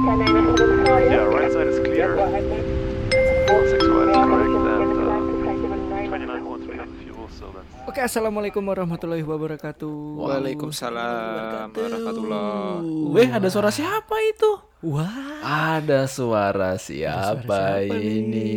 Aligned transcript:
Yeah, 0.00 1.28
right 1.28 1.52
side 1.52 1.68
is 1.68 1.76
clear. 1.84 2.16
Six 3.68 3.84
correct, 3.84 4.16
and 4.16 4.96
uh, 4.96 6.08
29 6.08 6.40
horns 6.40 6.64
we 6.64 6.72
have 6.80 6.88
a 6.88 6.96
fuel, 7.04 7.28
so 7.28 7.52
that's 7.52 7.68
Oke, 7.84 8.00
assalamualaikum 8.00 8.64
warahmatullahi 8.64 9.20
wabarakatuh. 9.20 10.24
Waalaikumsalam 10.24 11.76
warahmatullah. 11.76 12.80
Weh, 13.12 13.28
ada 13.28 13.44
suara 13.52 13.68
siapa 13.68 14.16
itu? 14.24 14.48
Wah. 14.88 15.44
Ada 15.76 16.08
suara 16.08 16.80
siapa, 16.80 17.44
siapa 17.44 17.84
ini? 17.84 18.48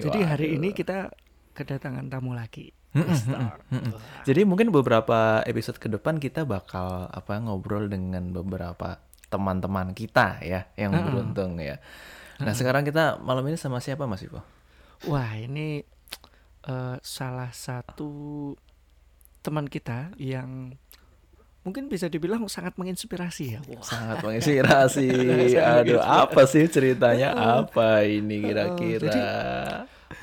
Jadi 0.00 0.18
hari 0.24 0.56
Waduh. 0.56 0.56
ini 0.56 0.68
kita 0.72 1.12
kedatangan 1.52 2.08
tamu 2.08 2.32
lagi. 2.32 2.72
Jadi 4.28 4.40
mungkin 4.48 4.72
beberapa 4.72 5.44
episode 5.44 5.76
ke 5.76 5.92
depan 5.92 6.16
kita 6.16 6.48
bakal 6.48 7.12
apa 7.12 7.36
ngobrol 7.44 7.92
dengan 7.92 8.32
beberapa 8.32 9.04
teman-teman 9.28 9.92
kita 9.92 10.40
ya 10.44 10.68
yang 10.76 10.92
beruntung 10.92 11.60
ya. 11.60 11.80
Nah, 12.38 12.54
sekarang 12.54 12.86
kita 12.86 13.18
malam 13.20 13.44
ini 13.50 13.58
sama 13.58 13.82
siapa 13.82 14.06
Mas 14.06 14.22
Ipo? 14.22 14.40
Wah, 15.06 15.34
ini 15.36 15.82
eh, 16.66 16.96
salah 17.02 17.50
satu 17.50 18.54
teman 19.42 19.66
kita 19.66 20.14
yang 20.18 20.74
mungkin 21.66 21.90
bisa 21.90 22.08
dibilang 22.08 22.46
sangat 22.48 22.78
menginspirasi 22.78 23.44
ya. 23.58 23.60
Wah. 23.68 23.84
Sangat 23.84 24.16
menginspirasi. 24.24 25.08
Aduh, 25.82 26.00
apa 26.00 26.46
sih 26.46 26.64
ceritanya? 26.70 27.34
Apa 27.34 28.06
ini 28.06 28.40
kira-kira? 28.40 29.02
jadi, 29.04 29.20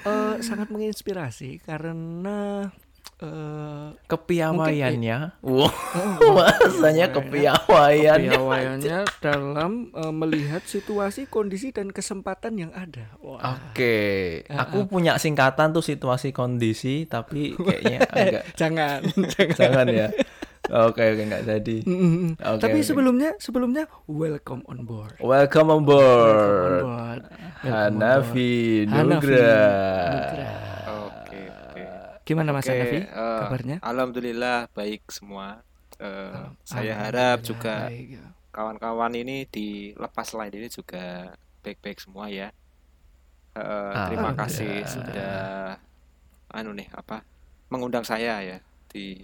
Eh, 0.06 0.36
sangat 0.42 0.70
menginspirasi 0.70 1.62
karena 1.62 2.70
eh 3.16 3.88
Kepiawaiannya. 4.12 5.40
Wow, 5.40 5.72
masanya 6.36 7.08
kepiawaian. 7.16 8.20
piawaiannya 8.28 8.98
dalam 9.26 9.88
eh, 9.96 10.14
melihat 10.14 10.62
situasi, 10.68 11.32
kondisi 11.32 11.72
dan 11.72 11.96
kesempatan 11.96 12.60
yang 12.60 12.72
ada. 12.76 13.16
Oke, 13.24 14.44
aku 14.52 14.86
punya 14.92 15.16
singkatan 15.16 15.72
tuh 15.72 15.82
situasi 15.82 16.36
kondisi, 16.36 17.08
tapi 17.08 17.56
kayaknya 17.66 18.00
agak 18.12 18.44
jangan, 18.60 19.00
jangan. 19.32 19.56
jangan 19.56 19.88
ya. 19.88 20.08
Oke, 20.66 21.14
oke 21.14 21.24
nggak 21.30 21.46
jadi. 21.46 21.78
Mm-mm. 21.86 22.42
Oke, 22.42 22.62
Tapi 22.66 22.80
oke. 22.82 22.88
sebelumnya, 22.90 23.38
sebelumnya 23.38 23.86
welcome 24.10 24.66
on 24.66 24.82
board. 24.82 25.14
Welcome 25.22 25.70
on 25.70 25.86
Welcome 25.86 25.86
on 25.86 25.86
board, 25.86 26.82
board. 26.82 27.22
Hanafi. 27.62 28.90
Nugra. 28.90 29.62
Gimana 32.26 32.50
Mas 32.52 32.66
Oke, 32.66 32.74
Hanafi? 32.74 33.00
eh, 33.06 33.40
Kabarnya? 33.40 33.78
Alhamdulillah 33.86 34.68
baik 34.74 35.06
semua. 35.14 35.62
Eh, 36.02 36.46
saya 36.66 36.94
harap 36.98 37.46
juga 37.46 37.88
ya. 37.88 38.34
kawan-kawan 38.52 39.14
ini 39.16 39.46
di 39.48 39.94
lepas 39.96 40.34
lain 40.34 40.52
ini 40.58 40.68
juga 40.68 41.32
baik-baik 41.62 42.02
semua 42.02 42.28
ya. 42.28 42.50
Eh, 43.56 43.94
terima 44.10 44.36
kasih 44.36 44.84
sudah 44.84 45.78
anu 46.52 46.76
nih 46.76 46.88
apa 46.92 47.24
mengundang 47.72 48.04
saya 48.04 48.44
ya 48.44 48.58
di 48.90 49.24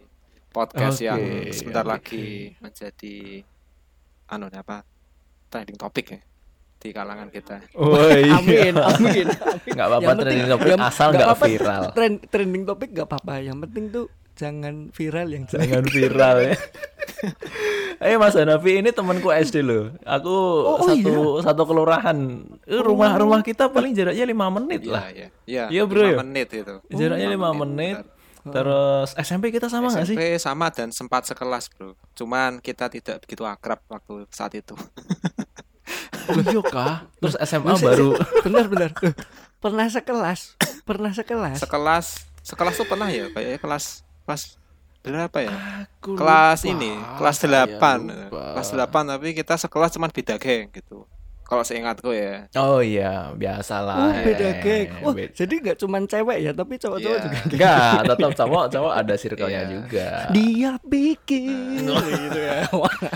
podcast 0.52 0.99
Oke, 0.99 1.08
yang 1.08 1.21
sebentar 1.52 1.83
oke. 1.83 1.91
lagi 1.95 2.27
menjadi 2.59 3.43
anu 4.27 4.47
nih 4.47 4.59
apa 4.59 4.83
trending 5.47 5.75
topik 5.75 6.15
ya 6.15 6.19
di 6.81 6.89
kalangan 6.89 7.29
kita. 7.29 7.61
Woi, 7.73 8.25
Amin, 8.27 8.73
amin. 8.75 9.25
nggak 9.63 9.85
apa-apa 9.85 10.01
Yang 10.01 10.09
penting- 10.09 10.25
trending 10.25 10.49
topik 10.49 10.71
asal 10.73 11.07
nggak 11.07 11.13
nggak 11.13 11.27
apa-apa, 11.29 11.45
viral. 11.45 11.81
Trend, 11.93 12.15
trending 12.27 12.63
topik 12.65 12.89
nggak 12.91 13.07
apa-apa. 13.07 13.33
Yang 13.39 13.57
penting 13.61 13.83
tuh 13.87 14.05
jangan 14.33 14.75
viral 14.89 15.27
yang 15.29 15.43
jelek. 15.45 15.61
Jangan 15.63 15.85
viral 15.87 16.37
ya. 16.41 16.55
Eh 18.02 18.17
Mas 18.17 18.33
Hanafi 18.33 18.81
ini 18.81 18.89
temanku 18.89 19.29
SD 19.29 19.61
loh. 19.61 19.93
Aku 20.02 20.33
oh 20.65 20.81
satu 20.81 21.37
satu 21.37 21.61
kelurahan. 21.63 22.17
Eh, 22.65 22.81
rumah 22.81 23.13
rumah 23.13 23.45
kita 23.45 23.69
paling 23.69 23.93
jaraknya 23.93 24.25
lima 24.25 24.49
menit 24.49 24.81
Iya, 24.81 24.89
lah. 24.89 25.05
iya. 25.07 25.27
Iya, 25.45 25.63
Iya, 25.69 25.81
bro, 25.86 26.02
lima 26.02 26.09
ya? 26.09 26.17
menit 26.17 26.47
itu. 26.49 26.75
Jaraknya 26.89 27.30
lima 27.30 27.53
menit. 27.53 28.02
Terus 28.41 29.14
SMP 29.14 29.53
kita 29.53 29.70
sama 29.70 29.93
nggak 29.93 30.02
sih? 30.03 30.17
SMP 30.17 30.33
sama 30.41 30.73
dan 30.73 30.89
sempat 30.89 31.30
sekelas 31.30 31.70
bro 31.70 31.93
cuman 32.17 32.58
kita 32.58 32.89
tidak 32.89 33.21
begitu 33.21 33.45
akrab 33.45 33.86
waktu 33.86 34.25
saat 34.33 34.58
itu 34.58 34.73
Loh, 36.27 36.43
iya 36.43 36.61
kah? 36.64 36.95
Terus 37.17 37.36
SMA 37.42 37.73
baru 37.77 38.14
benar 38.42 38.65
benar. 38.65 38.89
Pernah 39.58 39.87
sekelas, 39.87 40.55
pernah 40.81 41.11
sekelas. 41.11 41.58
sekelas 41.59 42.05
sekelas 42.42 42.73
tuh 42.73 42.86
pernah 42.86 43.05
ya 43.05 43.30
kayaknya 43.30 43.58
kelas 43.58 44.02
kelas 44.23 44.58
berapa 45.02 45.37
ya 45.39 45.53
Aku 45.87 46.14
kelas 46.14 46.61
lupa. 46.61 46.71
ini 46.71 46.91
kelas 47.15 47.37
Saya 47.37 47.65
8 47.70 48.02
lupa. 48.02 48.43
kelas 48.53 48.70
8 48.71 49.11
tapi 49.11 49.27
kita 49.31 49.53
sekelas 49.55 49.93
cuman 49.93 50.09
beda 50.09 50.36
geng 50.37 50.70
gitu 50.71 51.05
kalau 51.52 51.62
seingatku 51.62 52.10
ya 52.10 52.48
Oh 52.54 52.80
iya, 52.80 53.36
biasalah. 53.36 54.08
Oh, 54.08 54.12
beda 54.23 54.48
Eh, 54.48 54.56
geng. 54.58 54.89
Oh, 55.04 55.12
beda. 55.12 55.36
jadi 55.36 55.52
nggak 55.54 55.78
cuman 55.78 56.04
cewek 56.06 56.38
ya, 56.39 56.52
tapi 56.54 56.73
cowok-cowok 56.78 57.12
Iya. 57.14 57.26
juga. 57.28 57.39
Enggak, 57.52 57.98
tetap 58.08 58.32
cowok 58.38 58.66
cowok 58.70 58.94
ada 58.95 59.14
circle-nya 59.14 59.60
Iya. 59.60 59.67
juga. 59.70 60.08
Dia 60.32 60.72
bikin 60.82 61.84
gitu 62.23 62.39
ya. 62.39 62.60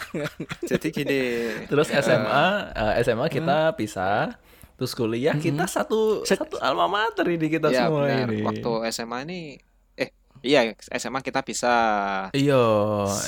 Jadi 0.69 0.88
gini 0.91 1.22
Terus 1.66 1.88
SMA, 1.90 2.47
eh, 2.75 2.94
SMA 3.01 3.25
kita 3.29 3.72
pisah. 3.73 4.35
Terus 4.75 4.91
kuliah 4.91 5.31
kita 5.34 5.63
satu 5.66 6.28
satu 6.28 6.59
alma 6.59 6.84
mater 6.85 7.23
ini 7.29 7.47
kita 7.47 7.72
ya 7.72 7.88
semua 7.88 8.12
benar 8.12 8.28
ini. 8.28 8.44
waktu 8.44 8.72
SMA 8.91 9.17
ini 9.23 9.40
eh 9.56 9.74
iya 10.45 10.61
SMA 10.91 11.19
kita 11.19 11.41
bisa 11.41 11.73
Iya, 12.29 12.61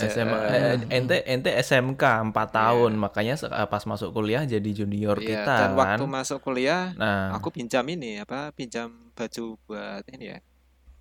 SMA 0.05 0.37
eh, 0.47 0.75
ente 0.91 1.25
ente 1.25 1.49
SMK 1.51 2.03
4 2.29 2.53
tahun, 2.53 2.93
makanya 2.95 3.33
se- 3.35 3.49
eh, 3.49 3.65
pas 3.65 3.81
masuk 3.83 4.13
kuliah 4.13 4.45
jadi 4.45 4.69
junior 4.71 5.17
Iya, 5.17 5.27
kita 5.41 5.55
dan 5.57 5.69
kan. 5.69 5.79
waktu 5.97 6.03
masuk 6.05 6.39
kuliah 6.39 6.93
Nah, 6.93 7.33
aku 7.33 7.49
pinjam 7.49 7.81
ini 7.83 8.17
apa 8.17 8.51
pinjam 8.51 8.93
baju 9.11 9.45
buat 9.63 10.05
ini 10.07 10.25
ya 10.29 10.39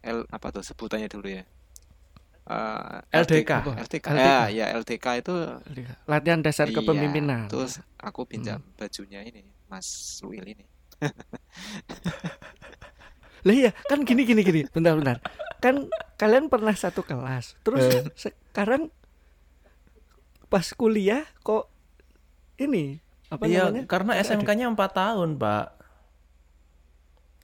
L 0.02 0.24
apa 0.26 0.48
tuh 0.50 0.62
sebutannya 0.62 1.06
dulu 1.06 1.28
ya 1.30 1.44
Eh, 2.46 2.98
LDK. 3.12 3.52
LDK 3.76 4.06
LDK. 4.06 4.08
ya 4.14 4.38
ya 4.48 4.66
LDK 4.72 5.06
itu 5.18 5.34
Latihan 6.06 6.40
dasar 6.40 6.64
iya, 6.64 6.78
kepemimpinan. 6.78 7.46
terus 7.46 7.82
aku 7.98 8.22
pinjam 8.24 8.62
bajunya 8.74 9.20
ini 9.20 9.42
Mas 9.66 9.86
Luil 10.22 10.46
ini 10.46 10.62
Lah 13.42 13.50
iya, 13.52 13.70
kan 13.84 14.02
gini 14.02 14.22
gini 14.22 14.42
gini. 14.42 14.60
Bentar 14.66 14.94
bentar. 14.94 15.18
Kan 15.58 15.88
kalian 16.14 16.46
pernah 16.46 16.72
satu 16.72 17.00
kelas. 17.00 17.56
Terus 17.60 17.84
Eh. 17.84 18.02
sekarang 18.14 18.88
pas 20.46 20.66
kuliah 20.72 21.24
kok 21.40 21.66
ini 22.56 23.02
apa 23.26 23.42
iya 23.44 23.66
namanya? 23.66 23.82
karena 23.84 24.12
SMK-nya 24.16 24.66
4 24.68 24.78
tahun, 24.92 25.34
Pak. 25.36 25.66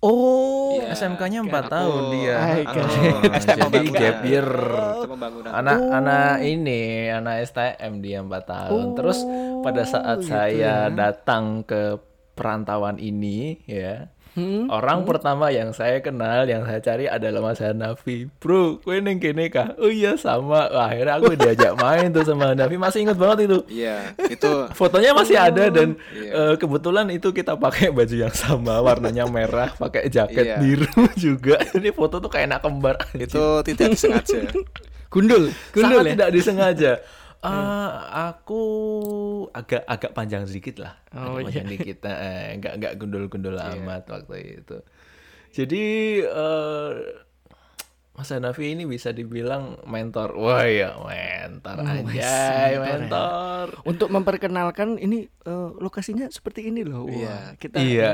Oh, 0.01 0.75
Iya, 0.75 0.99
SMK-nya 0.99 1.41
4 1.43 1.63
aku- 1.63 1.71
tahun 1.71 2.03
dia. 2.13 2.37
STM 2.43 2.75
Jadi 3.39 3.63
pembangunan. 3.87 3.95
gap 3.95 4.19
year. 4.25 4.49
Oh. 4.51 5.07
anak 5.93 6.43
ini 6.43 6.83
anak 7.09 7.47
STM 7.47 7.93
dia 8.01 8.19
4 8.19 8.43
tahun 8.43 8.87
terus 8.95 9.23
pada 9.61 9.83
saat 9.85 10.19
Oh, 10.19 10.21
gitu 10.21 10.33
saya 10.33 10.59
ya. 10.83 10.91
datang 10.91 11.63
ke 11.63 11.99
perantauan 12.33 12.97
ini 12.97 13.63
ya 13.63 14.11
Hmm? 14.33 14.65
orang 14.67 15.05
pertama 15.05 15.53
yang 15.53 15.71
saya 15.71 16.01
kenal 16.01 16.45
yang 16.45 16.65
saya 16.65 16.81
cari 16.81 17.05
adalah 17.05 17.45
Mas 17.45 17.61
Hanafi 17.61 18.33
bro 18.41 18.81
kue 18.81 18.97
neng 18.99 19.21
kene 19.21 19.47
kah 19.47 19.77
oh 19.77 19.87
iya 19.87 20.17
sama 20.17 20.73
Wah, 20.73 20.89
akhirnya 20.89 21.21
aku 21.21 21.37
diajak 21.37 21.77
main 21.77 22.09
tuh 22.09 22.25
sama 22.25 22.57
Hanafi 22.57 22.81
masih 22.81 23.05
inget 23.05 23.21
banget 23.21 23.45
itu 23.45 23.59
iya 23.69 24.17
itu 24.25 24.49
fotonya 24.81 25.13
masih 25.13 25.37
ada 25.37 25.69
dan 25.69 26.01
Iya. 26.11 26.33
eh, 26.33 26.55
kebetulan 26.57 27.07
itu 27.09 27.29
kita 27.29 27.55
pakai 27.55 27.93
baju 27.93 28.17
yang 28.17 28.33
sama 28.33 28.81
warnanya 28.81 29.29
merah 29.29 29.69
pakai 29.73 30.09
jaket 30.09 30.49
Iya. 30.49 30.57
biru 30.57 30.89
juga 31.29 31.61
ini 31.77 31.93
foto 31.93 32.17
tuh 32.17 32.33
kayak 32.33 32.57
anak 32.57 32.61
kembar 32.65 32.97
itu 33.13 33.43
tidak 33.69 33.93
disengaja 33.93 34.49
Gundul, 35.13 35.53
gundul 35.77 36.01
sangat 36.01 36.09
ya. 36.09 36.13
tidak 36.17 36.31
disengaja. 36.33 36.93
Eh, 37.43 37.91
aku 38.09 38.63
agak 39.51 39.83
agak 39.85 40.13
panjang 40.13 40.47
sedikit 40.47 40.79
lah, 40.79 40.95
Oh, 41.11 41.43
agak 41.43 41.51
panjang 41.51 41.67
iya. 41.67 41.73
dikit, 41.75 41.99
eh, 42.07 42.55
nggak 42.57 42.75
nggak 42.79 42.93
gundul-gundul 42.97 43.59
amat 43.59 44.07
waktu 44.07 44.63
itu. 44.63 44.79
Jadi 45.51 45.85
eh, 46.23 46.91
Mas 48.13 48.29
Hanafi 48.29 48.77
ini 48.77 48.85
bisa 48.85 49.11
dibilang 49.11 49.81
mentor. 49.89 50.37
Wah 50.37 50.63
ya 50.63 50.95
mentor 50.95 51.77
Oh, 51.81 51.87
aja, 51.89 52.05
mentor 52.05 52.23
ya. 52.23 52.79
mentor. 52.79 53.67
Untuk 53.83 54.09
memperkenalkan 54.09 55.01
ini 55.01 55.27
eh, 55.27 55.71
lokasinya 55.81 56.29
seperti 56.29 56.71
ini 56.71 56.85
loh. 56.85 57.09
Wah, 57.09 57.11
Iya. 57.11 57.37
kita 57.57 57.77
Iya, 57.81 58.13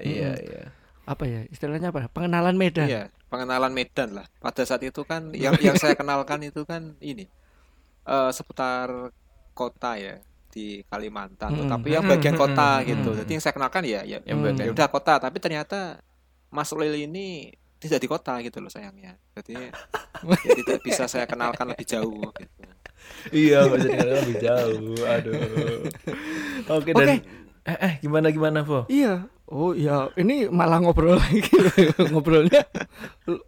ini, 0.00 0.10
iya, 0.16 0.30
mm, 0.32 0.44
iya. 0.46 0.62
apa 1.04 1.24
ya 1.26 1.40
istilahnya 1.50 1.92
apa? 1.92 2.08
Pengenalan 2.08 2.56
medan. 2.56 2.86
Iya, 2.88 3.02
pengenalan 3.28 3.74
Medan 3.74 4.14
lah. 4.14 4.26
Pada 4.38 4.62
saat 4.62 4.80
itu 4.80 5.02
kan 5.02 5.34
yang 5.34 5.58
yang 5.58 5.74
saya 5.74 5.92
kenalkan 6.00 6.40
itu 6.40 6.62
kan 6.64 6.94
ini 7.02 7.26
eh, 8.08 8.30
seputar 8.36 8.88
kota 9.54 9.88
ya 10.00 10.14
di 10.52 10.84
Kalimantan, 10.90 11.54
Mm-mm. 11.54 11.68
tapi 11.70 11.96
yang 11.96 12.04
bagian 12.04 12.36
kota 12.36 12.80
Mm-mm. 12.80 12.88
gitu. 12.88 13.12
Mm-mm. 13.12 13.16
Jadi 13.16 13.30
yang 13.38 13.42
saya 13.44 13.54
kenalkan 13.56 13.84
ya 13.88 14.00
ya, 14.04 14.18
Yang 14.28 14.38
Hmm. 14.38 14.46
bagian 14.46 14.68
udah 14.74 14.88
kota, 14.92 15.12
tapi 15.24 15.38
ternyata 15.44 16.00
Mas 16.52 16.70
Lil 16.76 16.94
ini 17.08 17.52
tidak 17.82 17.98
di 18.04 18.08
kota 18.10 18.32
gitu 18.44 18.58
loh 18.62 18.70
sayangnya. 18.72 19.16
Jadi 19.36 19.72
ya 20.44 20.50
tidak 20.58 20.78
bisa 20.86 21.04
saya 21.12 21.26
kenalkan 21.30 21.66
lebih 21.72 21.86
jauh 21.88 22.30
gitu. 22.40 22.62
iya 23.32 23.56
dengarkan 23.68 24.16
lebih 24.24 24.36
jauh 24.38 25.02
aduh 25.06 25.90
oke 26.76 26.90
dan 26.94 27.10
Oke. 27.10 27.22
Eh, 27.64 27.78
eh 27.78 27.94
gimana 28.00 28.28
gimana 28.28 28.62
Po 28.62 28.86
Iya. 28.86 29.28
Oh 29.52 29.76
iya, 29.76 30.08
ini 30.16 30.48
malah 30.48 30.80
ngobrol 30.80 31.20
lagi 31.20 31.44
ngobrolnya. 32.08 32.64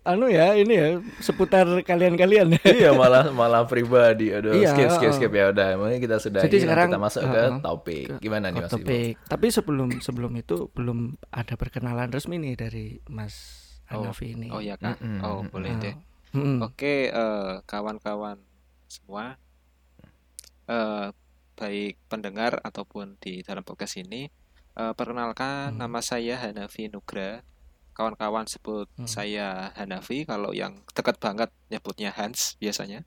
Anu 0.04 0.28
ya, 0.28 0.52
ini 0.52 0.76
ya 0.76 0.88
seputar 1.16 1.64
kalian-kalian 1.80 2.60
ya. 2.60 2.64
iya 2.76 2.90
malah 2.92 3.32
malah 3.32 3.64
pribadi 3.64 4.28
aduh 4.28 4.52
Iya, 4.52 4.68
skip 4.68 4.88
skip 4.92 5.08
uh. 5.08 5.14
skip 5.16 5.32
ya 5.32 5.48
udah 5.48 5.80
mungkin 5.80 6.04
kita 6.04 6.20
sudah 6.20 6.44
Jadi 6.44 6.60
sekarang, 6.60 6.92
kita 6.92 7.00
masuk 7.00 7.22
ke 7.24 7.40
uh, 7.40 7.56
topik 7.58 8.06
gimana 8.20 8.52
nih 8.52 8.60
Ke 8.60 8.64
Mas 8.68 8.72
topik. 8.76 9.12
Tapi 9.24 9.46
sebelum 9.48 9.88
sebelum 9.98 10.32
itu 10.36 10.68
belum 10.70 10.98
ada 11.32 11.56
perkenalan 11.56 12.12
resmi 12.12 12.36
nih 12.36 12.54
dari 12.54 12.86
Mas 13.08 13.64
Oh, 13.88 14.04
Hanafi 14.04 14.32
ini. 14.32 14.48
Oh 14.48 14.60
ya 14.60 14.76
kak. 14.76 15.00
Mm-mm, 15.00 15.20
Oh 15.20 15.40
mm-mm. 15.40 15.48
boleh 15.48 15.72
Ah. 15.72 15.80
deh. 15.80 15.94
Mm-mm. 16.32 16.58
Oke, 16.60 17.08
eh, 17.08 17.52
kawan-kawan 17.64 18.40
semua, 18.88 19.40
eh, 20.66 21.08
baik 21.54 21.96
pendengar 22.06 22.58
ataupun 22.60 23.16
di 23.18 23.40
dalam 23.40 23.62
podcast 23.62 23.96
ini, 23.96 24.26
eh, 24.74 24.92
perkenalkan 24.92 25.74
Hmm. 25.74 25.78
nama 25.80 25.98
saya 25.98 26.36
Hanafi 26.36 26.86
Nugra. 26.88 27.42
Kawan-kawan 27.94 28.44
sebut 28.44 28.90
Hmm. 28.94 29.06
saya 29.06 29.70
Hanafi. 29.72 30.26
Kalau 30.26 30.50
yang 30.50 30.82
dekat 30.90 31.16
banget 31.16 31.48
nyebutnya 31.68 32.10
Hans 32.10 32.58
biasanya. 32.58 33.06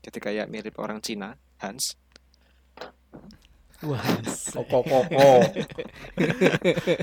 Jadi 0.00 0.18
kayak 0.18 0.46
mirip 0.46 0.78
orang 0.78 1.02
Cina, 1.02 1.38
Hans. 1.58 1.98
Wah. 3.82 3.98
koko 4.54 4.78
koko 4.80 5.42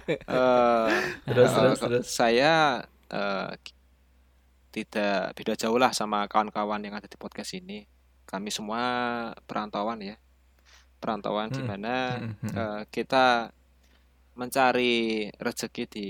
Terus, 1.28 1.50
terus, 1.52 1.76
ke- 1.76 1.84
terus. 1.86 2.06
Saya 2.08 2.84
eh, 3.10 3.52
tidak 4.70 5.34
beda 5.36 5.54
jauh 5.58 5.76
lah 5.76 5.92
sama 5.92 6.24
kawan-kawan 6.30 6.80
yang 6.80 6.96
ada 6.96 7.10
di 7.10 7.18
podcast 7.18 7.52
ini. 7.52 7.84
Kami 8.24 8.48
semua 8.48 8.80
perantauan 9.44 9.98
ya, 10.00 10.16
perantauan 11.00 11.48
di 11.50 11.64
mana 11.64 12.20
hmm, 12.20 12.34
hmm. 12.44 12.54
eh, 12.54 12.82
kita 12.92 13.50
mencari 14.36 15.28
rezeki 15.36 15.84
di 15.88 16.08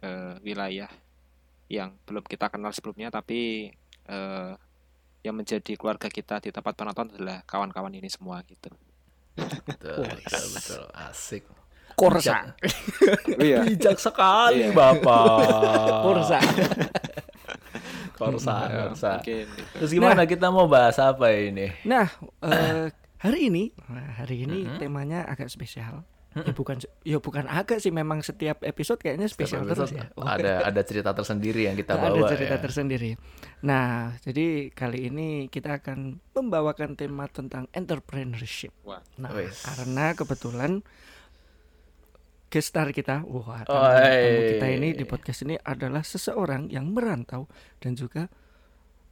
eh, 0.00 0.34
wilayah 0.40 0.88
yang 1.68 1.96
belum 2.04 2.24
kita 2.24 2.52
kenal 2.52 2.72
sebelumnya, 2.72 3.08
tapi 3.08 3.72
eh, 4.06 4.52
yang 5.22 5.34
menjadi 5.38 5.72
keluarga 5.78 6.10
kita 6.10 6.42
di 6.42 6.50
tempat 6.50 6.74
perantauan 6.76 7.08
adalah 7.14 7.40
kawan-kawan 7.46 7.94
ini 7.94 8.10
semua 8.10 8.42
gitu. 8.44 8.68
betul 9.64 10.04
betul, 10.04 10.44
betul. 10.52 10.82
asik 11.08 11.42
Korsa. 11.96 12.52
Iya. 13.40 13.64
bijak 13.64 13.96
sekali 13.96 14.68
Iya. 14.68 14.76
bapak 14.76 15.24
Korsa. 16.04 16.38
korsa 18.12 18.54
Eh, 18.68 18.76
korsa 18.86 19.10
mungkin 19.18 19.44
gitu. 19.50 19.62
terus 19.82 19.90
gimana 19.90 20.22
kita 20.24 20.46
mau 20.52 20.68
bahas 20.70 20.94
apa 21.00 21.32
ini 21.32 21.72
Nah, 21.82 22.06
eh, 22.44 22.86
hari 23.22 23.48
ini, 23.48 23.70
nah, 23.86 24.18
hari 24.18 24.42
ini 24.42 24.66
Mm-mm. 24.66 24.78
temanya 24.78 25.22
agak 25.24 25.46
spesial. 25.46 26.02
Ya 26.32 26.48
bukan 26.48 26.80
ya 27.04 27.20
bukan 27.20 27.44
agak 27.44 27.76
sih 27.76 27.92
memang 27.92 28.24
setiap 28.24 28.64
episode 28.64 28.96
kayaknya 28.96 29.28
spesial 29.28 29.68
Setiap 29.68 29.76
terus 29.76 29.92
episode 29.92 30.08
ya. 30.08 30.16
Oh, 30.16 30.24
ada 30.24 30.64
ada 30.64 30.80
cerita 30.80 31.12
tersendiri 31.12 31.68
yang 31.68 31.76
kita 31.76 31.92
ada 31.92 32.08
bawa 32.08 32.24
cerita 32.24 32.56
ya. 32.56 32.62
tersendiri. 32.64 33.10
Nah, 33.60 34.16
jadi 34.16 34.72
kali 34.72 35.12
ini 35.12 35.28
kita 35.46 35.84
akan 35.84 36.24
membawakan 36.32 36.96
tema 36.96 37.28
tentang 37.28 37.68
entrepreneurship. 37.76 38.72
Wah. 38.80 39.04
Nah, 39.20 39.28
Wes. 39.36 39.60
karena 39.60 40.16
kebetulan 40.16 40.80
gestar 42.48 42.92
kita, 42.92 43.24
wah, 43.24 43.64
Oi. 43.64 43.68
tamu 43.68 44.40
kita 44.56 44.66
ini 44.72 44.88
di 44.92 45.04
podcast 45.04 45.44
ini 45.44 45.60
adalah 45.60 46.00
seseorang 46.00 46.68
yang 46.68 46.92
merantau 46.92 47.44
dan 47.76 47.92
juga 47.92 48.32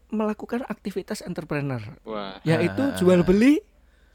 melakukan 0.08 0.64
aktivitas 0.64 1.20
entrepreneur, 1.20 1.80
Wah, 2.02 2.40
yaitu 2.42 2.80
Ah. 2.82 2.96
jual 2.96 3.22
beli. 3.22 3.60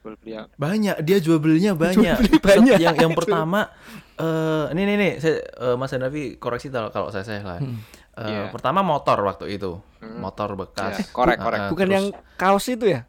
Boleh 0.06 0.18
beli 0.18 0.31
yang 0.31 0.48
banyak 0.54 0.96
dia 1.02 1.18
jual 1.18 1.38
belinya 1.38 1.74
banyak 1.74 2.13
beli 2.16 2.38
banyak. 2.38 2.78
yang 2.78 2.94
yang 2.96 3.13
pertama 3.18 3.74
eh 4.16 4.66
ini 4.69 4.86
nih 4.86 4.96
nih 4.96 5.12
saya 5.18 5.36
eh, 5.42 5.75
Mas 5.75 5.90
Hanafi 5.90 6.38
koreksi 6.38 6.69
kalau 6.69 6.90
kalau 6.90 7.10
saya 7.10 7.25
salah 7.25 7.57
Hmm. 7.57 7.81
Eh, 8.16 8.24
Iya. 8.24 8.48
pertama 8.48 8.80
motor 8.80 9.19
waktu 9.22 9.52
itu 9.52 9.81
Hmm. 10.00 10.22
motor 10.22 10.56
bekas 10.56 10.96
Ya, 10.96 11.04
korek, 11.10 11.36
korek. 11.36 11.60
eh, 11.60 11.68
Bukan 11.68 11.84
terus- 11.84 11.96
yang 11.98 12.06
kaos 12.36 12.66
itu 12.66 12.86
ya? 12.88 13.04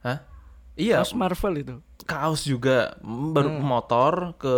Hah? 0.00 0.24
iya 0.72 0.96
Kaos 0.96 1.12
Marvel 1.12 1.54
itu. 1.58 1.76
Kaos 2.10 2.40
juga 2.52 2.70
Mm, 3.04 3.34
baru 3.36 3.50
Hmm. 3.60 3.68
motor 3.72 4.14
ke 4.42 4.48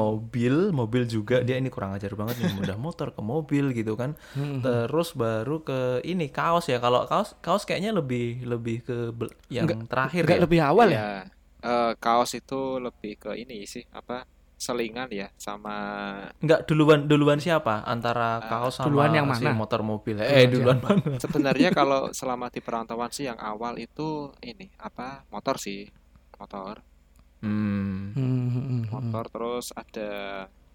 mobil 0.00 0.54
mobil 0.80 1.02
juga. 1.14 1.34
Dia 1.46 1.56
ini 1.60 1.68
kurang 1.74 1.92
ajar 1.96 2.12
banget 2.20 2.36
nih 2.40 2.50
udah 2.62 2.76
motor 2.86 3.08
ke 3.16 3.20
mobil 3.32 3.64
gitu 3.78 3.92
kan. 4.00 4.10
Hmm. 4.34 4.60
terus 4.64 5.08
baru 5.22 5.52
ke 5.68 6.04
ini 6.10 6.24
kaos 6.36 6.64
ya. 6.72 6.76
Kalau 6.84 7.00
kaos 7.10 7.28
kaos 7.44 7.62
kayaknya 7.68 7.90
lebih 7.98 8.22
lebih 8.52 8.76
ke 8.86 8.94
bel- 9.18 9.34
yang 9.58 9.70
terakhir 9.90 10.24
Enggak 10.24 10.38
ya. 10.38 10.42
lebih 10.44 10.60
awal 10.70 10.88
ya? 10.96 11.02
Ya, 11.02 11.28
eh, 11.64 11.90
kaos 12.02 12.30
itu 12.38 12.54
lebih 12.84 13.12
ke 13.22 13.30
ini 13.42 13.54
sih, 13.72 13.84
apa 13.98 14.14
selingan 14.64 15.08
ya 15.20 15.26
sama 15.46 15.70
Enggak 16.42 16.60
duluan 16.68 17.00
duluan 17.10 17.40
siapa? 17.46 17.74
Antara 17.94 18.30
kaos 18.50 18.76
sama 18.80 18.84
duluan 18.84 19.12
yang 19.18 19.28
si 19.38 19.46
mana? 19.46 19.50
motor 19.60 19.80
mobil. 19.90 20.16
Duluan 20.28 20.48
eh 20.48 20.48
duluan 20.54 20.78
mana? 20.84 21.02
Sebenarnya 21.22 21.68
kalau 21.78 22.00
selama 22.18 22.46
di 22.54 22.60
perantauan 22.66 23.12
sih 23.16 23.24
yang 23.30 23.40
awal 23.50 23.74
itu 23.84 24.32
ini 24.50 24.64
apa 24.88 25.24
motor 25.34 25.56
sih 25.66 25.78
motor 26.40 26.74
hmm. 27.44 28.16
Hmm, 28.16 28.46
hmm, 28.50 28.50
hmm, 28.52 28.82
motor 28.88 29.24
terus 29.28 29.66
ada 29.76 30.10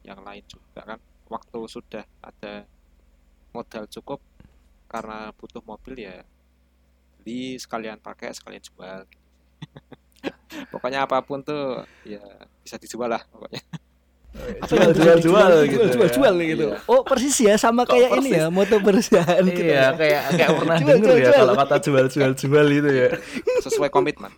yang 0.06 0.22
lain 0.22 0.44
juga 0.46 0.82
kan 0.96 1.00
waktu 1.30 1.60
sudah 1.66 2.06
ada 2.22 2.70
modal 3.56 3.90
cukup 3.90 4.22
karena 4.86 5.34
butuh 5.34 5.64
mobil 5.66 6.06
ya 6.06 6.22
beli 7.22 7.58
sekalian 7.58 7.98
pakai 7.98 8.30
sekalian 8.38 8.62
jual 8.62 9.00
gitu. 9.10 9.26
pokoknya 10.74 11.10
apa 11.10 11.22
pun 11.26 11.42
tuh 11.42 11.82
ya 12.06 12.22
bisa 12.62 12.78
dijual 12.78 13.10
lah 13.10 13.24
pokoknya 13.34 13.62
jual 14.68 14.90
jual 14.92 15.18
jual 15.24 15.52
gitu 15.66 15.86
jual, 15.88 15.96
jual, 15.96 16.06
ya. 16.06 16.12
jual 16.12 16.36
gitu. 16.44 16.66
Iya. 16.76 16.78
Oh 16.92 17.02
persis 17.08 17.38
ya 17.40 17.56
sama 17.56 17.88
Kok 17.88 17.96
kayak 17.96 18.10
ini 18.20 18.30
persis? 18.30 18.36
ya 18.36 18.46
moto 18.52 18.76
perusahaan 18.84 19.44
gitu. 19.48 19.64
iya 19.64 19.96
kayak 19.96 20.22
kayak 20.36 20.50
pernah 20.60 20.78
jual, 20.84 21.16
ya 21.16 21.30
jual. 21.32 21.40
kalau 21.40 21.54
kata 21.56 21.76
jual 21.82 22.06
jual 22.12 22.32
jual 22.36 22.68
itu 22.68 22.90
ya 22.92 23.10
sesuai 23.64 23.90
komitmen 23.90 24.32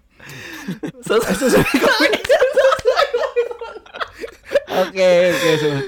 Oke 4.77 5.09
oke 5.33 5.49
Sobat. 5.57 5.85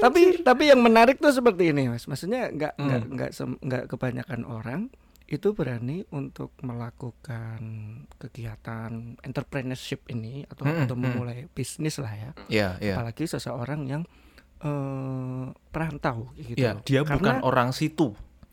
Tapi 0.00 0.20
tapi 0.40 0.62
yang 0.66 0.80
menarik 0.80 1.20
tuh 1.20 1.30
seperti 1.30 1.70
ini 1.70 1.86
mas. 1.86 2.08
Maksudnya 2.08 2.48
nggak 2.48 2.72
nggak 2.80 3.30
Hmm. 3.36 3.54
nggak 3.60 3.84
kebanyakan 3.86 4.42
orang 4.42 4.88
itu 5.28 5.56
berani 5.56 6.04
untuk 6.12 6.52
melakukan 6.60 7.60
kegiatan 8.16 9.16
entrepreneurship 9.20 10.04
ini 10.08 10.44
atau 10.44 10.64
Hmm, 10.64 10.84
atau 10.84 10.92
hmm. 10.92 11.02
memulai 11.02 11.38
bisnis 11.48 11.96
lah 11.96 12.12
ya. 12.12 12.30
iya 12.48 12.68
iya 12.78 12.94
Apalagi 12.96 13.24
seseorang 13.24 13.88
yang 13.88 14.02
eh, 14.60 15.44
perantau 15.72 16.30
gitu. 16.36 16.54
Iya, 16.54 16.78
dia 16.84 17.00
bukan 17.02 17.18
Karena 17.18 17.42
orang 17.42 17.72
situ 17.72 18.12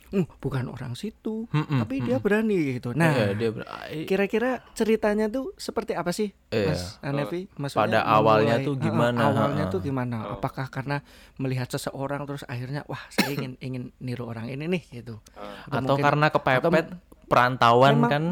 "Hmm, 0.10 0.26
bukan 0.38 0.66
orang 0.68 0.94
situ, 0.94 1.46
Mm-mm, 1.48 1.80
tapi 1.80 2.02
dia 2.02 2.18
mm-mm. 2.18 2.26
berani 2.26 2.58
gitu. 2.74 2.92
Nah, 2.92 3.10
Iya, 3.10 3.28
dia 3.32 3.50
ber- 3.50 3.70
kira-kira 4.04 4.66
ceritanya 4.74 5.26
tuh 5.26 5.54
seperti 5.56 5.94
apa 5.94 6.10
sih, 6.10 6.34
Iya. 6.50 6.74
Mas 6.74 6.98
Anevi? 7.00 7.46
Maksudnya 7.54 7.80
pada 7.80 8.00
awalnya 8.04 8.56
memulai- 8.56 8.66
tuh 8.66 8.76
gimana, 8.76 9.20
awalnya 9.24 9.66
tuh 9.68 9.80
gimana? 9.80 10.18
Oh. 10.26 10.34
Apakah 10.36 10.68
karena 10.68 11.06
melihat 11.36 11.68
seseorang 11.68 12.26
terus 12.26 12.42
akhirnya, 12.44 12.82
wah 12.86 13.02
saya 13.08 13.32
ingin 13.32 13.54
ingin 13.62 13.84
niru 13.98 14.26
orang 14.26 14.48
ini 14.48 14.66
nih 14.68 14.84
gitu. 14.96 15.22
Atau 15.68 15.94
mungkin- 15.94 16.04
karena 16.04 16.28
kepepet 16.28 16.88
perantauan 17.26 17.94
Memang- 17.96 18.10
kan 18.10 18.24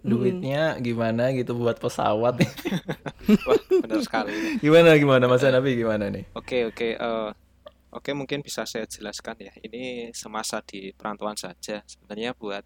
duitnya 0.00 0.78
gimana 0.78 1.28
gitu 1.30 1.52
buat 1.54 1.76
pesawat 1.76 2.40
wah 3.44 3.60
benar 3.78 4.00
sekali 4.00 4.32
gimana 4.58 4.96
gimana 4.96 5.24
Mas 5.26 5.44
Hanafi 5.44 5.76
gimana 5.76 6.08
nih 6.08 6.24
Oke 6.32 6.64
oke 6.64 6.96
eh, 6.96 7.28
oke 7.96 8.10
mungkin 8.12 8.44
bisa 8.44 8.62
saya 8.68 8.84
jelaskan 8.84 9.36
ya. 9.40 9.52
Ini 9.64 10.12
semasa 10.12 10.60
di 10.60 10.92
perantauan 10.92 11.34
saja. 11.40 11.80
Sebenarnya 11.88 12.36
buat 12.36 12.64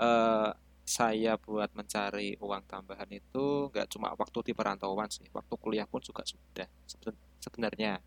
eh, 0.00 0.50
saya 0.84 1.32
buat 1.40 1.72
mencari 1.72 2.36
uang 2.40 2.64
tambahan 2.68 3.08
itu 3.08 3.72
nggak 3.72 3.88
cuma 3.92 4.12
waktu 4.16 4.38
di 4.48 4.52
perantauan 4.56 5.08
sih. 5.12 5.28
Waktu 5.32 5.54
kuliah 5.60 5.86
pun 5.88 6.00
juga 6.00 6.24
sudah 6.24 6.68
seben- 6.88 7.20
sebenarnya. 7.40 8.00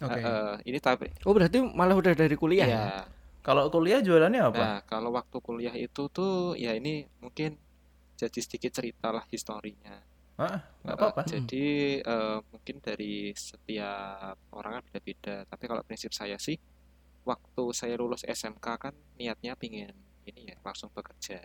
Eh, 0.00 0.16
eh, 0.16 0.54
ini 0.64 0.78
tapi 0.80 1.12
Oh 1.28 1.36
berarti 1.36 1.60
malah 1.60 1.92
udah 1.92 2.16
dari 2.16 2.32
kuliah 2.32 2.64
ya? 2.64 2.80
ya. 2.88 3.00
kalau 3.44 3.68
kuliah 3.68 4.00
jualannya 4.00 4.40
apa 4.48 4.56
Nah 4.64 4.78
kalau 4.88 5.12
waktu 5.12 5.36
kuliah 5.44 5.76
itu 5.76 6.08
tuh 6.08 6.56
ya 6.56 6.72
ini 6.72 7.04
mungkin 7.20 7.56
jadi 8.16 8.40
sedikit 8.40 8.72
cerita 8.80 9.12
lah 9.12 9.24
historinya. 9.28 9.96
Nggak 10.84 10.96
apa-apa 10.96 11.20
Jadi 11.28 11.66
eh, 12.00 12.38
mungkin 12.48 12.76
dari 12.80 13.32
setiap 13.36 14.36
orang 14.56 14.80
kan 14.80 14.82
beda-beda. 14.88 15.36
Tapi 15.44 15.64
kalau 15.68 15.82
prinsip 15.84 16.12
saya 16.16 16.36
sih, 16.40 16.56
waktu 17.26 17.64
saya 17.76 17.94
lulus 18.00 18.24
SMK 18.24 18.66
kan 18.80 18.94
niatnya 19.20 19.52
pingin 19.58 19.92
ini 20.24 20.52
ya 20.52 20.56
langsung 20.64 20.88
bekerja. 20.96 21.40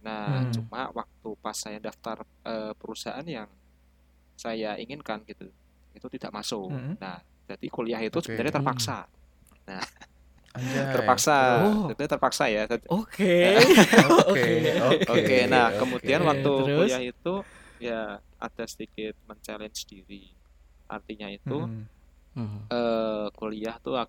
Nah, 0.00 0.40
Hmm. 0.44 0.52
cuma 0.52 0.88
waktu 0.92 1.28
pas 1.40 1.56
saya 1.56 1.76
daftar 1.78 2.24
eh, 2.44 2.72
perusahaan 2.76 3.24
yang 3.24 3.48
saya 4.36 4.76
inginkan 4.80 5.20
gitu, 5.28 5.48
itu 5.92 6.06
tidak 6.16 6.32
masuk. 6.32 6.72
Hmm. 6.72 6.96
Nah, 6.96 7.20
jadi 7.44 7.66
kuliah 7.68 8.00
itu 8.00 8.16
Oke. 8.16 8.24
sebenarnya 8.32 8.54
terpaksa. 8.56 8.98
Anjay. 10.50 10.82
terpaksa 10.96 11.36
Oh. 11.62 11.92
terpaksa 11.94 12.44
ya 12.50 12.64
Oke. 12.90 13.34
Oke, 14.26 14.50
oke. 15.06 15.38
nah 15.46 15.70
kemudian 15.78 16.20
waktu 16.26 16.48
Terus? 16.48 16.88
kuliah 16.90 17.02
itu 17.04 17.34
ya 17.80 18.00
ada 18.36 18.64
sedikit 18.64 19.16
men-challenge 19.24 19.84
diri 19.84 20.28
artinya 20.86 21.28
itu 21.28 21.58
Hmm. 21.58 21.84
Hmm. 22.30 22.60
eh, 22.68 23.26
kuliah 23.34 23.74
tuh 23.80 23.98
eh, 23.98 24.06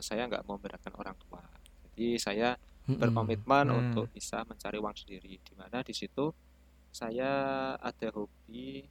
saya 0.00 0.28
nggak 0.28 0.44
mau 0.44 0.58
memberatkan 0.58 0.92
orang 0.94 1.16
tua 1.16 1.40
jadi 1.94 2.18
saya 2.18 2.48
Mm-mm. 2.84 3.00
berkomitmen 3.00 3.66
Hmm. 3.70 3.78
untuk 3.80 4.06
bisa 4.10 4.44
mencari 4.44 4.76
uang 4.76 4.92
sendiri 4.92 5.40
di 5.40 5.52
mana 5.56 5.80
di 5.80 5.94
situ 5.94 6.28
saya 6.90 7.30
ada 7.74 8.08
hobi 8.12 8.84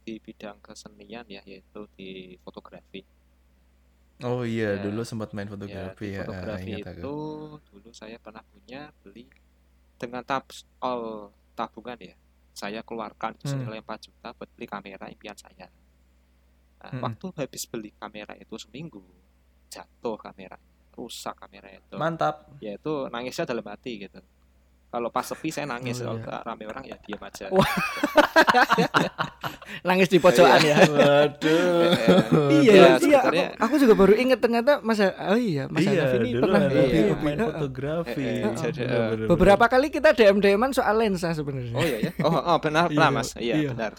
di 0.00 0.14
bidang 0.16 0.60
kesenian 0.60 1.26
ya 1.26 1.42
yaitu 1.44 1.84
di 1.92 2.10
fotografi 2.40 3.02
Oh 4.20 4.44
iya, 4.44 4.76
Ya. 4.76 4.84
dulu 4.84 5.00
sempat 5.00 5.32
main 5.32 5.48
ya 5.48 5.52
fotografi 5.56 6.04
di 6.04 6.12
ya. 6.12 6.20
ah, 6.20 6.24
fotografi 6.28 6.70
aku. 6.76 6.88
itu 6.92 7.16
dulu 7.72 7.88
saya 7.90 8.20
pernah 8.20 8.44
punya 8.44 8.92
beli 9.00 9.24
dengan 9.96 10.20
tab 10.20 10.44
all 10.78 11.32
tabungan 11.56 11.96
ya 11.96 12.16
saya 12.52 12.82
keluarkan 12.82 13.36
Hmm. 13.36 13.46
senilai 13.46 13.80
4 13.80 14.00
juta 14.00 14.32
buat 14.32 14.48
beli 14.52 14.66
kamera 14.66 15.06
impian 15.06 15.34
saya 15.34 15.68
nah, 16.80 16.90
Hmm. 16.90 17.02
waktu 17.02 17.26
habis 17.36 17.64
beli 17.64 17.90
kamera 17.92 18.34
itu 18.34 18.54
seminggu 18.56 19.02
jatuh 19.68 20.16
kamera 20.16 20.58
rusak 20.90 21.36
kamera 21.36 21.70
itu 21.70 21.94
Mantap. 21.94 22.50
ya 22.58 22.74
itu 22.74 23.06
nangisnya 23.08 23.46
dalam 23.46 23.64
hati 23.64 24.04
gitu 24.04 24.20
kalau 24.90 25.08
pas 25.08 25.22
sepi 25.22 25.48
saya 25.48 25.64
nangis 25.64 25.98
Oh, 26.00 26.12
kalau 26.12 26.18
iya. 26.18 26.42
rame 26.42 26.64
orang 26.66 26.84
ya 26.84 26.98
diam 27.00 27.22
aja 27.22 27.46
Wah. 27.48 27.62
Nangis 29.80 30.06
di 30.06 30.18
pojokan 30.18 30.58
ya. 30.60 30.76
Waduh. 30.82 31.94
Iya, 32.50 32.72
Ya, 32.72 32.86
iya. 32.98 32.98
sebenarnya- 32.98 33.50
Aku, 33.54 33.64
aku 33.64 33.74
juga 33.78 33.94
baru 33.94 34.14
ingat 34.14 34.38
ternyata 34.40 34.72
Mas 34.80 34.98
oh 34.98 35.38
iya, 35.38 35.64
Mas 35.66 35.80
iya, 35.80 36.04
Hanafi 36.04 36.16
ini 36.18 36.30
dulu 36.32 36.42
pernah 36.44 36.60
ada 36.60 36.74
Iya. 36.74 36.82
hobi 36.82 36.98
main 37.20 37.38
Heeh. 37.38 37.46
fotografi. 37.48 38.20
Eh, 38.20 38.34
eh, 38.40 38.52
jadi, 38.52 38.80
Bener, 38.80 38.98
eh, 38.98 39.10
bener, 39.14 39.26
Beberapa 39.30 39.64
kali 39.68 39.86
kita 39.88 40.08
DM 40.10 40.38
DM-an 40.38 40.72
soal 40.72 40.94
lensa 40.96 41.30
sebenarnya. 41.30 41.72
oh 41.72 41.84
iya 41.84 41.98
ya 42.00 42.12
oh, 42.20 42.34
oh 42.34 42.58
benar 42.58 42.86
Iya, 42.86 42.96
benar 42.96 43.10
mas 43.12 43.28
iya, 43.36 43.54
iya. 43.56 43.70
benar 43.70 43.92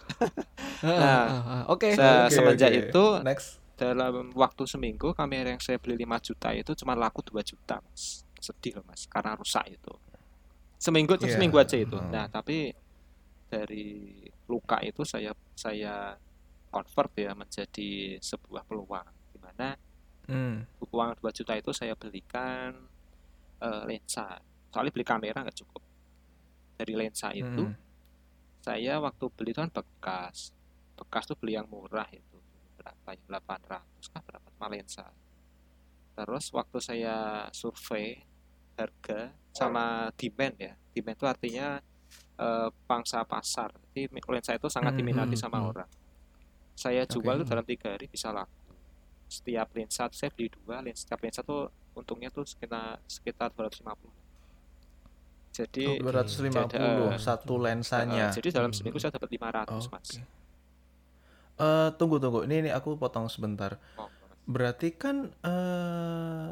nah, 0.82 1.26
Oke. 1.68 1.88
Bener. 1.90 2.28
Oke, 2.28 2.30
semenjak 2.30 2.70
oke. 2.70 2.80
itu 2.84 3.06
next. 3.24 3.48
dalam 3.74 4.14
waktu 4.34 4.64
seminggu 4.66 5.08
kamera 5.12 5.50
yang 5.50 5.60
saya 5.60 5.78
beli 5.78 5.98
5 5.98 6.20
juta 6.22 6.52
itu 6.52 6.72
cuma 6.76 6.94
laku 6.94 7.24
2 7.24 7.42
juta 7.42 7.80
mas 7.80 8.28
sedih 8.38 8.76
loh 8.76 8.86
mas 8.86 9.08
karena 9.08 9.34
rusak 9.34 9.66
itu 9.70 9.94
seminggu 10.82 11.14
Iya. 11.16 11.30
seminggu 11.30 11.58
aja 11.58 11.78
itu. 11.78 11.94
Hmm. 11.94 12.10
nah 12.10 12.26
tapi 12.26 12.74
dari 13.46 14.18
luka 14.48 14.82
itu 14.82 15.06
saya 15.06 15.30
saya 15.54 16.18
convert 16.68 17.12
ya 17.16 17.32
menjadi 17.32 17.92
sebuah 18.18 18.66
peluang. 18.66 19.06
Di 19.30 19.38
mana 19.38 19.78
Hmm. 20.26 20.64
uang 20.82 21.12
2 21.18 21.30
juta 21.32 21.54
itu 21.54 21.70
saya 21.72 21.94
belikan 21.94 22.74
eh, 23.60 23.84
lensa. 23.86 24.42
Soalnya 24.74 24.90
beli 24.90 25.06
kamera 25.06 25.46
nggak 25.46 25.54
cukup. 25.56 25.84
Dari 26.76 26.94
lensa 26.96 27.30
itu 27.30 27.62
Hmm. 27.62 27.78
saya 28.60 28.98
waktu 28.98 29.26
beli 29.30 29.52
itu 29.52 29.62
kan 29.62 29.70
bekas. 29.70 30.50
Bekas 30.98 31.26
tuh 31.26 31.38
beli 31.38 31.54
yang 31.54 31.70
murah 31.70 32.10
itu. 32.10 32.38
Berapa 32.74 33.14
ya? 33.14 33.22
800 33.30 34.10
kah? 34.10 34.22
Berapa? 34.22 34.50
Lensa. 34.66 35.06
Terus 36.12 36.50
waktu 36.50 36.78
saya 36.80 37.16
survei 37.52 38.26
harga 38.82 39.20
sama 39.54 40.10
demand 40.20 40.56
ya 40.60 40.74
demand 40.96 41.16
itu 41.20 41.26
artinya 41.28 41.68
eh, 42.40 42.70
pangsa 42.90 43.20
pasar 43.28 43.70
jadi 43.94 44.10
lensa 44.12 44.52
itu 44.58 44.68
sangat 44.72 44.94
Hmm, 44.94 45.00
diminati 45.00 45.36
hmm, 45.36 45.44
sama 45.44 45.60
hmm. 45.62 45.70
orang 45.72 45.90
saya 46.76 47.04
jual 47.06 47.36
tuh 47.44 47.48
dalam 47.48 47.66
tiga 47.68 47.94
hari 47.96 48.08
bisa 48.10 48.30
laku 48.34 48.74
setiap 49.32 49.68
lensa 49.78 50.04
saya 50.12 50.30
beli 50.36 50.48
dua 50.52 50.82
lensa 50.86 51.02
setiap 51.08 51.22
lensa 51.24 51.42
tuh 51.46 51.72
untungnya 52.00 52.30
tuh 52.32 52.46
sekitar 52.48 53.00
sekitar 53.08 53.50
250 53.56 54.12
jadi 55.52 55.86
250 56.00 56.48
Jadi, 56.56 57.20
satu 57.20 57.54
eh, 57.56 57.62
lensanya. 57.66 58.26
jadi 58.36 58.50
dalam 58.56 58.72
seminggu 58.72 58.98
saya 59.00 59.12
dapat 59.16 59.30
500 59.36 59.92
mas 59.94 60.10
Oke. 60.16 60.22
Eh, 61.62 61.90
tunggu 62.00 62.18
tunggu. 62.18 62.40
Ini 62.48 62.56
ini 62.68 62.70
aku 62.74 62.98
potong 62.98 63.28
sebentar. 63.30 63.78
Oh, 63.98 64.10
Berarti 64.50 64.90
kan 64.98 65.30
eh 65.46 66.52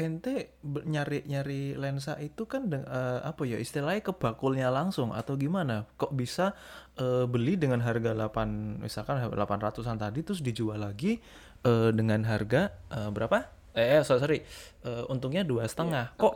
ente 0.00 0.56
nyari 0.64 1.28
nyari 1.28 1.76
lensa 1.76 2.16
itu 2.16 2.48
kan 2.48 2.72
deng- 2.72 2.88
eh, 2.88 3.20
apa 3.20 3.44
ya 3.44 3.60
istilahnya 3.60 4.00
ke 4.00 4.16
bakulnya 4.16 4.72
langsung 4.72 5.12
atau 5.12 5.36
gimana? 5.36 5.84
Kok 6.00 6.16
bisa 6.16 6.56
eh, 6.96 7.28
beli 7.28 7.60
dengan 7.60 7.84
harga 7.84 8.16
8 8.16 8.80
misalkan 8.80 9.20
800-an 9.20 10.00
tadi 10.00 10.24
terus 10.24 10.40
dijual 10.40 10.80
lagi 10.80 11.20
eh, 11.62 11.90
dengan 11.92 12.24
harga 12.24 12.72
eh, 12.88 13.10
berapa? 13.12 13.44
Eh, 13.76 14.00
eh, 14.00 14.02
sorry, 14.02 14.20
sorry. 14.24 14.38
Eh, 14.82 15.04
untungnya 15.06 15.44
dua 15.44 15.68
setengah. 15.68 16.16
Iya, 16.16 16.18
Kok 16.18 16.34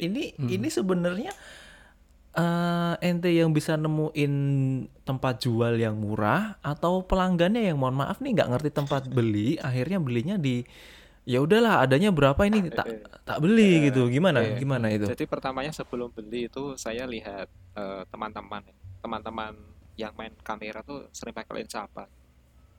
ini 0.00 0.32
Hmm. 0.34 0.48
ini 0.48 0.68
sebenarnya 0.72 1.30
eh 2.32 2.94
ente 3.04 3.28
yang 3.28 3.52
bisa 3.52 3.76
nemuin 3.76 4.32
tempat 5.04 5.44
jual 5.44 5.76
yang 5.76 6.00
murah 6.00 6.56
atau 6.64 7.04
pelanggannya 7.04 7.68
yang 7.68 7.76
mohon 7.76 7.92
maaf 7.92 8.24
nih 8.24 8.32
nggak 8.32 8.48
ngerti 8.56 8.70
tempat 8.72 9.12
beli 9.12 9.60
akhirnya 9.60 10.00
belinya 10.00 10.40
di 10.40 10.64
ya 11.24 11.38
udahlah 11.38 11.80
adanya 11.80 12.10
berapa 12.10 12.38
ini 12.42 12.66
tak 12.68 12.86
Eh, 12.86 12.98
tak 13.22 13.38
beli 13.38 13.70
Eh, 13.78 13.80
gitu 13.88 14.08
gimana 14.08 14.42
eh. 14.42 14.56
gimana 14.56 14.86
itu 14.88 15.06
Jadi 15.06 15.24
pertamanya 15.24 15.70
sebelum 15.70 16.10
beli 16.10 16.46
itu 16.46 16.74
saya 16.74 17.04
lihat 17.04 17.46
eh, 17.72 18.02
teman-teman 18.08 18.62
teman-teman 18.98 19.54
yang 19.94 20.10
main 20.12 20.32
kamera 20.40 20.80
tuh 20.80 21.06
sering 21.10 21.30
pakai 21.32 21.60
lensa 21.60 21.84
apa. 21.84 22.08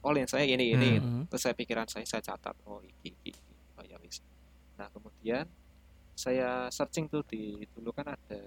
Oh 0.02 0.10
lensanya 0.10 0.44
ini 0.44 0.66
ini. 0.72 0.92
Hmm. 0.98 1.24
Terus 1.26 1.42
saya 1.42 1.54
pikiran 1.54 1.86
saya 1.86 2.04
saya 2.04 2.20
catat 2.22 2.56
oh 2.64 2.82
ini 2.82 2.92
ini. 3.22 3.32
ini. 3.32 3.40
Oh 3.74 3.84
ya 3.84 3.96
wis. 3.98 4.20
Nah 4.76 4.90
kemudian 4.90 5.48
saya 6.14 6.68
searching 6.70 7.08
tuh 7.08 7.24
di 7.24 7.64
dulu 7.70 7.90
kan 7.90 8.08
ada 8.10 8.40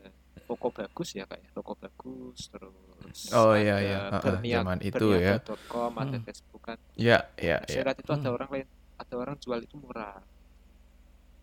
toko 0.42 0.68
bagus 0.68 1.10
ya 1.12 1.24
kayak 1.24 1.50
toko 1.50 1.74
bagus 1.74 2.46
terus 2.46 3.32
Oh, 3.32 3.54
iya, 3.54 3.78
iya. 3.78 3.98
Berniaga- 4.14 4.60
zaman 4.60 4.78
itu 4.80 5.06
ya. 5.12 5.38
berniaga.com, 5.38 5.92
ada 5.94 6.06
Hmm. 6.12 6.22
Facebook 6.22 6.62
kan 6.64 6.78
ya 6.94 7.18
ya 7.34 7.58
saya 7.64 7.72
ya 7.72 7.82
lihat 7.84 7.98
itu 7.98 8.10
ada 8.10 8.22
Hmm. 8.24 8.36
orang 8.36 8.50
lain 8.50 8.66
ada 8.96 9.14
orang 9.14 9.36
jual 9.36 9.58
itu 9.58 9.76
murah. 9.76 10.20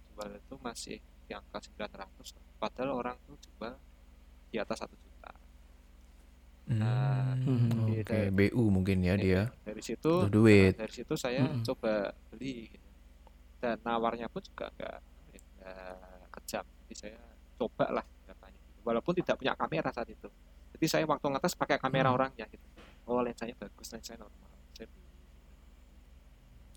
Jual 0.10 0.29
itu 0.36 0.55
masih 0.57 0.98
di 1.24 1.31
angka 1.31 1.57
900 1.60 2.10
padahal 2.57 2.91
orang 2.95 3.15
tuh 3.24 3.38
jual 3.39 3.74
di 4.48 4.57
atas 4.57 4.77
satu 4.79 4.93
juta. 4.93 5.31
Nah, 6.74 7.36
Hmm, 7.36 7.91
iya, 7.91 8.01
oke. 8.01 8.07
Dari- 8.07 8.31
BU 8.31 8.63
mungkin 8.69 8.98
ya 9.00 9.15
dia. 9.15 9.51
Dari 9.62 9.81
situ 9.81 10.29
duit. 10.29 10.74
nah, 10.74 10.88
dari 10.88 10.93
situ 10.93 11.13
saya 11.13 11.43
Mm-mm. 11.43 11.63
coba 11.63 11.93
beli 12.29 12.69
gitu. 12.69 12.89
dan 13.60 13.79
nawarnya 13.79 14.27
pun 14.27 14.39
juga 14.39 14.67
nggak 14.72 14.98
nggak 15.31 15.95
kejam. 16.31 16.65
Jadi 16.83 16.95
saya 16.98 17.19
coba 17.55 17.86
lah 17.91 18.05
katanya 18.25 18.60
walaupun 18.81 19.13
tidak 19.15 19.36
punya 19.36 19.53
kamera 19.53 19.89
saat 19.89 20.07
itu. 20.07 20.27
Jadi 20.75 20.86
saya 20.86 21.03
waktu 21.03 21.27
ngetes 21.27 21.55
pakai 21.55 21.77
kamera 21.77 22.12
Hmm. 22.12 22.17
orangnya 22.17 22.45
gitu. 22.48 22.63
Oh 23.05 23.19
lensanya 23.19 23.55
bagus 23.55 23.88
lensanya 23.89 24.24
normal 24.24 24.51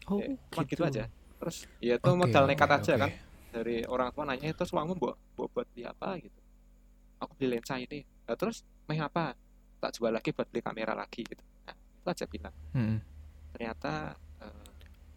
Oh, 0.07 0.23
cuma 0.55 0.63
gitu. 0.65 0.83
aja. 0.87 1.11
Terus 1.37 1.67
ya 1.83 1.99
itu 1.99 2.09
Oke, 2.09 2.19
modal 2.23 2.45
nekat 2.47 2.71
aja 2.71 2.93
oke. 2.95 3.01
kan. 3.03 3.11
Dari 3.51 3.77
orang 3.89 4.09
tua 4.15 4.25
nanya 4.25 4.55
terus 4.55 4.71
uangmu 4.71 4.95
buat 4.95 5.17
buat 5.35 5.51
buat 5.51 5.67
beli 5.75 5.83
apa? 5.83 6.15
Gitu. 6.23 6.39
Aku 7.19 7.33
beli 7.35 7.59
lensa 7.59 7.75
ini. 7.77 8.07
Nah, 8.27 8.37
terus 8.39 8.63
main 8.87 9.03
apa? 9.03 9.35
Tak 9.83 9.91
jual 9.99 10.15
lagi 10.15 10.31
buat 10.31 10.47
beli 10.49 10.63
kamera 10.63 10.95
lagi 10.95 11.27
gitu. 11.27 11.43
Nah 11.67 11.75
itu 11.75 12.07
aja 12.09 12.25
bilang. 12.31 12.55
Hmm. 12.73 12.99
ternyata 13.57 14.13
eh, 14.45 14.69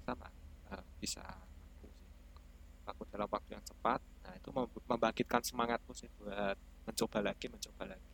sama 0.08 0.32
eh, 0.72 0.84
bisa 0.96 1.20
laku 1.20 1.84
sih. 1.84 1.92
laku 2.88 3.02
dalam 3.12 3.28
waktu 3.28 3.50
yang 3.52 3.66
cepat. 3.68 4.00
Nah 4.00 4.34
itu 4.34 4.50
mem- 4.56 4.84
membangkitkan 4.88 5.42
semangatku 5.44 5.92
sih 5.92 6.08
buat 6.18 6.56
mencoba 6.88 7.20
lagi 7.20 7.52
mencoba 7.52 7.84
lagi. 7.94 8.10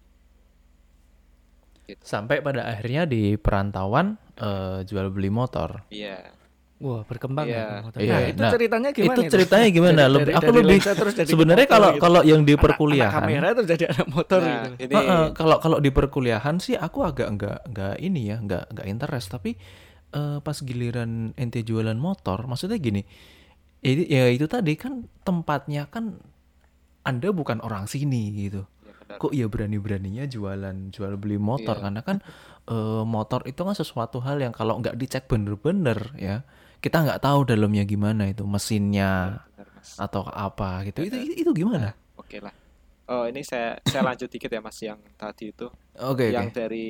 Gitu. 1.85 2.01
Sampai 2.01 2.41
pada 2.41 2.65
akhirnya 2.65 3.05
di 3.05 3.37
perantauan 3.37 4.17
eh, 4.41 4.81
jual 4.81 5.13
beli 5.13 5.29
motor. 5.29 5.85
Iya 5.93 6.44
Wah, 6.75 7.01
berkembang 7.01 7.47
Iya. 7.47 7.55
ya 7.55 7.67
motor. 7.81 7.99
Iya, 7.99 8.11
Nah, 8.11 8.21
itu 8.27 8.41
nah, 8.41 8.51
ceritanya 8.51 8.89
gimana? 8.91 9.15
itu 9.15 9.21
ceritanya 9.29 9.67
gimana 9.69 9.95
Dari- 9.97 10.11
lebih 10.11 10.25
dari- 10.25 10.35
aku 10.35 10.43
dari 10.45 10.57
lebih 10.57 10.71
lensa 10.75 10.91
terus 10.93 11.13
jadi 11.15 11.29
sebenarnya 11.29 11.63
motor 11.63 11.71
kalau 11.71 11.89
gitu. 11.89 12.01
kalau 12.03 12.21
yang 12.21 12.41
di 12.41 12.51
Anak- 12.51 12.63
perkuliahan 12.65 13.07
anak 13.07 13.15
kamera 13.23 13.47
terus 13.49 13.67
jadi 13.69 13.83
anak 13.87 14.07
motor 14.09 14.39
nah 14.39 14.51
gitu. 14.51 14.69
ini 14.83 14.93
Heeh, 14.93 15.23
kalau 15.31 15.57
kalau 15.57 15.77
di 15.79 15.89
perkuliahan 15.89 16.55
sih 16.57 16.75
aku 16.75 16.99
agak 17.01 17.27
nggak 17.31 17.59
nggak 17.69 17.95
ini 17.97 18.21
ya 18.25 18.37
nggak 18.37 18.63
nggak 18.69 18.87
interest 18.87 19.27
tapi 19.29 19.55
eh, 20.11 20.37
pas 20.37 20.57
giliran 20.57 21.11
ente 21.33 21.59
jualan 21.61 21.95
motor 21.97 22.43
maksudnya 22.43 22.75
gini 22.77 23.07
ini 23.81 24.03
ya 24.05 24.27
itu 24.27 24.43
tadi 24.45 24.75
kan 24.75 24.93
tempatnya 25.21 25.87
kan 25.87 26.19
anda 27.01 27.29
bukan 27.29 27.61
orang 27.61 27.85
sini 27.85 28.35
gitu 28.41 28.67
ya 29.07 29.15
kok 29.15 29.31
ya 29.31 29.45
berani 29.45 29.77
beraninya 29.77 30.25
jualan 30.25 30.89
jual 30.89 31.15
beli 31.15 31.37
motor 31.37 31.71
Iya. 31.73 31.83
karena 31.83 32.01
kan 32.01 32.17
eh, 32.65 33.03
motor 33.05 33.45
itu 33.45 33.61
kan 33.61 33.71
sesuatu 33.73 34.19
hal 34.19 34.39
yang 34.39 34.51
kalau 34.51 34.75
nggak 34.75 34.97
dicek 34.97 35.23
bener-bener 35.25 36.11
ya 36.17 36.43
kita 36.85 37.01
nggak 37.01 37.21
tahu 37.25 37.49
dalamnya 37.49 37.81
gimana 37.81 38.29
itu 38.29 38.45
mesinnya 38.45 39.41
Benar, 39.57 39.67
Mas. 39.73 39.97
atau 39.97 40.21
apa 40.29 40.85
gitu. 40.85 41.01
Itu 41.01 41.17
itu, 41.17 41.33
itu 41.41 41.51
gimana? 41.65 41.97
Oke 42.13 42.37
lah. 42.37 42.53
Oh 43.09 43.25
ini 43.25 43.41
saya 43.41 43.81
saya 43.81 44.05
lanjut 44.05 44.29
dikit 44.29 44.49
ya 44.53 44.61
mas 44.61 44.77
yang 44.85 45.01
tadi 45.17 45.49
itu. 45.49 45.65
Oke 45.97 46.29
yang 46.29 46.53
oke 46.53 46.53
dari 46.53 46.89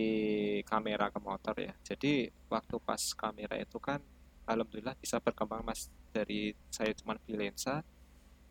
kamera 0.68 1.08
ke 1.08 1.20
motor 1.24 1.56
ya. 1.56 1.72
Jadi 1.80 2.28
waktu 2.52 2.76
pas 2.84 3.00
kamera 3.16 3.56
itu 3.56 3.80
kan 3.80 4.04
alhamdulillah 4.44 5.00
bisa 5.00 5.24
berkembang 5.24 5.64
mas. 5.64 5.88
Dari 6.12 6.52
saya 6.68 6.92
cuma 6.92 7.16
beli 7.16 7.48
lensa 7.48 7.80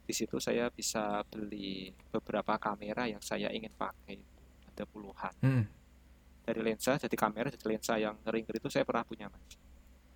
di 0.04 0.12
situ 0.16 0.40
saya 0.40 0.72
bisa 0.72 1.24
beli 1.28 1.92
beberapa 2.08 2.56
kamera 2.56 3.04
yang 3.04 3.20
saya 3.20 3.52
ingin 3.52 3.72
pakai. 3.76 4.16
Ada 4.72 4.88
puluhan. 4.88 5.34
Mm. 5.44 5.64
dari 6.44 6.60
lensa 6.60 7.00
jadi 7.00 7.16
kamera 7.16 7.48
jadi 7.48 7.64
lensa 7.72 7.96
yang 7.96 8.20
ringer 8.28 8.60
itu 8.60 8.68
saya 8.68 8.84
pernah 8.84 9.00
punya 9.00 9.32
mas 9.32 9.56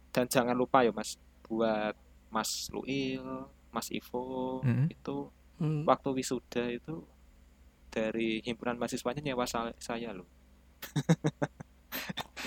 dan 0.08 0.24
jangan 0.24 0.52
lupa 0.52 0.80
ya 0.80 0.90
mas 0.90 1.14
buat 1.42 1.92
mas 2.28 2.68
Luil 2.68 3.24
mas 3.68 3.88
Ivo 3.88 4.60
Mm. 4.60 4.88
itu 4.88 5.16
Hmm. 5.58 5.82
waktu 5.82 6.08
wisuda 6.12 6.70
itu 6.70 7.02
dari 7.88 8.38
himpunan 8.40 8.76
mahasiswanya 8.76 9.18
nyewa 9.20 9.42
sa- 9.42 9.74
saya 9.76 10.12
loh 10.12 10.28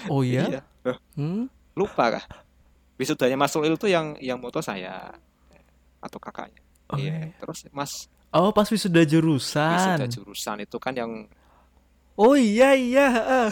Oh 0.08 0.24
iya? 0.24 0.48
Iya. 0.48 0.62
Loh, 0.84 0.98
Hmm. 1.14 1.46
lupa 1.74 2.08
kah 2.12 2.26
wisudanya 2.96 3.36
mas 3.36 3.52
Luil 3.52 3.74
itu 3.74 3.88
yang 3.88 4.16
yang 4.18 4.38
moto 4.38 4.60
saya 4.60 5.12
atau 6.00 6.18
kakaknya 6.18 6.62
Oh, 6.88 6.96
iya 6.96 7.14
iya. 7.22 7.36
terus 7.38 7.68
mas 7.70 8.08
Oh, 8.32 8.50
pas 8.50 8.64
wisuda 8.66 9.04
jurusan. 9.04 9.76
wisuda 9.76 10.08
jurusan 10.08 10.58
itu 10.62 10.78
kan 10.78 10.96
yang 10.96 11.12
Oh 12.16 12.34
iya 12.34 12.72
iya. 12.72 13.08
ah. 13.12 13.50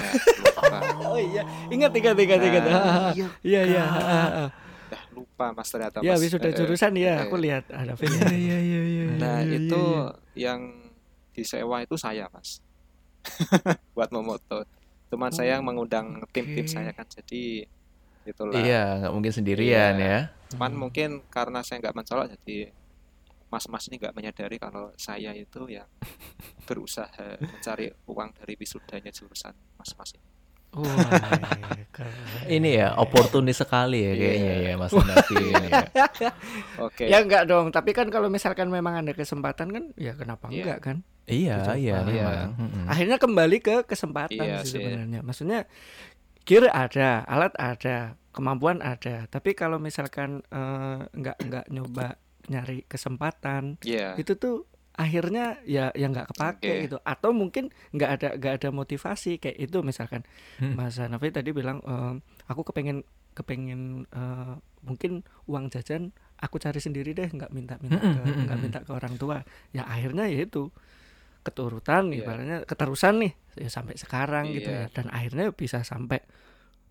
Ya, 0.62 0.80
Oh 1.06 1.18
iya. 1.18 1.42
Ingat 1.68 1.92
ingat 1.92 2.16
ingat 2.16 2.40
ingat. 2.40 2.64
Nah, 2.64 2.74
Ah, 2.74 2.86
ah. 3.10 3.14
Iya 3.42 3.62
iya. 3.64 3.84
ah, 3.84 4.30
ah. 4.46 4.50
Dah 4.88 5.04
lupa 5.12 5.46
mas 5.52 5.68
ternyata 5.68 6.02
Ya 6.02 6.14
mas 6.14 6.20
wisuda 6.20 6.44
Eh, 6.44 6.52
eh. 6.52 6.56
jurusan 6.56 6.94
ya. 6.94 7.14
eh. 7.16 7.18
Aku 7.24 7.36
lihat 7.36 7.66
ada 7.68 7.84
Iya 7.88 7.96
filmnya. 7.96 8.30
iya 8.32 8.58
iya 8.60 8.80
iya. 8.84 9.04
Nah, 9.16 9.38
iya, 9.40 9.58
itu 9.58 9.84
iya. 10.36 10.50
yang 10.50 10.62
disewa 11.32 11.80
itu 11.80 11.96
saya, 11.96 12.26
Mas. 12.30 12.60
Buat 13.96 14.10
memoto. 14.10 14.66
Cuman 15.08 15.32
saya 15.32 15.58
Oh, 15.58 15.64
mengundang 15.64 16.22
tim-tim 16.30 16.64
oke. 16.64 16.72
saya 16.72 16.92
kan 16.92 17.06
jadi 17.06 17.66
itulah. 18.24 18.60
Iya, 18.60 18.84
nggak 19.00 19.14
mungkin 19.14 19.32
sendirian 19.32 19.94
Iya. 19.96 20.06
ya. 20.06 20.20
Cuman 20.50 20.72
Hmm. 20.72 20.80
mungkin 20.80 21.10
karena 21.28 21.62
saya 21.62 21.80
nggak 21.80 21.96
mencolok 21.96 22.28
jadi 22.36 22.74
mas-mas 23.48 23.86
ini 23.86 23.98
nggak 23.98 24.14
menyadari 24.14 24.58
kalau 24.58 24.94
saya 24.96 25.34
itu 25.34 25.66
yang 25.68 25.90
berusaha 26.64 27.10
mencari 27.40 27.90
uang 28.06 28.30
dari 28.32 28.54
wisudanya 28.56 29.10
jurusan 29.10 29.54
mas-mas 29.76 30.14
ini. 30.14 30.26
Wah. 30.70 30.96
Ini 32.46 32.70
ya 32.82 32.88
oportunis 32.98 33.58
sekali 33.58 34.06
ya 34.06 34.14
kayaknya 34.14 34.54
Iya. 34.54 34.70
ya 34.70 34.76
Mas 34.78 34.94
Nafi 34.94 35.36
ini 35.36 35.68
ya. 35.68 35.82
Oke. 36.86 37.04
Ya 37.10 37.18
enggak 37.22 37.44
dong, 37.46 37.70
tapi 37.70 37.92
kan 37.92 38.08
kalau 38.08 38.30
misalkan 38.30 38.70
memang 38.70 39.02
ada 39.02 39.12
kesempatan 39.12 39.68
kan 39.70 39.84
ya 39.98 40.14
kenapa 40.14 40.48
Iya. 40.50 40.62
enggak 40.64 40.80
kan? 40.82 40.98
Iya, 41.30 41.58
iya, 41.78 41.98
Iya. 42.06 42.30
Akhirnya 42.90 43.18
kembali 43.18 43.58
ke 43.62 43.76
kesempatan 43.86 44.42
Iya 44.42 44.66
sih 44.66 44.82
sebenarnya. 44.82 45.22
Maksudnya 45.22 45.60
gear 46.42 46.66
ada, 46.70 47.22
alat 47.26 47.54
ada, 47.58 48.18
kemampuan 48.34 48.82
ada. 48.82 49.30
Tapi 49.30 49.54
kalau 49.54 49.78
misalkan 49.78 50.42
eh, 50.50 51.00
enggak 51.14 51.38
enggak 51.38 51.66
nyoba 51.70 52.18
nyari 52.50 52.82
kesempatan, 52.86 53.78
Iya. 53.86 54.18
itu 54.18 54.34
tuh 54.34 54.66
akhirnya 55.00 55.56
ya 55.64 55.96
yang 55.96 56.12
nggak 56.12 56.36
kepake 56.36 56.68
Oke. 56.68 56.84
gitu 56.86 56.98
atau 57.00 57.32
mungkin 57.32 57.72
nggak 57.90 58.10
ada 58.20 58.28
nggak 58.36 58.54
ada 58.60 58.70
motivasi 58.70 59.40
kayak 59.40 59.56
itu 59.58 59.80
misalkan 59.80 60.28
Hmm. 60.60 60.76
Mas 60.76 61.00
Hanafi 61.00 61.32
tadi 61.32 61.56
bilang 61.56 61.80
ehm, 61.82 62.20
aku 62.46 62.68
kepengen 62.68 63.08
kepengen 63.32 64.04
eh, 64.12 64.54
mungkin 64.84 65.24
uang 65.48 65.72
jajan 65.72 66.12
aku 66.36 66.60
cari 66.60 66.78
sendiri 66.78 67.12
deh 67.12 67.28
nggak 67.28 67.48
minta 67.50 67.80
minta 67.80 67.96
Mm-mm, 67.96 68.12
ke 68.12 68.22
mm-mm, 68.22 68.44
nggak 68.44 68.58
mm. 68.58 68.64
minta 68.64 68.80
ke 68.84 68.92
orang 68.92 69.16
tua 69.16 69.40
ya 69.72 69.88
akhirnya 69.88 70.28
ya 70.28 70.44
itu 70.44 70.68
keturutan 71.40 72.12
Iya. 72.12 72.20
ibaratnya 72.22 72.58
keterusan 72.68 73.24
nih 73.24 73.34
ya 73.56 73.70
sampai 73.72 73.96
sekarang 73.96 74.52
gitu 74.52 74.68
Iya. 74.68 74.92
ya 74.92 74.92
dan 74.92 75.08
akhirnya 75.10 75.56
bisa 75.56 75.82
sampai 75.82 76.20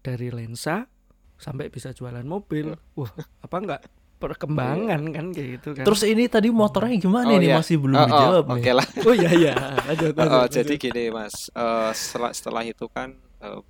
dari 0.01 0.33
lensa 0.33 0.89
sampai 1.37 1.69
bisa 1.69 1.93
jualan 1.93 2.25
mobil 2.25 2.73
wah 2.97 3.13
apa 3.45 3.57
enggak 3.61 3.83
perkembangan 4.19 5.01
kan 5.09 5.25
kayak 5.31 5.49
gitu 5.59 5.69
kan 5.79 5.85
Terus 5.87 6.03
ini 6.03 6.27
tadi 6.27 6.51
motornya 6.51 6.99
gimana 6.99 7.31
Oh, 7.31 7.39
ini 7.39 7.49
iya. 7.49 7.57
masih 7.57 7.77
belum 7.79 7.95
Oh, 7.95 8.03
oh, 8.03 8.09
dijawab 8.11 8.45
nih. 8.45 8.55
Oke 8.59 8.71
lah. 8.75 8.87
oh 9.07 9.15
iya 9.15 9.31
iya 9.33 9.55
lanjut, 9.87 10.13
Oh, 10.13 10.23
lanjut, 10.27 10.51
jadi 10.51 10.75
lanjut. 10.75 10.83
gini 10.83 11.05
Mas, 11.09 11.37
Eh, 11.49 11.91
setelah 11.95 12.31
setelah 12.33 12.63
itu 12.63 12.87
kan 12.89 13.09
eh, 13.39 13.61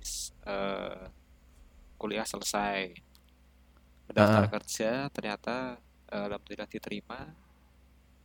eh, 0.43 1.01
kuliah 1.95 2.25
selesai, 2.25 2.95
mendaftar 4.07 4.43
Ah. 4.43 4.49
kerja, 4.49 4.91
ternyata 5.09 5.55
eh, 6.07 6.23
alhamdulillah 6.25 6.65
diterima 6.65 7.29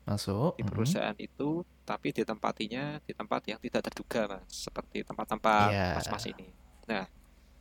Masuk. 0.04 0.56
di 0.56 0.62
mm-mm. 0.62 0.72
perusahaan 0.72 1.16
itu, 1.18 1.50
tapi 1.82 2.08
ditempatinya 2.10 3.00
di 3.00 3.12
tempat 3.12 3.44
yang 3.44 3.58
tidak 3.58 3.84
terduga 3.84 4.20
Mas, 4.30 4.48
seperti 4.48 5.02
tempat-tempat 5.02 5.68
Iya. 5.68 5.88
mas-mas 5.96 6.24
ini. 6.28 6.48
Nah, 6.86 7.04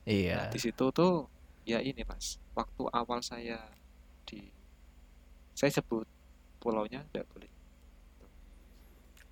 Iya. 0.04 0.48
di 0.48 0.60
situ 0.60 0.86
tuh 0.90 1.28
ya 1.64 1.80
ini 1.80 2.04
Mas, 2.04 2.40
waktu 2.54 2.88
awal 2.88 3.20
saya 3.20 3.60
di 4.24 4.53
saya 5.54 5.72
sebut 5.72 6.06
pulaunya 6.58 7.02
enggak 7.04 7.26
boleh. 7.30 7.50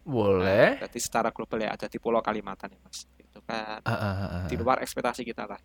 Boleh. 0.01 0.81
Berarti 0.81 0.99
secara 0.99 1.29
global 1.29 1.59
ya 1.61 1.77
ada 1.77 1.85
di 1.85 1.97
Pulau 2.01 2.19
Kalimantan 2.19 2.73
ya 2.73 2.79
Mas. 2.81 3.05
Itu 3.21 3.39
kan 3.45 3.79
Ah, 3.85 3.93
ah, 3.93 4.01
ah, 4.01 4.25
ah. 4.43 4.47
di 4.49 4.57
luar 4.57 4.81
ekspektasi 4.81 5.21
kita 5.21 5.45
lah 5.45 5.61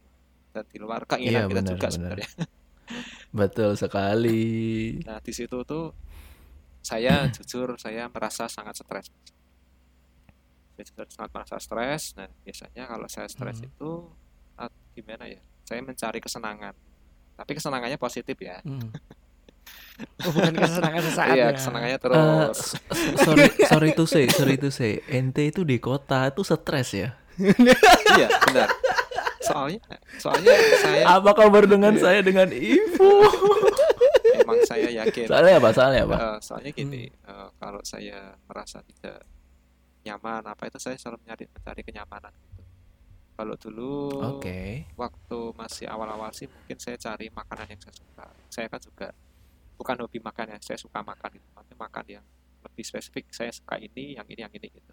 dan 0.53 0.65
di 0.69 0.77
luar 0.77 1.05
Iya, 1.05 1.11
keinginan 1.11 1.49
kita 1.49 1.61
benar, 1.61 1.73
juga 1.73 1.81
benar. 1.81 1.93
sebenarnya. 1.93 2.29
Betul 3.41 3.71
sekali. 3.75 4.45
Nah 5.03 5.19
di 5.19 5.33
situ 5.33 5.57
tuh 5.65 5.97
saya 6.81 7.25
jujur 7.35 7.81
saya 7.81 8.07
merasa 8.07 8.45
sangat 8.47 8.77
stres. 8.77 9.09
Saya 10.77 10.85
jujur 10.85 11.07
sangat 11.09 11.31
merasa 11.33 11.57
stres. 11.57 12.13
Nah 12.15 12.29
biasanya 12.45 12.85
kalau 12.85 13.09
saya 13.09 13.27
stres 13.27 13.57
Hmm. 13.59 13.69
itu 13.73 13.91
ah, 14.55 14.69
gimana 14.93 15.25
ya? 15.27 15.41
Saya 15.65 15.81
mencari 15.81 16.21
kesenangan. 16.21 16.77
Tapi 17.37 17.51
kesenangannya 17.53 17.97
positif 17.97 18.37
ya. 18.37 18.61
Hmm. 18.61 18.93
Oh, 19.97 20.29
bukan 20.29 20.53
kesenangan 20.53 21.03
sesaat 21.03 21.33
Iya 21.33 21.43
ya. 21.43 21.55
kesenangannya 21.55 21.97
Eh, 21.97 22.03
terus. 22.03 22.59
s- 22.59 22.77
sorry, 23.25 23.49
sorry 23.65 23.91
to 23.93 24.05
say, 24.05 24.25
sorry 24.29 24.57
to 24.57 24.69
say, 24.69 25.01
ente 25.09 25.47
itu 25.47 25.63
di 25.63 25.77
kota 25.79 26.29
itu 26.29 26.43
stres 26.43 26.93
ya? 26.93 27.17
iya 28.13 28.29
benar. 28.45 28.69
Soalnya 29.41 29.81
soalnya 30.19 30.53
saya 30.81 31.03
Apa 31.07 31.31
kabar 31.33 31.65
dengan 31.65 31.93
Iya. 31.93 32.03
saya 32.03 32.21
dengan 32.21 32.49
Ibu? 32.49 33.09
emang 34.43 34.59
saya 34.65 34.89
yakin 34.91 35.27
Soalnya 35.27 35.55
apa? 35.57 35.69
Soalnya 35.71 36.01
apa? 36.05 36.17
Eh, 36.19 36.39
soalnya 36.41 36.71
gini, 36.73 37.05
eh, 37.09 37.49
kalau 37.57 37.81
saya 37.81 38.37
merasa 38.45 38.83
tidak 38.83 39.25
nyaman 40.03 40.43
apa 40.45 40.63
itu 40.67 40.79
saya 40.79 40.95
selalu 40.95 41.19
mencari 41.21 41.45
mencari 41.47 41.81
kenyamanan 41.83 42.33
gitu. 42.33 42.63
Kalau 43.33 43.55
dulu 43.55 43.93
Oke. 44.37 44.89
waktu 44.93 45.39
masih 45.55 45.87
awal-awal 45.87 46.31
sih 46.31 46.47
mungkin 46.47 46.77
saya 46.77 46.97
cari 46.97 47.29
makanan 47.29 47.69
yang 47.69 47.81
saya 47.81 47.95
suka. 47.95 48.27
Saya 48.49 48.67
kan 48.67 48.81
juga 48.81 49.09
bukan 49.77 49.97
hobi 50.01 50.19
makan 50.19 50.57
ya, 50.57 50.59
saya 50.59 50.77
suka 50.77 51.01
makan 51.01 51.37
gitu. 51.37 51.49
Tapi 51.53 51.73
makan 51.73 52.05
yang 52.11 52.25
lebih 52.65 52.83
spesifik, 52.83 53.31
saya 53.31 53.53
suka 53.53 53.77
ini, 53.77 54.17
yang 54.17 54.27
ini, 54.27 54.41
yang 54.41 54.53
ini 54.53 54.69
gitu. 54.69 54.93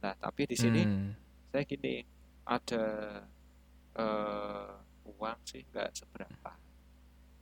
Nah, 0.00 0.14
tapi 0.16 0.46
di 0.46 0.56
sini 0.56 0.82
Hmm. 0.82 1.12
saya 1.48 1.62
gini, 1.62 2.02
ada 2.44 2.84
eh, 3.92 4.72
uang 5.04 5.38
sih 5.44 5.60
nggak 5.68 5.92
seberapa. 5.92 6.52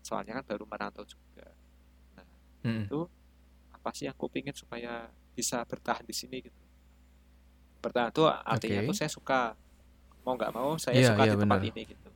Soalnya 0.01 0.41
kan 0.41 0.45
baru 0.47 0.65
merantau 0.67 1.05
juga. 1.05 1.47
Hmm. 2.61 2.85
itu 2.85 3.09
apa 3.73 3.89
sih 3.97 4.05
yang 4.05 4.13
kupingin 4.13 4.53
supaya 4.53 5.09
bisa 5.33 5.65
bertahan 5.65 6.05
di 6.05 6.13
sini 6.13 6.45
gitu 6.45 6.61
bertahan 7.81 8.13
itu 8.13 8.21
artinya 8.29 8.85
Oke. 8.85 8.89
tuh 8.93 8.97
saya 9.01 9.09
suka 9.09 9.41
mau 10.21 10.37
nggak 10.37 10.53
mau 10.53 10.77
saya 10.77 10.93
Iya, 11.01 11.09
suka 11.09 11.23
iya, 11.25 11.33
di 11.33 11.41
tempat 11.41 11.57
benar. 11.57 11.71
ini 11.73 11.83
gitu 11.89 12.09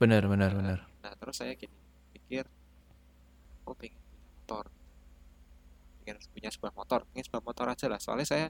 Benar, 0.00 0.22
benar, 0.24 0.48
Nah, 0.48 0.56
benar. 0.56 0.78
nah 1.04 1.12
terus 1.12 1.36
saya 1.36 1.52
gini 1.52 1.76
pikir 2.16 2.48
aku 3.70 3.78
pengen 3.78 3.94
punya 4.02 4.18
motor. 4.34 4.64
Pengen 6.02 6.16
punya 6.34 6.50
sebuah 6.50 6.72
motor 6.74 6.98
pengen 7.14 7.24
sebuah 7.30 7.44
motor 7.46 7.66
aja 7.70 7.86
lah. 7.86 8.00
Soalnya 8.02 8.26
saya 8.26 8.46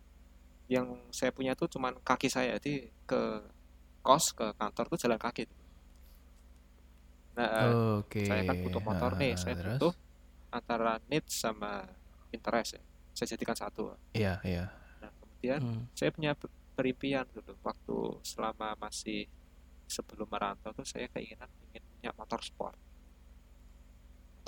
yang 0.72 0.96
saya 1.12 1.28
punya 1.28 1.52
tuh 1.52 1.68
cuman 1.68 2.00
kaki 2.00 2.32
saya. 2.32 2.56
Jadi 2.56 2.88
ke 3.04 3.44
kos 4.00 4.32
ke 4.32 4.56
kantor 4.56 4.84
tuh 4.96 4.98
jalan 5.04 5.20
kaki. 5.20 5.44
Nah 7.36 7.48
Oke. 8.00 8.24
saya 8.24 8.48
kan 8.48 8.56
butuh 8.64 8.80
motor 8.80 9.10
nih. 9.20 9.36
Ah, 9.36 9.38
saya 9.38 9.54
terus? 9.60 9.76
butuh 9.76 9.92
antara 10.48 10.96
needs 11.12 11.36
sama 11.36 11.84
interest 12.32 12.80
ya. 12.80 12.82
Saya 13.12 13.36
jadikan 13.36 13.52
satu. 13.52 13.92
Iya, 14.16 14.40
iya. 14.40 14.72
nah 15.04 15.12
kemudian 15.20 15.60
Hmm. 15.60 15.84
saya 15.92 16.08
punya 16.08 16.32
berimpian 16.72 17.28
dulu. 17.28 17.52
Waktu 17.60 18.24
selama 18.24 18.72
masih 18.80 19.28
sebelum 19.84 20.30
merantau 20.30 20.72
tuh 20.72 20.86
saya 20.86 21.10
keinginan 21.12 21.50
ingin 21.68 21.82
punya 21.98 22.10
motor 22.16 22.40
sport 22.40 22.78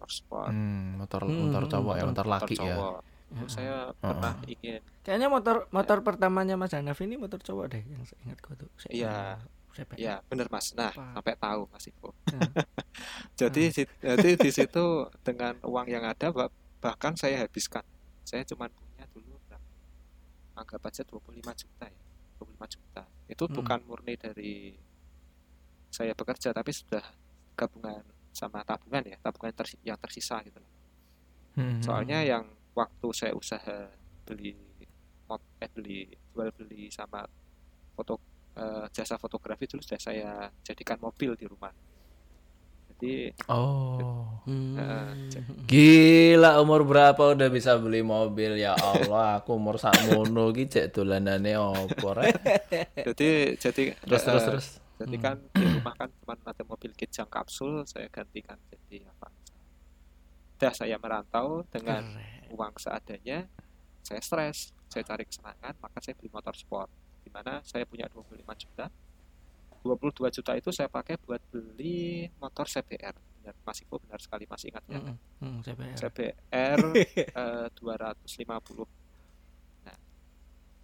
motor 0.03 0.11
sport 0.13 0.51
Hmm, 0.51 0.99
motor 0.99 1.21
Hmm, 1.23 1.39
motor 1.47 1.63
hmm, 1.63 1.73
cowok 1.73 1.95
ya, 1.95 2.01
hmm. 2.01 2.11
motor 2.11 2.27
laki 2.29 2.53
ya. 2.53 2.59
cowok 2.61 2.97
itu 3.33 3.47
saya 3.49 3.75
pernah 3.97 4.35
ingin 4.45 4.83
Kayaknya 5.01 5.29
motor 5.29 5.57
motor 5.71 5.99
pertamanya 6.01 6.55
Mas 6.55 6.71
Hanaf 6.71 6.99
ini 6.99 7.17
motor 7.17 7.39
cowok 7.39 7.67
deh 7.71 7.83
yang 7.83 8.03
saya 8.03 8.19
ingat 8.23 8.39
gua 8.39 8.55
tuh. 8.57 8.69
Saya 8.77 8.93
Iya. 8.93 9.17
saya 9.71 9.85
pengen. 9.89 10.05
ya 10.05 10.15
bener 10.27 10.47
mas 10.47 10.69
nah 10.73 10.91
Apa? 10.91 11.17
sampai 11.17 11.35
tahu 11.35 11.61
mas 11.67 11.85
Ivo 11.87 12.11
Nah, 12.29 12.45
jadi 13.41 13.63
di, 13.69 13.83
jadi 13.97 14.31
di 14.37 14.51
situ 14.51 14.85
dengan 15.21 15.57
uang 15.63 15.87
yang 15.87 16.05
ada 16.05 16.29
bah- 16.29 16.53
bahkan 16.77 17.15
saya 17.15 17.41
habiskan 17.41 17.81
saya 18.21 18.45
cuma 18.45 18.69
punya 18.69 19.09
dulu 19.09 19.33
berapa 19.43 19.65
anggap 20.55 20.83
aja 20.85 21.03
25 21.03 21.17
juta 21.57 21.85
ya 21.87 22.03
25 22.37 22.69
juta 22.69 23.03
itu 23.27 23.43
Hmm. 23.43 23.55
bukan 23.55 23.81
murni 23.83 24.15
dari 24.15 24.77
saya 25.89 26.13
bekerja 26.13 26.51
tapi 26.51 26.69
sudah 26.71 27.05
gabungan 27.55 28.05
sama 28.33 28.65
tabungan 28.65 29.05
ya 29.05 29.17
tabungan 29.21 29.53
tersi- 29.53 29.81
yang 29.85 29.97
tersisa 29.97 30.41
gitu 30.43 30.57
loh. 30.57 30.71
Hmm, 31.53 31.85
soalnya 31.85 32.25
yang 32.25 32.45
waktu 32.73 33.09
saya 33.13 33.33
usaha 33.33 33.93
beli 34.25 34.57
mot 35.29 35.41
eh 35.61 35.69
beli 35.69 36.09
jual 36.33 36.49
beli 36.53 36.89
sama 36.89 37.21
foto 37.93 38.17
eh, 38.57 38.89
jasa 38.89 39.17
fotografi 39.17 39.69
dulu 39.69 39.81
sudah 39.81 40.01
saya 40.01 40.31
jadikan 40.65 40.97
mobil 40.97 41.37
di 41.37 41.45
rumah 41.45 41.69
jadi 42.89 43.35
Oh. 43.51 44.41
Hmm. 44.49 44.77
Eh, 44.79 45.13
Gila 45.67 46.59
umur 46.59 46.83
berapa 46.83 47.35
udah 47.35 47.49
bisa 47.49 47.77
beli 47.77 48.01
mobil 48.01 48.57
ya 48.57 48.73
Allah 48.73 49.39
aku 49.39 49.55
umur 49.55 49.77
sakmono 49.77 50.51
ki 50.51 50.67
cek 50.67 50.87
dolanane 50.91 51.53
opo 51.57 52.09
rek. 52.15 52.33
jadi 53.13 53.29
jadi 53.57 53.83
Terus 53.99 54.23
eh, 54.23 54.27
terus 54.27 54.45
terus. 54.45 54.67
Jadi 54.95 55.17
Hmm. 55.17 55.25
kan 55.25 55.37
di 55.51 55.65
rumah 55.73 55.95
kan 55.95 56.09
cuma 56.15 56.35
ada 56.37 56.63
mobil 56.63 56.93
kijang 56.93 57.27
kapsul 57.27 57.83
saya 57.85 58.07
gantikan 58.07 58.57
jadi 58.69 59.07
Avanza 59.07 59.55
udah 60.55 60.73
saya 60.73 60.97
merantau 60.97 61.67
dengan 61.67 62.03
Keren. 62.07 62.53
uang 62.53 62.75
seadanya 62.77 63.39
saya 64.01 64.21
stres 64.21 64.71
saya 64.87 65.03
cari 65.03 65.25
kesenangan 65.25 65.75
maka 65.79 65.99
saya 65.99 66.15
beli 66.15 66.29
motor 66.29 66.55
sport 66.55 66.87
di 67.21 67.31
mana 67.31 67.59
saya 67.63 67.83
punya 67.83 68.07
25 68.07 68.39
juta 68.59 68.87
22 69.83 70.31
juta 70.33 70.53
itu 70.55 70.71
saya 70.71 70.87
pakai 70.87 71.19
buat 71.19 71.43
beli 71.49 72.31
motor 72.39 72.65
CBR 72.65 73.15
benar 73.43 73.55
Mas 73.61 73.83
Ivo 73.83 73.99
benar 73.99 74.23
sekali 74.23 74.47
masih 74.47 74.71
ingat 74.71 74.85
ya. 74.87 75.01
Mm, 75.43 75.59
CBR. 75.61 75.97
CBR 75.99 76.81
eh, 77.43 77.67
250 77.75 78.87
nah 79.83 79.97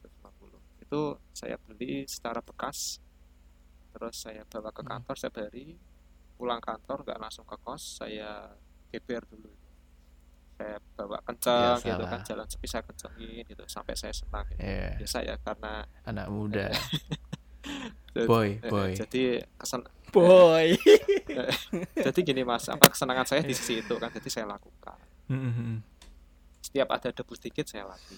250 0.03 0.83
itu 0.83 1.01
saya 1.31 1.55
beli 1.61 2.03
secara 2.05 2.43
bekas 2.43 2.99
terus 3.89 4.17
saya 4.19 4.43
bawa 4.45 4.71
ke 4.71 4.81
Hmm. 4.81 4.91
kantor 4.93 5.15
saya 5.17 5.31
bari 5.31 5.75
pulang 6.35 6.59
kantor 6.59 7.03
nggak 7.03 7.19
langsung 7.19 7.43
ke 7.43 7.57
kos 7.59 7.99
saya 7.99 8.53
GBR 8.89 9.25
dulu 9.27 9.51
saya 10.55 10.77
bawa 10.93 11.19
kencang 11.23 11.79
gitu 11.79 12.05
kan 12.05 12.21
jalan 12.23 12.47
sepi 12.47 12.67
saya 12.67 12.83
kencengin 12.83 13.45
gitu 13.45 13.63
sampai 13.65 13.95
saya 13.95 14.11
senang 14.11 14.43
gitu. 14.49 14.59
Iya, 14.59 14.99
biasa 14.99 15.19
ya 15.23 15.35
karena 15.39 15.73
anak 16.05 16.27
muda. 16.29 16.67
jadi- 18.15 18.27
Boy, 18.27 18.49
eh, 18.57 18.67
boy. 18.67 18.91
jadi 18.95 19.23
kesen 19.55 19.83
Boy. 20.09 20.73
jadi 22.07 22.19
gini 22.19 22.41
mas 22.43 22.65
apa 22.67 22.89
kesenangan 22.89 23.23
saya 23.25 23.43
di 23.43 23.53
sisi 23.53 23.79
itu 23.79 23.95
kan 23.95 24.09
jadi 24.09 24.29
saya 24.29 24.47
lakukan 24.49 24.97
Mm-mm. 25.29 25.85
setiap 26.59 26.89
ada 26.91 27.13
debu 27.13 27.33
sedikit 27.35 27.69
saya 27.69 27.85
latih 27.85 28.17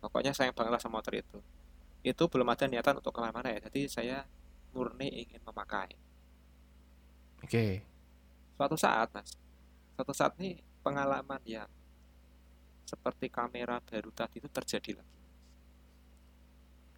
pokoknya 0.00 0.32
sayang 0.32 0.56
banget 0.56 0.72
lah 0.72 0.80
sama 0.80 0.98
motor 0.98 1.12
itu 1.12 1.38
itu 2.00 2.22
belum 2.24 2.48
ada 2.48 2.64
niatan 2.64 2.96
untuk 2.96 3.12
ke 3.12 3.20
mana-mana 3.20 3.52
ya 3.52 3.60
jadi 3.60 3.80
saya 3.86 4.16
murni 4.70 5.08
ingin 5.22 5.42
memakai 5.42 5.92
Oke. 7.40 7.82
suatu 8.54 8.76
saat 8.76 9.08
mas 9.10 9.32
suatu 9.96 10.12
saat 10.12 10.36
nih 10.36 10.58
pengalaman 10.80 11.40
yang 11.44 11.68
seperti 12.84 13.28
kamera 13.28 13.78
baru 13.80 14.10
tadi 14.10 14.38
itu 14.38 14.48
terjadi 14.48 14.98
lagi 14.98 15.18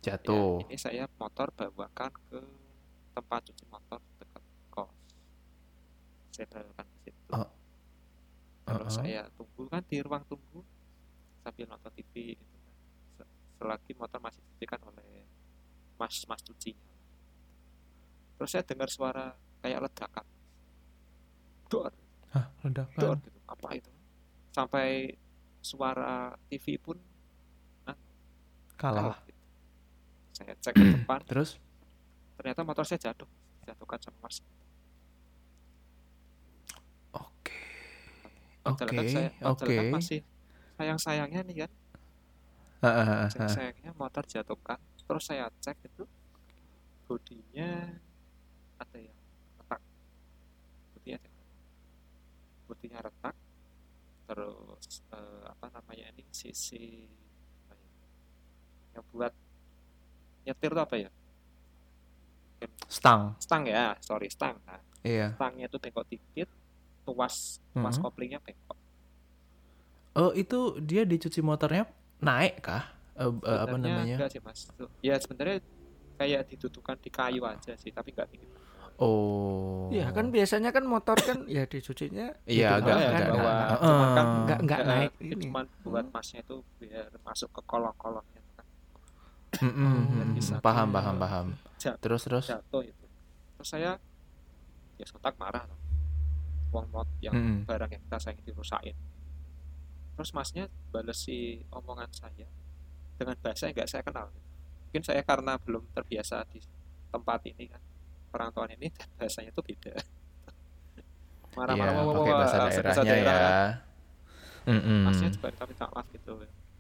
Ya, 0.03 0.19
Jatuh. 0.19 0.67
ini 0.67 0.75
saya 0.75 1.07
motor 1.15 1.55
bawakan 1.55 2.11
ke 2.27 2.43
tempat 3.15 3.41
cuci 3.47 3.65
motor 3.71 4.03
dekat 4.19 4.43
kos 4.67 4.91
saya 6.35 6.47
bawakan 6.51 6.87
ke 6.91 6.99
situ 7.07 7.23
Oh. 7.31 7.49
Lalu 8.63 8.83
Uh-uh. 8.83 8.91
saya 8.91 9.23
tunggu 9.35 9.63
kan 9.67 9.83
di 9.87 10.03
ruang 10.03 10.27
tunggu 10.27 10.59
sambil 11.41 11.67
nonton 11.67 11.91
TV 11.95 12.35
gitu 12.35 12.57
kan. 12.59 12.75
Se- 13.15 13.31
Selagi 13.59 13.93
motor 13.95 14.19
masih 14.19 14.39
dicucikan 14.43 14.81
oleh 14.87 15.23
mas-mas 15.95 16.43
cucinya. 16.43 16.92
Terus 18.39 18.51
saya 18.51 18.65
dengar 18.67 18.89
suara 18.91 19.35
kayak 19.63 19.81
ledakan. 19.89 20.27
Dor, 21.71 21.93
Hah, 22.35 22.47
dor 22.61 22.67
ledakan. 22.69 23.17
gitu. 23.25 23.39
Apa 23.49 23.69
itu? 23.77 23.91
Sampai 24.53 25.17
suara 25.63 26.35
TV 26.51 26.77
pun 26.77 26.99
Kalah. 28.77 29.15
kalah. 29.15 29.19
gitu. 29.31 29.43
Saya 30.35 30.53
cek 30.59 30.75
ke 30.75 30.85
depan, 31.01 31.21
Terus? 31.31 31.57
ternyata 32.37 32.67
motor 32.67 32.83
saya 32.83 32.99
jatuh. 32.99 33.29
Jatuhkan 33.63 34.01
sama 34.03 34.27
mas. 34.27 34.43
Oke. 37.15 37.55
Oke, 38.67 38.83
oke. 39.47 39.75
masih 39.95 40.27
sayang-sayangnya 40.75 41.41
nih 41.47 41.57
kan. 41.63 41.71
Saya 42.83 43.47
ah. 43.47 43.47
sayangnya 43.47 43.95
motor 43.95 44.27
jatuhkan 44.27 44.83
terus 45.07 45.29
saya 45.29 45.47
cek 45.63 45.77
itu 45.87 46.03
bodinya 47.07 47.95
ada 48.81 48.99
yang 48.99 49.19
retak 49.61 49.81
bodinya 50.97 51.17
ada 51.21 51.29
yang 51.29 51.47
retak. 51.47 52.72
Bodinya 52.83 52.99
retak 52.99 53.35
terus 54.27 55.07
eh, 55.15 55.43
apa 55.47 55.67
namanya 55.71 56.11
ini 56.19 56.27
sisi 56.35 57.07
apa 57.63 57.79
ya, 57.79 57.91
yang 58.99 59.05
buat 59.15 59.33
nyetir 60.43 60.71
itu 60.75 60.83
apa 60.83 60.97
ya 60.99 61.11
Stang. 62.91 63.39
stang 63.39 63.63
ya 63.71 63.95
sorry 64.03 64.27
stang 64.27 64.59
nah 64.67 64.83
Iya. 65.07 65.31
stangnya 65.39 65.71
itu 65.71 65.79
bengkok 65.79 66.11
dikit 66.11 66.51
tuas 67.07 67.63
tuas 67.71 67.95
Mhm. 67.99 68.03
koplingnya 68.03 68.43
bengkok 68.43 68.79
Oh, 70.13 70.35
itu 70.37 70.77
dia 70.83 71.07
dicuci 71.09 71.41
motornya 71.41 71.87
naik 72.21 72.61
kah? 72.67 72.85
Eh, 73.17 73.31
eh, 73.31 73.59
apa 73.65 73.77
namanya? 73.79 74.19
enggak 74.19 74.29
sih 74.35 74.43
mas 74.43 74.67
Tuh, 74.75 74.91
ya 75.01 75.17
sebenarnya 75.23 75.63
kayak 76.19 76.51
didudukan 76.51 76.99
di 76.99 77.11
kayu 77.15 77.47
aja 77.47 77.73
sih 77.79 77.95
tapi 77.95 78.11
nggak 78.13 78.29
tinggi 78.29 78.47
Oh. 79.03 79.91
Ya 79.91 80.09
kan 80.09 80.31
biasanya 80.31 80.71
kan 80.71 80.87
motor 80.87 81.19
kan 81.19 81.43
ya 81.45 81.67
dicucinya 81.67 82.31
Iya, 82.47 82.79
di 82.79 82.87
agak 82.87 82.97
ya, 82.97 83.09
kan, 83.09 83.19
di 83.19 83.23
nggak- 83.27 83.35
bawah. 83.35 83.59
nggak- 83.59 83.81
Cuman 83.83 84.09
kan 84.09 84.25
Heeh. 84.25 84.43
nggak 84.47 84.59
nggak 84.63 84.81
Eh, 84.81 84.87
naik 84.87 85.13
itu 85.13 85.25
ini. 85.27 85.45
cuma 85.45 85.61
buat 85.83 86.07
masnya 86.09 86.41
itu 86.41 86.57
biar 86.79 87.07
masuk 87.21 87.49
ke 87.51 87.61
kolong-kolongnya 87.65 88.43
kan 88.53 88.67
Oh, 89.53 89.67
mm-mm. 89.69 90.33
bisa. 90.33 90.55
Paham, 90.59 90.89
paham, 90.89 91.17
paham. 91.19 91.47
Terus, 91.77 92.23
terus. 92.23 92.47
jatuh 92.47 92.83
itu 92.83 93.05
terus 93.53 93.69
saya 93.69 93.99
ya 94.95 95.05
sontak 95.05 95.35
marah 95.35 95.67
loh 95.67 95.79
uang 96.73 96.87
not 96.89 97.09
yang 97.19 97.35
Mm-mm. 97.35 97.67
barang 97.67 97.91
yang 97.91 98.01
kita 98.01 98.19
sayang 98.19 98.39
dirusakin 98.41 98.95
terus 100.13 100.31
masnya 100.31 100.65
bales 100.89 101.19
si 101.19 101.61
omongan 101.69 102.07
saya 102.13 102.47
dengan 103.15 103.35
bahasa 103.37 103.67
yang 103.67 103.75
nggak 103.77 103.87
saya 103.89 104.03
kenal 104.03 104.31
mungkin 104.81 105.03
saya 105.03 105.21
karena 105.21 105.59
belum 105.59 105.85
terbiasa 105.91 106.47
di 106.49 106.63
tempat 107.09 107.41
ini 107.45 107.65
kan 107.67 107.83
perantauan 108.33 108.73
ini 108.75 108.89
bahasanya 109.21 109.53
itu 109.53 109.63
beda 109.63 109.95
Iya, 111.53 111.61
marah-marah 111.61 111.93
wah, 111.93 112.05
wah, 112.09 112.15
pakai 112.17 112.33
bahasa 112.33 112.57
daerahnya 112.65 113.05
daerah 113.05 113.37
ya. 113.37 113.45
kan. 113.45 113.71
Mm-mm. 114.73 114.99
masnya 115.05 115.29
juga 115.29 115.47
minta 115.53 115.65
minta 115.69 115.87
maaf 115.93 116.07
gitu 116.15 116.33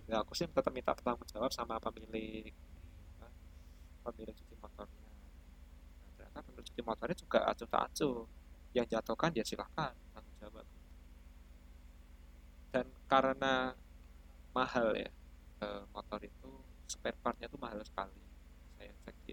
ya 0.09 0.17
aku 0.25 0.33
sih 0.33 0.47
tetap 0.49 0.73
minta 0.73 0.97
bertanggung 0.97 1.29
jawab 1.29 1.51
sama 1.53 1.77
pemilik 1.83 2.55
pemilik 4.03 4.35
cuci 4.35 4.55
motornya 4.59 5.03
nah, 5.05 5.15
ternyata 6.17 6.39
pemilik 6.47 6.67
cuci 6.73 6.83
motornya 6.83 7.17
juga 7.21 7.39
acuh 7.51 7.69
tak 7.69 7.83
acuh 7.93 8.17
yang 8.73 8.87
jatuhkan 8.89 9.31
ya 9.37 9.45
silahkan 9.45 9.93
tanggung 10.17 10.37
jawab 10.41 10.67
dan 12.73 12.87
karena 13.07 13.77
mahal 14.57 14.89
ya 14.97 15.11
eh, 15.61 15.83
motor 15.93 16.21
itu 16.25 16.51
spare 16.89 17.17
partnya 17.21 17.47
itu 17.47 17.59
mahal 17.61 17.81
sekali 17.85 18.17
saya 18.81 18.93
cek 19.05 19.17
di 19.29 19.33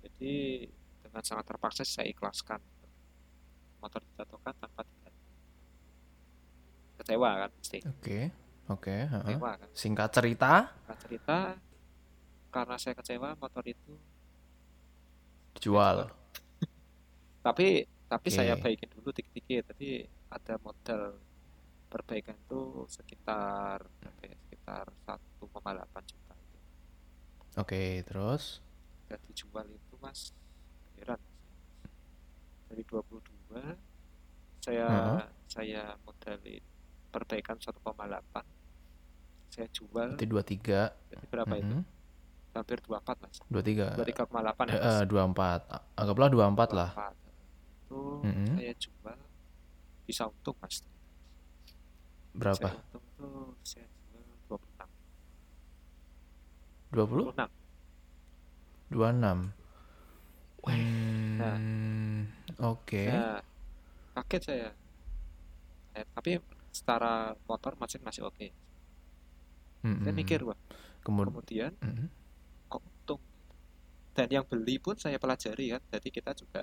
jadi 0.00 0.34
dengan 1.00 1.22
sangat 1.22 1.44
terpaksa 1.48 1.82
saya 1.82 2.08
ikhlaskan 2.08 2.60
motor 3.80 4.00
dijatuhkan 4.04 4.54
tanpa 4.56 4.84
diganti 4.84 5.24
kecewa 7.00 7.30
kan 7.40 7.50
pasti 7.56 7.78
Oke, 7.88 8.20
oke. 8.68 8.94
heeh. 9.08 9.24
kecewa 9.24 9.50
kan 9.56 9.68
Singkat 9.72 10.10
cerita, 10.12 10.52
Singkat 10.68 10.98
cerita 11.04 11.36
karena 12.50 12.76
saya 12.76 12.94
kecewa 12.98 13.28
motor 13.38 13.64
itu 13.64 13.94
dijual. 15.56 16.10
tapi 17.46 17.84
tapi 18.10 18.28
Oke. 18.28 18.36
saya 18.36 18.54
baikin 18.58 18.90
dulu 18.90 19.14
dikit-dikit 19.14 19.70
tadi 19.70 20.02
ada 20.28 20.54
modal 20.60 21.14
perbaikan 21.90 22.38
tuh 22.46 22.86
sekitar 22.86 23.82
berapa 23.98 24.22
ya? 24.22 24.36
sekitar 24.46 24.84
1,8 25.06 26.10
juta 26.10 26.34
itu 26.36 26.58
Oke, 27.58 28.02
terus. 28.06 28.62
dan 29.10 29.18
dijual 29.26 29.66
itu 29.66 29.89
mas 30.00 30.32
heran 30.96 31.20
dari 32.66 32.82
22 32.82 33.20
saya 34.60 34.86
Heeh. 34.86 35.24
saya 35.46 35.82
modalin 36.00 36.62
perbaikan 37.08 37.56
1,8 37.56 37.76
saya 39.50 39.66
jual 39.70 40.08
Berarti 40.14 40.26
23. 40.26 41.10
jadi 41.10 41.24
berapa 41.26 41.54
itu 41.54 41.74
Mm-mm. 41.74 41.82
hampir 42.52 42.78
24 42.80 43.18
mas 43.18 43.36
23. 43.46 43.98
23,8 43.98 44.68
Eh, 44.68 44.72
ya 44.72 44.78
mas 44.78 44.96
eh, 44.96 45.06
24. 45.06 45.66
Anggaplah 45.96 46.28
24 46.28 46.70
lah. 46.72 46.90
24. 46.90 47.14
itu 47.80 48.00
Mm-mm. 48.22 48.46
saya 48.56 48.74
jual 48.76 49.18
bisa 50.04 50.22
untung 50.26 50.56
mas 50.58 50.76
Berapa? 52.30 52.62
saya 52.62 52.78
untung 52.78 53.04
tuh 53.16 53.58
saya 53.60 53.86
jual 54.06 54.22
26 54.48 54.86
20? 56.90 57.34
26 57.34 57.50
26. 58.90 59.59
Hmm, 60.66 62.26
Oke. 62.60 63.08
Nah, 63.08 63.40
kaget 64.14 64.42
saya. 64.48 64.68
Eh, 65.98 66.06
tapi 66.14 66.30
secara 66.78 67.34
motor 67.48 67.72
mesin 67.80 68.02
masih 68.06 68.22
oke 68.28 68.46
Mm-mm. 69.84 70.04
saya 70.04 70.14
mikir 70.20 70.40
wah 70.48 70.58
Kemud- 71.04 71.28
kemudian 71.28 71.72
Mm-mm. 71.80 72.06
kok 72.70 72.82
untung 72.84 73.22
dan 74.16 74.28
yang 74.36 74.46
beli 74.50 74.76
pun 74.84 74.96
saya 75.04 75.18
pelajari 75.22 75.64
kan 75.74 75.82
jadi 75.94 76.08
kita 76.16 76.30
juga 76.42 76.62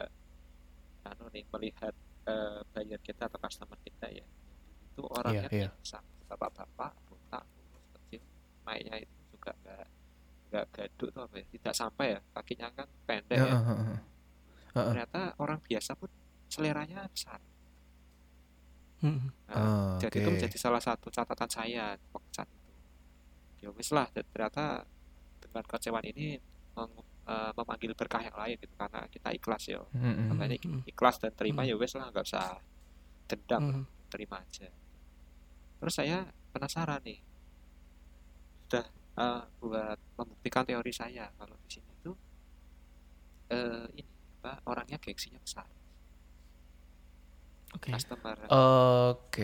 anu 1.10 1.26
nih 1.34 1.46
melihat 1.54 1.94
eh, 2.32 2.60
buyer 2.74 3.00
kita 3.08 3.24
atau 3.30 3.40
customer 3.46 3.80
kita 3.88 4.08
ya 4.20 4.26
itu 4.94 5.02
orangnya 5.20 5.50
iya. 5.52 5.70
biasa 5.72 5.98
bapak-bapak 6.30 6.92
botak 7.08 7.44
kecil 7.96 8.22
naiknya 8.68 8.96
itu 9.06 9.18
juga 9.34 9.52
nggak 9.64 9.86
nggak 10.48 10.66
gaduk 10.72 11.10
tuh 11.10 11.22
apa 11.22 11.36
ya 11.36 11.46
tidak 11.50 11.74
sampai 11.74 12.06
ya 12.10 12.20
kakinya 12.32 12.68
kan 12.72 12.88
pendek 13.04 13.36
Ya, 13.36 13.44
ya 13.44 13.52
heeh, 13.52 13.66
heeh. 13.68 14.00
Heeh. 14.74 14.88
ternyata 14.88 15.20
orang 15.38 15.60
biasa 15.62 15.92
pun 15.94 16.10
seleranya 16.48 17.04
besar 17.08 17.40
Mm. 18.98 19.30
Nah, 19.46 19.54
Oh, 19.54 19.94
jadi 20.02 20.18
itu 20.18 20.26
oke. 20.26 20.34
menjadi 20.34 20.58
salah 20.58 20.82
satu 20.82 21.08
catatan 21.08 21.46
saya 21.46 21.94
waktu 22.10 22.32
saat 22.34 22.50
itu 22.50 22.72
ya 23.60 23.70
wis 23.70 23.94
lah 23.94 24.10
ternyata 24.10 24.90
dengan 25.38 25.64
kecewaan 25.64 26.02
ini 26.08 26.42
meng- 26.74 27.06
eh, 27.28 27.52
memanggil 27.54 27.94
berkah 27.94 28.26
yang 28.26 28.34
lain 28.34 28.58
gitu 28.58 28.74
karena 28.74 29.06
kita 29.06 29.30
ikhlas 29.32 29.70
ya 29.70 29.86
Mm. 29.94 30.82
ikhlas 30.88 31.22
dan 31.22 31.30
terima 31.32 31.62
Mm. 31.62 31.70
ya 31.70 31.76
wes 31.78 31.94
lah 31.94 32.10
nggak 32.10 32.26
usah 32.26 32.58
dendam 33.28 33.62
Mm. 33.62 33.84
terima 34.10 34.42
aja 34.42 34.66
terus 35.78 35.94
saya 35.94 36.26
penasaran 36.50 36.98
nih 37.04 37.22
eh, 39.24 39.42
buat 39.62 39.98
membuktikan 40.18 40.64
teori 40.70 40.92
saya 41.02 41.26
kalau 41.40 41.56
di 41.64 41.70
sini 41.76 41.92
tuh 42.06 42.16
eh, 43.52 43.86
ini 44.00 44.04
apa 44.40 44.52
orangnya 44.72 44.98
gengsinya 45.04 45.40
besar 45.44 45.68
Oke. 47.76 47.92
customer 47.92 48.38
Oke, 48.48 49.44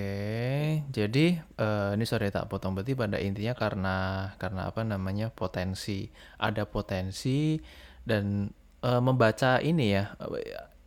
jadi 0.88 1.26
eh, 1.60 1.90
ini 1.96 2.06
sorry 2.08 2.32
tak 2.32 2.48
potong 2.48 2.72
berarti 2.72 2.96
pada 2.96 3.20
intinya 3.20 3.52
karena 3.52 3.98
karena 4.40 4.62
apa 4.72 4.82
namanya 4.88 5.28
potensi 5.28 6.08
ada 6.40 6.64
potensi 6.64 7.60
dan 8.08 8.48
eh, 8.80 9.02
membaca 9.04 9.60
ini 9.60 9.86
ya 9.92 10.04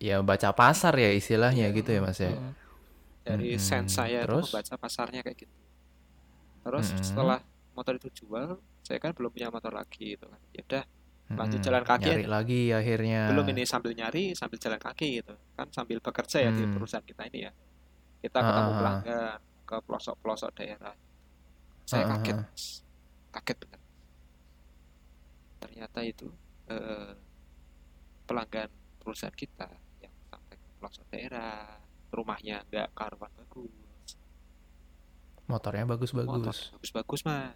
ya 0.00 0.16
baca 0.24 0.52
pasar 0.56 0.96
ya 0.96 1.10
istilahnya 1.12 1.72
gitu 1.76 1.90
ya 1.96 2.00
mas 2.04 2.20
ya. 2.20 2.32
Mm. 2.32 2.52
dari 3.26 3.50
Mm-mm. 3.52 3.58
sense 3.58 3.92
saya 3.98 4.18
itu 4.26 4.36
Terus? 4.36 4.44
membaca 4.44 4.74
pasarnya 4.80 5.20
kayak 5.26 5.38
gitu 5.46 5.56
terus 6.64 6.86
Mm-mm. 6.88 7.00
setelah 7.00 7.40
motor 7.76 7.94
itu 7.94 8.08
jual 8.16 8.56
saya 8.80 8.98
kan 8.98 9.12
belum 9.12 9.30
punya 9.30 9.48
motor 9.48 9.70
lagi 9.70 10.16
gitu 10.16 10.26
kan 10.26 10.40
ya 10.50 10.62
udah 10.64 10.84
lanjut 11.28 11.58
Mm-mm. 11.58 11.66
jalan 11.66 11.82
kaki 11.82 12.06
Nyari 12.06 12.22
aja. 12.22 12.30
lagi 12.30 12.60
akhirnya. 12.70 13.20
belum 13.28 13.46
ini 13.50 13.62
sambil 13.62 13.92
nyari 13.92 14.24
sambil 14.32 14.56
jalan 14.56 14.78
kaki 14.78 15.20
gitu 15.20 15.34
kan 15.52 15.66
sambil 15.70 15.98
bekerja 15.98 16.38
ya 16.40 16.50
di 16.50 16.62
Hmm. 16.62 16.72
perusahaan 16.72 17.02
kita 17.02 17.22
ini 17.26 17.38
ya 17.44 17.52
kita 18.18 18.38
Ah, 18.38 18.44
ketemu 18.44 18.70
ah. 18.70 18.76
pelanggan 18.76 19.38
ke 19.62 19.76
pelosok 19.82 20.14
pelosok 20.18 20.50
daerah 20.54 20.94
saya 21.84 22.02
ah, 22.04 22.08
kaget 22.16 22.38
kaget 23.32 23.56
bener 23.60 23.80
ternyata 25.58 25.98
itu 26.02 26.26
eh, 26.66 27.12
pelanggan 28.24 28.70
perusahaan 28.98 29.34
kita 29.34 29.66
yang 30.00 30.14
sampai 30.26 30.54
ke 30.54 30.68
pelosok 30.78 31.04
daerah 31.08 31.74
rumahnya 32.08 32.62
nggak 32.64 32.88
karuan 32.92 33.30
bagus 33.34 33.74
Motornya 35.46 35.84
motor 35.84 35.94
bagus-bagus. 35.94 36.58
bagus-bagus 36.74 37.20
mas 37.22 37.54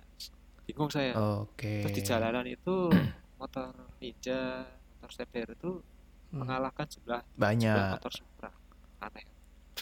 bingung 0.63 0.87
saya 0.87 1.11
Oke. 1.43 1.83
terus 1.83 1.99
di 1.99 2.03
jalanan 2.03 2.47
itu 2.47 2.91
motor 3.41 3.75
ninja 3.99 4.63
motor 4.95 5.11
stepler 5.11 5.51
itu 5.51 5.83
Mm. 6.31 6.47
mengalahkan 6.47 6.87
jumlah 6.87 7.27
jumlah 7.27 7.43
Banyak. 7.43 7.91
motor 7.99 8.13
Supra 8.15 8.51
aneh 9.03 9.27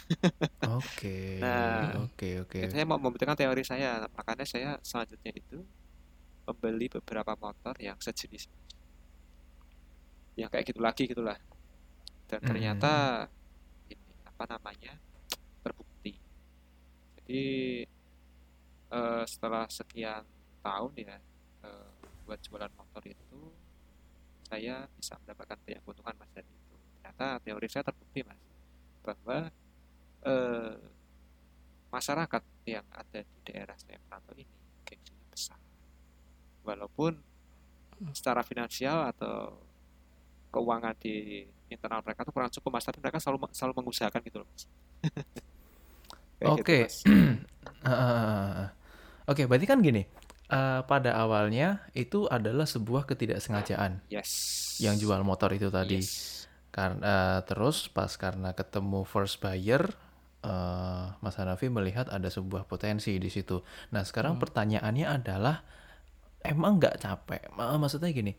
Oke. 0.80 1.36
Nah, 1.44 2.08
Oke 2.08 2.40
oke. 2.40 2.56
Jadi 2.56 2.72
saya 2.72 2.88
mau 2.88 2.96
membuktikan 2.96 3.36
teori 3.36 3.60
saya 3.60 4.08
makanya 4.16 4.48
saya 4.48 4.80
selanjutnya 4.80 5.36
itu 5.36 5.60
membeli 6.48 6.88
beberapa 6.88 7.36
motor 7.36 7.76
yang 7.76 8.00
sejenis 8.00 8.48
yang 10.34 10.48
kayak 10.48 10.64
gitu 10.64 10.80
lagi 10.80 11.04
gitulah 11.04 11.36
dan 12.24 12.40
Hmm. 12.40 12.48
ternyata 12.48 12.92
ini 13.84 14.00
apa 14.24 14.44
namanya 14.48 14.96
terbukti 15.60 16.16
jadi 17.20 17.44
eh, 18.92 19.24
setelah 19.29 19.64
sekian 19.68 20.24
tahun 20.64 20.92
ya 20.96 21.16
eh, 21.64 21.90
buat 22.24 22.40
jualan 22.44 22.72
motor 22.77 23.03
itu 23.09 23.40
saya 24.48 24.88
bisa 24.96 25.16
mendapatkan 25.24 25.61
banyak 25.61 25.81
keuntungan 25.85 26.14
mas 26.16 26.31
dari 26.33 26.48
itu. 26.48 26.74
Ternyata 26.98 27.27
teori 27.44 27.66
saya 27.68 27.85
terbukti 27.85 28.20
mas 28.24 28.40
bahwa 29.05 29.38
eh, 30.24 30.77
masyarakat 31.88 32.42
yang 32.68 32.87
ada 32.92 33.20
di 33.24 33.38
daerah 33.44 33.77
saya 33.81 33.96
merantau 34.09 34.37
ini 34.37 34.44
gengsinya 34.85 35.27
besar. 35.33 35.61
Walaupun 36.64 37.12
secara 38.12 38.44
finansial 38.44 39.11
atau 39.11 39.59
keuangan 40.48 40.96
di 40.96 41.44
internal 41.68 42.01
mereka 42.01 42.24
tuh 42.24 42.33
kurang 42.33 42.48
cukup 42.48 42.81
mas 42.81 42.85
tapi 42.88 43.05
mereka 43.05 43.20
selalu 43.20 43.53
selalu 43.53 43.74
mengusahakan 43.85 44.20
gitu 44.24 44.40
loh 44.40 44.48
mas. 44.48 44.64
Gitu, 46.38 46.55
Oke. 46.55 46.79
Mas. 46.87 47.03
Ah, 47.85 48.74
Oke, 49.28 49.44
berarti 49.44 49.68
kan 49.68 49.80
gini. 49.80 50.08
eh, 50.48 50.80
pada 50.88 51.12
awalnya 51.12 51.84
itu 51.92 52.24
adalah 52.24 52.64
sebuah 52.64 53.04
ketidaksengajaan 53.04 54.00
yes 54.08 54.80
yang 54.80 54.96
jual 54.96 55.20
motor 55.20 55.52
itu 55.52 55.68
tadi. 55.68 56.00
Yes. 56.00 56.48
Karena 56.72 57.44
terus 57.44 57.92
pas 57.92 58.08
karena 58.16 58.56
ketemu 58.56 59.04
first 59.04 59.44
buyer, 59.44 59.92
eh, 60.40 61.04
Mas 61.20 61.36
Hanafi 61.36 61.68
melihat 61.68 62.08
ada 62.08 62.32
sebuah 62.32 62.64
potensi 62.64 63.12
di 63.20 63.28
situ. 63.28 63.60
Nah 63.92 64.08
sekarang 64.08 64.40
pertanyaannya 64.40 65.04
adalah 65.04 65.60
emang 66.40 66.80
nggak 66.80 66.96
capek? 66.96 67.52
Ma- 67.52 67.76
Maksudnya 67.76 68.08
gini, 68.08 68.32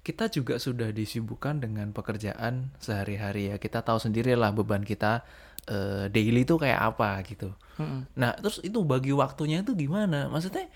kita 0.00 0.30
juga 0.30 0.62
sudah 0.62 0.94
disibukkan 0.94 1.58
dengan 1.58 1.90
pekerjaan 1.90 2.70
sehari-hari 2.78 3.50
ya. 3.50 3.56
Kita 3.58 3.82
tahu 3.82 3.98
sendirilah 3.98 4.54
beban 4.54 4.86
kita 4.86 5.26
eh, 5.68 6.04
daily 6.14 6.40
itu 6.46 6.54
kayak 6.62 6.80
apa 6.94 7.10
gitu. 7.28 7.48
Mm. 7.78 8.06
Nah, 8.20 8.32
terus 8.42 8.58
itu 8.68 8.78
bagi 8.92 9.12
waktunya 9.14 9.62
itu 9.64 9.72
gimana? 9.78 10.28
Maksudnya 10.32 10.66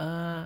eh 0.00 0.42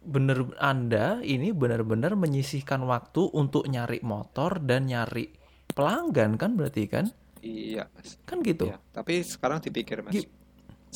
bener 0.00 0.38
Anda 0.60 1.20
ini 1.34 1.52
benar-benar 1.52 2.12
menyisihkan 2.16 2.82
waktu 2.88 3.22
untuk 3.36 3.64
nyari 3.68 4.00
motor 4.12 4.58
dan 4.64 4.88
nyari 4.92 5.28
pelanggan 5.76 6.32
kan 6.40 6.56
berarti 6.58 6.84
kan? 6.88 7.06
iya 7.44 7.84
Kan 8.28 8.40
gitu. 8.46 8.64
Iya, 8.64 8.76
tapi 8.96 9.12
sekarang 9.32 9.58
dipikir 9.66 9.98
mas 10.06 10.20
Gi- 10.20 10.28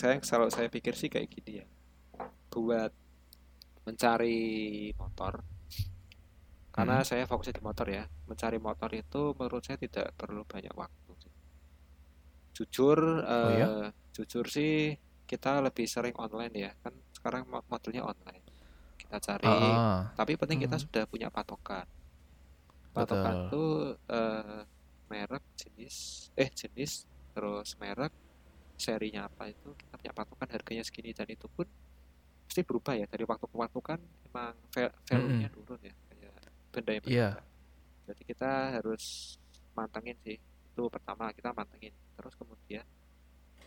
saya 0.01 0.17
kalau 0.31 0.49
saya 0.57 0.69
pikir 0.77 0.95
sih 1.01 1.09
kayak 1.15 1.29
gini 1.35 1.53
ya 1.63 1.67
buat 2.53 2.93
mencari 3.87 4.37
motor 5.01 5.35
karena 6.75 6.97
Hmm. 6.97 7.09
saya 7.11 7.25
fokusnya 7.31 7.55
di 7.59 7.63
motor 7.69 7.87
ya 7.97 8.03
mencari 8.31 8.59
motor 8.67 8.91
itu 9.03 9.21
menurut 9.39 9.63
saya 9.67 9.79
tidak 9.85 10.07
perlu 10.21 10.43
banyak 10.53 10.75
waktu. 10.83 11.04
Jujur 12.55 12.99
Oh 13.21 13.51
ya? 13.51 13.67
eh, 13.67 13.89
jujur 14.13 14.47
sih 14.47 14.95
kita 15.25 15.59
lebih 15.59 15.85
sering 15.85 16.15
online 16.15 16.55
ya. 16.55 16.71
Kan 16.79 16.95
sekarang 17.11 17.43
mo- 17.45 17.67
modelnya 17.67 18.03
online. 18.03 18.45
Kita 18.95 19.19
cari. 19.19 19.45
Ah, 19.45 20.15
tapi 20.15 20.35
penting 20.35 20.63
kita 20.63 20.79
Hmm. 20.79 20.85
sudah 20.87 21.05
punya 21.05 21.29
patokan. 21.29 21.85
Patokan 22.91 23.35
Betul. 23.35 23.47
itu 23.51 23.65
eh, 24.09 24.61
merek 25.05 25.45
jenis 25.55 25.97
eh 26.35 26.49
jenis 26.49 27.05
terus 27.35 27.75
merek 27.77 28.15
serinya 28.75 29.27
apa 29.27 29.47
itu 29.47 29.75
kita 29.75 29.95
punya 29.95 30.13
patokan 30.13 30.49
harganya 30.49 30.83
segini. 30.83 31.11
Dan 31.11 31.27
itu 31.29 31.47
pun 31.49 31.67
pasti 32.47 32.63
berubah 32.63 32.95
ya. 32.95 33.07
Dari 33.07 33.25
waktu 33.25 33.45
ke 33.45 33.57
waktu 33.57 33.81
kan 33.81 33.99
emang 34.25 34.55
va- 34.71 34.95
value-nya 35.05 35.49
turun 35.51 35.81
ya. 35.83 35.95
Kayak 36.09 36.33
benda 36.71 36.91
yang 36.93 37.05
Iya. 37.05 37.29
berharga. 37.35 37.53
jadi 38.05 38.23
kita 38.23 38.51
harus 38.77 39.05
mantengin 39.73 40.15
sih. 40.21 40.37
Itu 40.37 40.87
pertama 40.87 41.33
kita 41.33 41.51
mantengin 41.51 41.91
terus 42.15 42.35
kemudian 42.35 42.87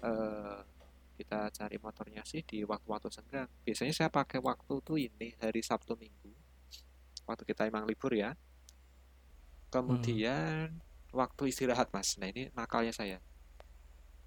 eh 0.01 0.59
kita 1.17 1.49
cari 1.49 1.81
motornya 1.81 2.21
sih 2.21 2.45
di 2.45 2.61
waktu-waktu 2.61 3.09
senggang. 3.09 3.49
Biasanya 3.65 3.89
saya 3.89 4.09
pakai 4.13 4.37
waktu 4.37 4.73
tuh 4.85 5.01
ini 5.01 5.33
hari 5.41 5.65
Sabtu 5.65 5.97
Minggu. 5.97 6.29
Waktu 7.25 7.41
kita 7.41 7.65
emang 7.65 7.89
libur 7.89 8.13
ya. 8.13 8.37
Kemudian 9.73 10.77
waktu 11.11 11.49
istirahat 11.49 11.89
mas. 11.89 12.15
Nah 12.21 12.29
ini 12.29 12.53
nakalnya 12.53 12.93
saya. 12.93 13.17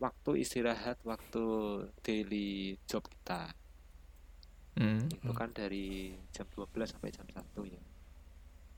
Waktu 0.03 0.43
istirahat 0.43 0.99
waktu 1.07 1.45
daily 2.03 2.75
job 2.91 3.07
kita. 3.07 3.55
Hmm. 4.75 5.03
itu 5.13 5.31
kan 5.35 5.51
dari 5.53 6.15
jam 6.33 6.47
12 6.51 6.91
sampai 6.91 7.11
jam 7.13 7.27
1 7.27 7.63
ya. 7.69 7.83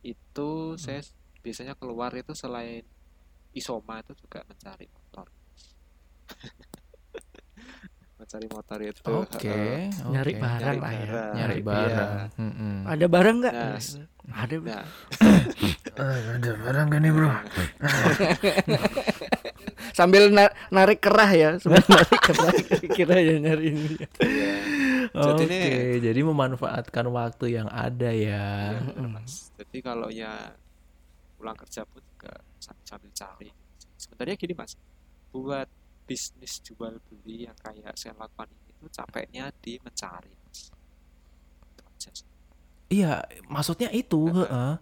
Itu 0.03 0.75
saya 0.77 1.01
s- 1.01 1.15
biasanya 1.41 1.79
keluar 1.79 2.11
itu 2.13 2.33
selain 2.35 2.83
isoma 3.53 4.01
itu 4.01 4.17
juga 4.17 4.43
mencari 4.45 4.89
mencari 8.15 8.47
motor 8.47 8.79
itu 8.81 9.03
Oke, 9.05 9.91
Nyari 10.05 10.33
oke. 10.33 10.41
barang 10.41 10.63
nyari 10.63 10.79
lah 10.79 10.93
ya. 10.93 11.01
barang, 11.03 11.33
Nyari 11.35 11.55
iya. 11.55 11.67
barang. 11.67 12.29
Mm-mm. 12.39 12.75
Ada 12.87 13.07
barang 13.09 13.37
nggak? 13.37 13.53
Nah, 13.53 13.77
Ada. 14.33 14.55
Bro. 14.57 14.69
nah 14.69 14.85
Eh, 15.93 16.19
ada 16.33 16.51
barang 16.57 16.87
gak 16.89 17.01
nih 17.01 17.13
bro? 17.13 17.29
sambil 19.93 20.31
na- 20.31 20.55
narik 20.69 20.99
kerah 20.99 21.29
ya, 21.29 21.49
sambil 21.59 21.83
narik 21.93 22.21
kerah 22.23 22.53
kira 22.89 23.17
ya 23.19 23.35
nyari 23.39 23.65
ini. 23.69 23.95
Iya. 24.19 24.55
Oke, 25.13 25.45
Jadi 25.45 25.45
ini- 25.53 26.01
jadi 26.01 26.21
memanfaatkan 26.23 27.05
waktu 27.09 27.47
yang 27.53 27.69
ada 27.69 28.09
ya. 28.09 28.73
Iya, 28.73 29.05
Mas. 29.05 29.53
Jadi 29.53 29.79
kalau 29.81 30.09
ya 30.09 30.57
pulang 31.37 31.59
kerja 31.59 31.85
pun 31.85 32.01
juga 32.01 32.33
sambil 32.81 33.11
cari. 33.13 33.51
Sebenarnya 33.95 34.35
gini 34.35 34.55
mas, 34.55 34.73
buat 35.29 35.69
bisnis 36.09 36.61
jual 36.67 36.99
beli 37.09 37.47
yang 37.49 37.57
kayak 37.57 37.95
saya 37.97 38.15
lakukan 38.19 38.49
ini 38.53 38.71
tuh 38.77 38.91
capeknya 38.91 39.45
di 39.63 39.79
mencari 39.81 40.33
mas. 40.43 40.71
Itu 41.73 41.83
aja 41.87 42.11
sih. 42.13 42.29
Iya, 42.93 43.25
maksudnya 43.49 43.89
itu, 43.89 44.29
heeh. 44.37 44.77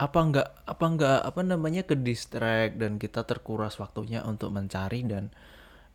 Apa 0.00 0.18
enggak 0.24 0.48
apa 0.64 0.84
enggak 0.88 1.18
apa 1.28 1.40
namanya 1.44 1.82
ke 1.84 1.94
distract 2.00 2.80
dan 2.80 2.96
kita 2.96 3.28
terkuras 3.28 3.76
waktunya 3.76 4.24
untuk 4.24 4.50
mencari 4.56 5.04
dan 5.04 5.28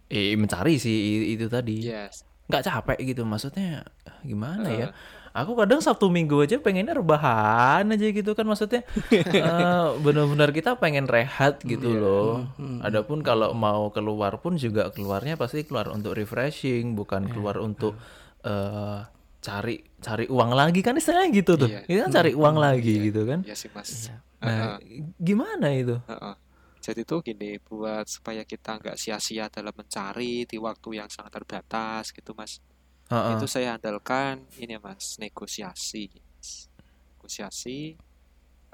eh 0.08 0.38
mencari 0.38 0.78
sih 0.78 1.34
itu 1.34 1.48
tadi. 1.50 1.84
Yes. 1.84 2.24
nggak 2.48 2.64
capek 2.64 2.98
gitu 3.12 3.28
maksudnya 3.28 3.84
gimana 4.24 4.68
ya 4.72 4.88
Heeh. 4.88 4.92
Aku 5.38 5.54
kadang 5.54 5.78
sabtu 5.78 6.10
minggu 6.10 6.42
aja 6.42 6.58
pengennya 6.58 6.94
rebahan 6.94 7.86
aja 7.86 8.08
gitu 8.10 8.34
kan 8.34 8.44
maksudnya 8.44 8.82
eh, 9.14 9.88
benar-benar 9.96 10.50
kita 10.50 10.74
pengen 10.76 11.06
rehat 11.06 11.62
gitu 11.62 11.94
Iya. 11.94 12.02
loh 12.02 12.34
adapun 12.82 13.22
kalau 13.22 13.54
mau 13.54 13.90
keluar 13.90 14.38
pun 14.38 14.58
juga 14.58 14.90
keluarnya 14.90 15.36
pasti 15.36 15.62
keluar 15.62 15.88
untuk 15.90 16.14
refreshing 16.14 16.94
bukan 16.94 17.30
keluar 17.30 17.58
untuk 17.60 17.96
eh, 18.42 19.00
cari 19.38 19.78
cari 19.98 20.26
uang 20.26 20.52
lagi 20.52 20.82
kan 20.82 20.98
istilahnya 20.98 21.30
gitu 21.32 21.54
tuh 21.56 21.70
Iya. 21.70 21.86
Itu 21.86 22.00
kan 22.02 22.12
cari 22.12 22.32
uang 22.34 22.56
lagi 22.58 22.94
gitu 23.06 23.22
kan 23.24 23.40
Iya 23.42 23.54
sih 23.54 23.70
mas. 23.70 24.10
nah 24.38 24.78
Heeh. 24.82 25.06
gimana 25.16 25.70
itu 25.72 26.02
Heeh. 26.04 26.36
Jadi 26.78 27.04
tuh 27.04 27.20
gini, 27.20 27.60
buat 27.60 28.08
supaya 28.08 28.48
kita 28.48 28.80
nggak 28.80 28.96
sia-sia 28.96 29.52
dalam 29.52 29.76
mencari 29.76 30.48
di 30.48 30.56
waktu 30.56 30.96
yang 30.96 31.10
sangat 31.12 31.36
terbatas 31.36 32.16
gitu 32.16 32.32
mas. 32.32 32.64
Heeh. 33.08 33.34
Itu 33.40 33.48
saya 33.48 33.80
andalkan 33.80 34.44
ini 34.60 34.76
mas, 34.80 35.16
negosiasi. 35.20 36.12
Mas. 36.12 36.68
Negosiasi 37.16 37.96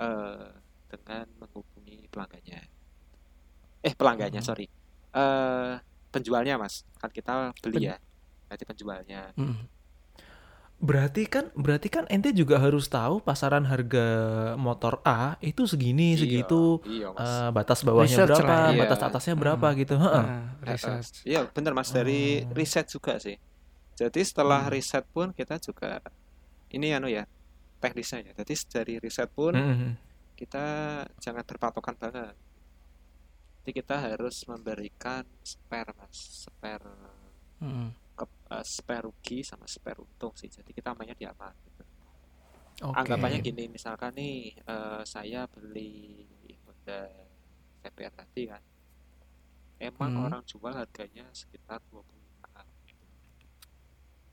eh, 0.02 0.50
dengan 0.90 1.26
menghubungi 1.38 2.10
pelanggannya. 2.10 2.62
Eh 3.84 3.94
pelanggannya 3.94 4.42
sorry, 4.42 4.66
eh 5.14 5.74
penjualnya 6.10 6.58
mas. 6.58 6.86
Kan 6.98 7.12
kita 7.14 7.54
beli 7.62 7.92
ya, 7.92 7.98
berarti 8.50 8.64
penjualnya. 8.66 9.22
Mm. 9.38 9.70
Berarti 10.84 11.24
kan 11.32 11.48
berarti 11.56 11.88
kan 11.88 12.04
ente 12.12 12.36
juga 12.36 12.60
harus 12.60 12.92
tahu 12.92 13.24
pasaran 13.24 13.64
harga 13.64 14.08
motor 14.60 15.00
A 15.08 15.40
itu 15.40 15.64
segini 15.64 16.12
Iya, 16.12 16.20
segitu 16.20 16.84
Iya 16.84 17.08
mas. 17.16 17.24
eh, 17.24 17.50
batas 17.56 17.80
bawahnya 17.88 18.18
Research 18.20 18.36
berapa, 18.44 18.52
lah, 18.52 18.68
iya. 18.76 18.80
batas 18.84 19.00
atasnya 19.00 19.36
berapa 19.40 19.68
gitu. 19.80 19.96
Heeh. 19.96 20.24
Nah, 20.28 20.44
Eh, 20.44 20.68
eh, 20.68 20.72
research. 20.76 21.08
Iya 21.24 21.40
bener 21.56 21.72
mas 21.72 21.88
dari 21.96 22.44
riset 22.52 22.92
juga 22.92 23.16
sih. 23.16 23.40
Jadi 23.94 24.22
setelah 24.26 24.62
riset 24.74 25.06
pun 25.14 25.30
kita 25.34 25.56
juga 25.62 26.02
ini 26.74 26.88
anu 26.98 27.08
ya 27.10 27.24
teknisnya 27.82 28.20
ya. 28.26 28.32
Jadi 28.42 28.54
dari 28.74 28.94
riset 29.04 29.30
pun 29.38 29.54
Mm-mm. 29.54 29.92
kita 30.40 30.66
jangan 31.22 31.44
berpatokan 31.46 31.96
banget. 32.02 32.36
Jadi 33.64 33.72
kita 33.80 33.96
harus 33.96 34.44
memberikan 34.50 35.24
spare 35.44 35.92
mas, 35.96 36.20
spare 36.50 36.92
Mm. 37.64 37.96
ke, 38.18 38.26
eh, 38.52 38.66
spare 38.68 39.08
rugi 39.08 39.40
sama 39.46 39.66
spare 39.70 40.00
untung 40.04 40.34
sih. 40.36 40.50
Jadi 40.52 40.76
kita 40.76 40.92
mainnya 40.98 41.16
di 41.16 41.24
apa? 41.24 41.48
Gitu. 41.64 41.84
Oke. 42.84 42.98
Anggapannya 43.00 43.40
gini, 43.40 43.64
misalkan 43.72 44.12
nih 44.20 44.36
eh, 44.68 45.02
saya 45.08 45.48
beli 45.48 46.26
Honda 46.66 47.08
CBR 47.82 48.14
tadi 48.20 48.44
kan, 48.52 48.64
emang 49.80 50.12
Hmm. 50.12 50.24
orang 50.26 50.44
jual 50.44 50.74
harganya 50.74 51.26
sekitar 51.32 51.80
25an, 51.88 52.23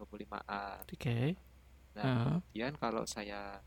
25an. 0.01 0.81
Oke. 0.87 1.19
Nah, 1.93 2.05
Heeh. 2.05 2.25
kemudian 2.41 2.73
kalau 2.75 3.05
saya 3.05 3.61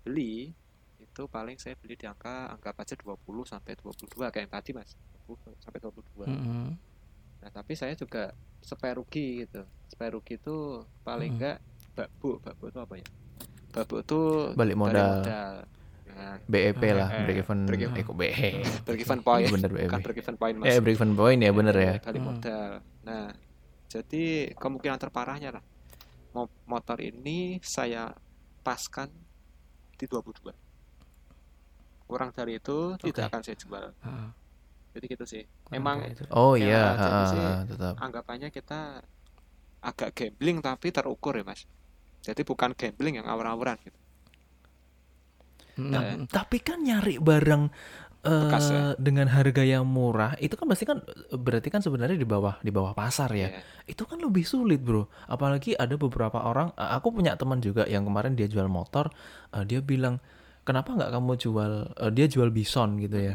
beli 0.00 0.56
itu 0.96 1.22
paling 1.26 1.56
saya 1.56 1.76
beli 1.76 1.96
di 1.96 2.04
angka 2.04 2.48
anggap 2.50 2.76
aja 2.78 2.94
20 2.94 3.44
sampai 3.44 3.72
22 3.74 4.28
kayak 4.28 4.44
yang 4.48 4.52
tadi 4.52 4.70
Mas. 4.72 4.96
20 5.26 5.52
sampai 5.58 5.78
22. 5.78 6.26
Mm-mm. 6.26 6.66
Nah, 7.40 7.50
tapi 7.50 7.72
saya 7.72 7.92
juga 7.92 8.32
spare 8.60 8.96
rugi 8.96 9.44
gitu. 9.44 9.64
Spare 9.88 10.12
rugi 10.12 10.36
itu 10.36 10.56
paling 11.00 11.32
Hmm. 11.32 11.38
enggak 11.38 11.56
bakbu, 11.94 12.40
bakbu 12.40 12.64
itu 12.68 12.78
apa 12.78 12.94
ya? 12.96 13.06
Bakbu 13.70 13.96
itu 14.00 14.20
Balik 14.52 14.76
modal. 14.76 15.20
modal. 15.20 15.54
Nah, 16.10 16.34
BEP 16.44 16.82
lah, 16.90 17.08
Eh, 17.08 17.22
break 17.22 17.38
even, 17.40 17.58
break 17.64 17.80
even. 17.80 17.94
eh 17.94 18.04
BE. 18.04 18.50
break 18.82 19.00
even 19.00 19.20
point, 19.22 19.46
Bener 19.48 19.70
BEP. 19.70 19.86
bukan 19.86 20.00
break 20.02 20.18
even 20.18 20.36
point 20.36 20.56
Mas. 20.58 20.68
Eh 20.68 20.78
break 20.82 20.96
even 20.98 21.12
point 21.14 21.38
ya 21.38 21.50
bener 21.50 21.76
ya. 21.76 21.94
Balik 22.02 22.18
Hmm. 22.18 22.28
modal. 22.28 22.70
Nah, 23.06 23.24
jadi 23.90 24.24
kemungkinan 24.62 24.98
terparahnya 25.02 25.50
lah 25.58 25.64
mo- 26.34 26.54
motor 26.72 26.98
ini 27.02 27.58
saya 27.62 28.02
paskan 28.66 29.08
di 29.98 30.04
22. 30.10 30.54
Kurang 32.08 32.30
dari 32.34 32.58
itu 32.58 32.98
tidak 32.98 33.24
Oke. 33.26 33.30
akan 33.30 33.40
saya 33.46 33.56
jual. 33.62 33.84
Heeh. 34.06 34.28
Jadi 34.94 35.04
gitu 35.14 35.24
sih. 35.26 35.42
Kurang 35.66 35.76
Emang 35.78 35.98
itu. 36.10 36.22
Oh 36.34 36.54
Ya, 36.58 36.66
iya, 36.66 36.82
sih, 37.30 37.38
ha, 37.38 37.62
tetap. 37.66 37.94
anggapannya 38.02 38.48
kita 38.50 38.80
agak 39.80 40.10
gambling 40.18 40.58
tapi 40.60 40.88
terukur 40.96 41.34
ya, 41.38 41.44
Mas. 41.46 41.62
Jadi 42.26 42.42
bukan 42.44 42.70
gambling 42.76 43.14
yang 43.22 43.26
awur-awuran 43.32 43.78
gitu. 43.86 43.98
Mm. 45.80 45.94
Eh, 45.96 46.16
Tapi 46.28 46.58
kan 46.60 46.78
nyari 46.84 47.16
barang 47.16 47.62
Bekas 48.20 48.68
ya? 48.68 48.92
dengan 49.00 49.32
harga 49.32 49.64
yang 49.64 49.88
murah 49.88 50.36
itu 50.36 50.52
kan 50.52 50.68
pasti 50.68 50.84
kan 50.84 51.00
berarti 51.32 51.72
kan 51.72 51.80
sebenarnya 51.80 52.20
di 52.20 52.28
bawah 52.28 52.60
di 52.60 52.68
bawah 52.68 52.92
pasar 52.92 53.32
ya. 53.32 53.48
Iya. 53.48 53.64
Itu 53.88 54.04
kan 54.04 54.20
lebih 54.20 54.44
sulit, 54.44 54.84
Bro. 54.84 55.08
Apalagi 55.24 55.72
ada 55.72 55.96
beberapa 55.96 56.36
orang, 56.36 56.68
eh, 56.76 56.90
aku 57.00 57.16
punya 57.16 57.32
teman 57.40 57.64
juga 57.64 57.88
yang 57.88 58.04
kemarin 58.04 58.36
dia 58.36 58.44
jual 58.44 58.68
motor, 58.68 59.08
eh, 59.56 59.64
dia 59.64 59.80
bilang, 59.80 60.20
"Kenapa 60.68 60.92
nggak 60.92 61.16
kamu 61.16 61.32
jual 61.40 61.72
eh, 61.96 62.12
dia 62.12 62.26
jual 62.28 62.52
bison 62.52 63.00
gitu 63.00 63.16
ya." 63.16 63.34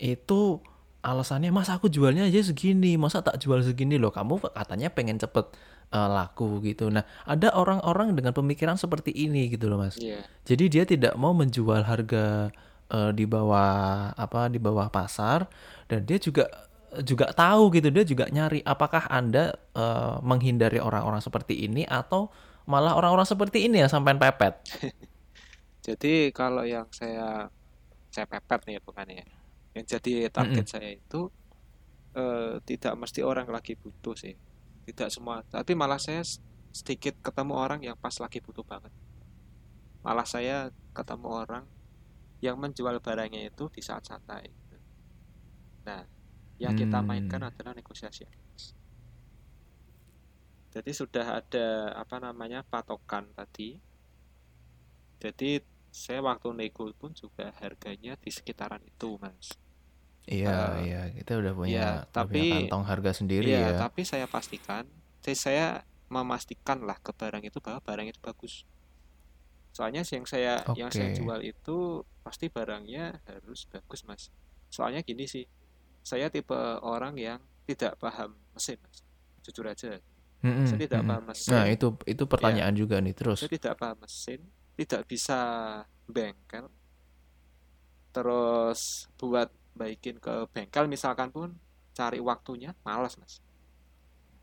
Itu 0.00 0.64
alasannya, 1.04 1.52
"Mas 1.52 1.68
aku 1.68 1.92
jualnya 1.92 2.24
aja 2.24 2.40
segini, 2.40 2.96
masa 2.96 3.20
tak 3.20 3.36
jual 3.36 3.60
segini 3.60 4.00
loh? 4.00 4.16
Kamu 4.16 4.40
katanya 4.56 4.88
pengen 4.96 5.20
cepet 5.20 5.52
eh, 5.92 6.08
laku 6.08 6.64
gitu." 6.64 6.88
Nah, 6.88 7.04
ada 7.28 7.52
orang-orang 7.52 8.16
dengan 8.16 8.32
pemikiran 8.32 8.80
seperti 8.80 9.12
ini 9.12 9.52
gitu 9.52 9.68
loh, 9.68 9.76
Mas. 9.76 10.00
Iya. 10.00 10.24
Jadi 10.48 10.64
dia 10.72 10.88
tidak 10.88 11.12
mau 11.20 11.36
menjual 11.36 11.84
harga 11.84 12.48
eh, 12.92 13.10
di 13.14 13.24
bawah 13.24 14.12
apa 14.14 14.50
di 14.50 14.58
bawah 14.58 14.90
pasar 14.90 15.46
dan 15.86 16.02
dia 16.06 16.18
juga 16.18 16.46
juga 17.04 17.28
tahu 17.34 17.74
gitu 17.76 17.88
dia 17.92 18.04
juga 18.06 18.24
nyari 18.30 18.62
apakah 18.64 19.10
Anda 19.10 19.54
eh, 19.74 20.16
menghindari 20.22 20.80
orang-orang 20.80 21.20
seperti 21.20 21.66
ini 21.66 21.84
atau 21.84 22.30
malah 22.66 22.98
orang-orang 22.98 23.24
seperti 23.24 23.70
ini 23.70 23.80
yang 23.80 23.90
sampai 23.90 24.18
pepet. 24.18 24.54
Jadi 25.86 26.34
kalau 26.34 26.66
yang 26.66 26.90
saya 26.90 27.46
saya 28.10 28.26
pepet 28.26 28.60
nih 28.66 28.82
bukan 28.82 29.06
ya. 29.06 29.26
Yang 29.76 30.00
jadi 30.00 30.32
target 30.32 30.66
saya 30.66 30.88
itu 30.96 31.28
eh, 32.16 32.58
tidak 32.64 32.96
mesti 32.96 33.20
orang 33.22 33.46
lagi 33.46 33.78
butuh 33.78 34.16
sih. 34.18 34.34
Tidak 34.88 35.12
semua, 35.12 35.44
tapi 35.46 35.74
malah 35.76 35.98
saya 35.98 36.24
sedikit 36.72 37.18
ketemu 37.20 37.54
orang 37.54 37.80
yang 37.84 37.94
pas 37.98 38.14
lagi 38.18 38.40
butuh 38.40 38.64
banget. 38.64 38.90
Malah 40.00 40.24
saya 40.26 40.72
ketemu 40.96 41.28
orang 41.28 41.64
yang 42.40 42.56
menjual 42.56 43.00
barangnya 43.00 43.48
itu 43.48 43.64
di 43.72 43.80
saat 43.80 44.04
santai. 44.04 44.48
Nah, 45.86 46.02
yang 46.58 46.74
kita 46.74 47.00
mainkan 47.00 47.40
Hmm. 47.40 47.50
adalah 47.52 47.72
negosiasi. 47.72 48.24
Jadi 50.72 50.90
sudah 50.92 51.40
ada 51.40 51.66
apa 51.96 52.20
namanya 52.20 52.60
patokan 52.60 53.32
tadi. 53.32 53.80
Jadi 55.16 55.64
saya 55.88 56.20
waktu 56.20 56.52
nego 56.52 56.92
pun 56.92 57.16
juga 57.16 57.48
harganya 57.56 58.20
di 58.20 58.28
sekitaran 58.28 58.84
itu, 58.84 59.16
Mas. 59.16 59.56
Iya, 60.28 60.76
Eh, 60.82 60.90
iya, 60.90 61.00
kita 61.16 61.38
udah 61.40 61.52
punya, 61.54 61.70
iya, 61.72 61.88
udah 61.88 62.04
punya 62.04 62.12
tapi- 62.12 62.52
kantong 62.52 62.84
harga 62.84 63.10
sendiri 63.14 63.46
Iya, 63.48 63.72
ya. 63.72 63.78
tapi 63.80 64.02
saya 64.04 64.26
pastikan, 64.28 64.84
saya, 65.24 65.36
saya 65.38 65.66
memastikan 66.12 66.84
lah 66.84 66.98
ke 67.00 67.14
barang 67.14 67.40
itu 67.46 67.56
bahwa 67.62 67.80
barang 67.80 68.10
itu 68.12 68.20
bagus. 68.20 68.66
Soalnya 69.76 70.00
yang 70.08 70.24
saya 70.24 70.64
yang 70.72 70.88
saya 70.88 71.12
jual 71.12 71.44
itu 71.44 72.00
pasti 72.24 72.48
barangnya 72.48 73.20
harus 73.28 73.68
bagus, 73.68 74.08
Mas. 74.08 74.32
Soalnya 74.72 75.04
gini 75.04 75.28
sih, 75.28 75.44
saya 76.00 76.32
tipe 76.32 76.56
orang 76.80 77.12
yang 77.20 77.44
tidak 77.68 78.00
paham 78.00 78.40
mesin, 78.56 78.80
Mas. 78.80 79.04
Jujur 79.44 79.68
aja, 79.68 80.00
Mm-mm, 80.40 80.64
saya 80.64 80.80
tidak 80.80 81.04
mm-mm. 81.04 81.12
paham 81.12 81.24
mesin. 81.28 81.52
Nah, 81.52 81.68
itu 81.68 81.92
itu 82.08 82.24
pertanyaan 82.24 82.72
juga 82.72 83.04
nih 83.04 83.12
terus. 83.12 83.44
Saya 83.44 83.52
tidak 83.52 83.76
paham 83.76 84.00
mesin, 84.00 84.40
tidak 84.80 85.02
bisa 85.04 85.40
bengkel. 86.08 86.72
Terus 88.16 89.12
buat 89.20 89.52
baikin 89.76 90.16
ke 90.16 90.48
bengkel 90.56 90.88
misalkan 90.88 91.28
pun 91.28 91.52
cari 91.92 92.16
waktunya 92.16 92.72
malas, 92.80 93.20
Mas. 93.20 93.44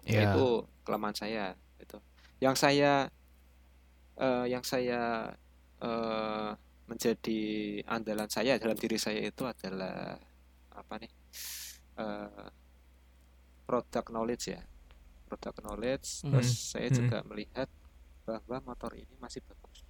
Iya. 0.06 0.30
Itu 0.30 0.70
kelemahan 0.86 1.18
saya 1.18 1.58
itu. 1.82 1.98
Yang 2.38 2.56
saya 2.70 3.10
eh, 4.20 4.46
yang 4.54 4.64
saya 4.66 5.32
eh, 5.84 6.52
menjadi 6.90 7.42
andalan 7.88 8.30
saya 8.30 8.60
dalam 8.60 8.76
diri 8.76 8.98
saya 9.00 9.20
itu 9.24 9.44
adalah 9.48 10.18
apa 10.74 10.94
nih? 11.02 11.12
Eh, 11.98 12.50
product 13.68 14.10
knowledge 14.12 14.46
ya 14.54 14.62
product 15.28 15.58
knowledge 15.64 16.08
Hmm. 16.22 16.30
terus 16.36 16.50
saya 16.74 16.88
Hmm. 16.92 16.98
juga 17.00 17.18
melihat 17.26 17.70
bahwa 18.28 18.58
motor 18.74 18.92
ini 18.96 19.16
masih 19.20 19.42
bagus 19.44 19.84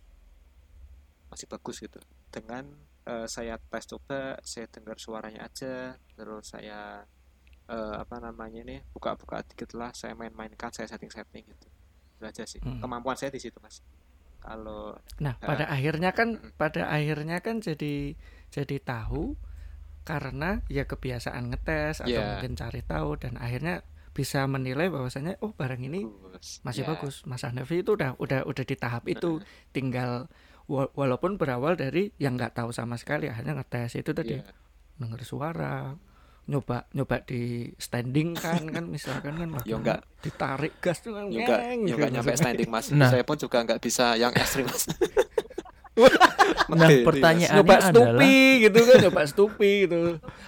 masih 1.31 1.47
bagus 1.49 1.75
gitu 1.81 1.99
dengan 2.29 2.63
eh, 3.09 3.27
saya 3.27 3.57
tes 3.57 3.85
coba 3.89 4.37
saya 4.45 4.65
dengar 4.69 4.97
suaranya 5.01 5.49
aja 5.49 5.97
terus 6.15 6.53
saya 6.53 7.03
eh, 7.69 7.95
apa 8.03 8.15
namanya 8.21 8.61
ini 8.61 8.75
buka-buka 8.93 9.41
dikit 9.49 9.73
lah 9.79 9.91
saya 9.97 10.13
main-mainkan 10.13 10.69
saya 10.73 10.87
setting-setting 10.91 11.43
gitu 11.49 11.67
itu 12.19 12.23
aja 12.23 12.43
sih 12.45 12.61
Hmm. 12.61 12.77
kemampuan 12.79 13.17
saya 13.17 13.33
di 13.33 13.41
situ 13.41 13.57
mas 13.59 13.81
kalau 14.43 14.99
Nah, 15.17 15.39
Ah. 15.39 15.47
pada 15.47 15.65
akhirnya 15.65 16.11
kan 16.11 16.37
pada 16.53 16.91
akhirnya 16.91 17.39
kan 17.39 17.57
jadi 17.57 18.13
jadi 18.51 18.77
tahu 18.77 19.39
karena 20.03 20.59
ya 20.67 20.83
kebiasaan 20.83 21.47
ngetes 21.49 22.03
atau 22.03 22.11
Iya. 22.11 22.35
mungkin 22.35 22.53
cari 22.53 22.83
tahu 22.83 23.15
dan 23.15 23.39
akhirnya 23.39 23.87
bisa 24.11 24.45
menilai 24.45 24.91
bahwasanya 24.91 25.39
oh 25.41 25.55
barang 25.55 25.79
ini 25.81 26.05
masih 26.61 26.83
Ya, 26.83 26.93
bagus. 26.93 27.23
Mas 27.23 27.41
Hanafi 27.41 27.81
itu 27.81 27.95
udah 27.95 28.13
udah 28.19 28.45
udah 28.45 28.63
di 28.63 28.75
tahap 28.75 29.07
itu 29.07 29.41
tinggal 29.71 30.27
wa- 30.67 30.91
walaupun 30.93 31.39
berawal 31.39 31.73
dari 31.73 32.11
yang 32.19 32.35
nggak 32.35 32.53
tahu 32.53 32.69
sama 32.69 32.93
sekali 32.93 33.25
akhirnya 33.25 33.57
ngetes 33.57 33.97
itu 33.97 34.11
tadi 34.11 34.37
iya. 34.37 34.45
denger 34.95 35.23
suara 35.23 35.97
nyoba 36.45 36.83
nyoba 36.89 37.23
di 37.23 37.41
standing 37.73 38.35
kan 38.35 38.59
kan 38.65 38.83
misalkan 38.85 39.31
kan 39.33 39.49
Ya 39.63 39.75
enggak. 39.75 40.03
ditarik 40.19 40.75
gas 40.77 40.99
tuh 40.99 41.13
kan 41.13 41.27
juga 41.27 41.55
ngeng 41.61 41.81
juga 41.87 42.05
gitu. 42.05 42.13
nyampe 42.13 42.31
standing 42.33 42.67
mas 42.67 42.85
Nah. 42.89 43.07
saya 43.07 43.23
pun 43.23 43.37
juga 43.37 43.57
nggak 43.59 43.79
bisa 43.79 44.13
yang 44.13 44.31
ekstrim 44.31 44.65
mas 44.65 44.83
Nah, 45.93 46.09
Mati, 46.81 46.95
Mas. 46.95 47.05
pertanyaan- 47.05 47.55
nyoba 47.55 47.73
adalah- 47.75 48.17
stupi 48.17 48.35
gitu 48.59 48.79
kan 48.81 48.95
nyoba 48.99 49.21
stupi 49.23 49.71
gitu 49.83 49.99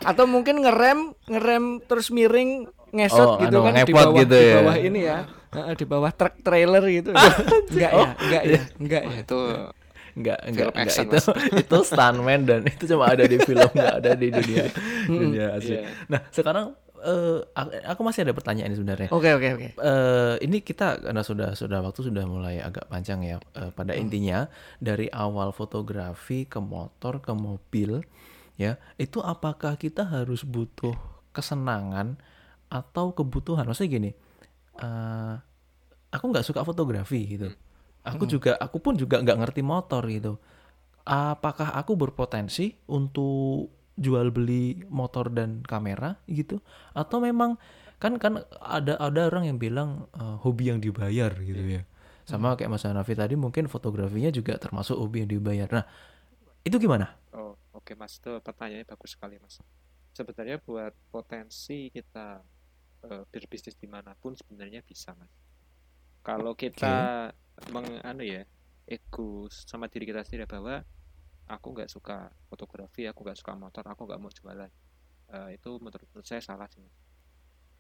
atau 0.02 0.26
mungkin 0.26 0.56
ngerem 0.60 1.00
ngerem 1.24 1.64
terus 1.82 2.10
miring 2.10 2.66
ngesot 2.92 3.30
Oh, 3.30 3.38
gitu 3.38 3.58
anu, 3.58 3.68
kan 3.70 3.74
di 3.78 3.94
bawah 3.94 4.14
gitu 4.18 4.34
di 4.34 4.42
ya. 4.42 4.56
bawah 4.58 4.76
ini 4.76 5.00
ya 5.02 5.18
Heeh, 5.54 5.74
di 5.74 5.86
bawah 5.86 6.12
truk 6.12 6.36
trailer 6.42 6.84
gitu 6.90 7.12
enggak 7.72 7.92
ya 7.94 8.10
enggak 8.18 8.44
ya 8.44 8.62
enggak 8.76 9.02
Wah, 9.02 9.14
ya 9.14 9.20
itu 9.22 9.40
Enggak, 10.16 10.40
enggak, 10.42 10.68
Film 10.72 10.74
enggak. 10.74 10.88
action, 10.88 11.06
Itu 11.06 11.32
itu 11.62 11.78
stuntman 11.84 12.42
dan 12.44 12.62
itu 12.64 12.84
cuma 12.88 13.06
ada 13.08 13.24
di 13.24 13.38
film, 13.38 13.68
enggak 13.68 13.96
ada 14.00 14.12
di 14.16 14.28
dunia 14.32 14.64
dunia 15.06 15.46
asli. 15.54 15.76
Iya. 15.76 15.82
Nah, 16.08 16.22
sekarang 16.32 16.66
eh, 16.98 17.40
aku 17.84 18.02
masih 18.02 18.24
ada 18.24 18.32
pertanyaan 18.32 18.72
sebenarnya. 18.72 19.12
oke 19.12 19.30
oke 19.30 19.48
oke 19.54 19.68
eh 19.76 20.36
ini 20.42 20.58
kita 20.60 21.04
karena 21.04 21.20
sudah 21.20 21.54
sudah 21.54 21.84
waktu 21.84 22.02
sudah 22.02 22.24
mulai 22.24 22.58
agak 22.58 22.88
panjang 22.88 23.22
ya. 23.22 23.38
Eh, 23.54 23.70
pada 23.70 23.92
Hmm. 23.92 24.02
intinya 24.02 24.48
dari 24.80 25.12
awal 25.12 25.52
fotografi 25.52 26.48
ke 26.48 26.58
motor 26.58 27.20
ke 27.20 27.36
mobil 27.36 28.00
ya, 28.56 28.80
itu 28.96 29.20
apakah 29.20 29.76
kita 29.76 30.08
harus 30.08 30.42
butuh 30.42 30.96
kesenangan 31.30 32.16
atau 32.68 33.12
kebutuhan? 33.12 33.68
Maksudnya 33.68 33.92
gini, 33.92 34.12
eh 34.80 35.36
aku 36.08 36.32
nggak 36.32 36.48
suka 36.48 36.64
fotografi 36.64 37.36
gitu. 37.36 37.52
Aku 38.06 38.30
juga 38.30 38.54
aku 38.62 38.78
pun 38.82 38.94
juga 38.96 39.20
nggak 39.22 39.38
ngerti 39.42 39.62
motor 39.66 40.04
gitu. 40.10 40.38
Apakah 41.06 41.74
aku 41.78 41.94
berpotensi 41.98 42.78
untuk 42.90 43.70
jual 43.96 44.30
beli 44.34 44.86
motor 44.90 45.30
dan 45.34 45.62
kamera 45.66 46.18
gitu? 46.30 46.62
Atau 46.98 47.22
memang 47.22 47.58
kan 48.02 48.18
kan 48.22 48.44
ada 48.62 49.00
ada 49.00 49.22
orang 49.30 49.50
yang 49.50 49.58
bilang 49.62 50.10
eh, 50.18 50.38
hobi 50.42 50.70
yang 50.74 50.80
dibayar 50.82 51.32
gitu 51.42 51.82
ya. 51.82 51.84
Sama 52.26 52.58
kayak 52.58 52.74
Mas 52.74 52.86
Hanafi 52.86 53.14
tadi 53.14 53.38
mungkin 53.38 53.70
fotografinya 53.70 54.34
juga 54.34 54.58
termasuk 54.58 54.98
hobi 54.98 55.26
yang 55.26 55.30
dibayar. 55.30 55.70
Nah, 55.70 55.86
itu 56.66 56.78
gimana? 56.82 57.14
oh 57.36 57.54
oke 57.76 57.94
mas 58.00 58.18
itu 58.18 58.32
pertanyaannya 58.42 58.88
bagus 58.88 59.12
sekali 59.14 59.36
mas 59.44 59.60
sebenarnya 60.16 60.58
buat 60.64 60.94
potensi 61.12 61.92
kita 61.92 62.42
eh, 63.08 63.24
berbisnis 63.30 63.76
di 63.78 63.88
mana 63.90 64.16
pun 64.18 64.34
sebenarnya 64.34 64.82
bisa 64.86 65.14
mas 65.20 65.32
kalau 66.26 66.54
kita 66.58 67.32
menganu 67.70 68.24
ya 68.24 68.44
ego 68.86 69.48
sama 69.50 69.88
diri 69.88 70.06
kita 70.06 70.22
sendiri 70.22 70.46
bahwa 70.46 70.84
aku 71.46 71.68
nggak 71.72 71.88
suka 71.88 72.30
fotografi 72.46 73.06
aku 73.06 73.22
nggak 73.22 73.38
suka 73.38 73.54
motor 73.54 73.84
aku 73.84 74.06
nggak 74.06 74.20
mau 74.20 74.30
jualan 74.30 74.72
Eh, 75.26 75.58
itu 75.58 75.82
menurut, 75.82 76.06
menurut 76.14 76.22
saya 76.24 76.38
salah 76.38 76.70
sih 76.70 76.86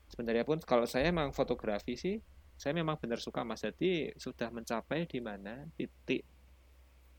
sebenarnya 0.10 0.42
pun 0.42 0.58
kalau 0.60 0.90
saya 0.90 1.14
emang 1.14 1.30
fotografi 1.30 1.94
sih 1.94 2.18
saya 2.58 2.74
memang 2.74 2.98
benar 2.98 3.22
suka 3.22 3.46
mas 3.46 3.62
jadi 3.62 4.18
sudah 4.18 4.50
mencapai 4.50 5.06
di 5.06 5.22
mana 5.22 5.70
titik 5.78 6.26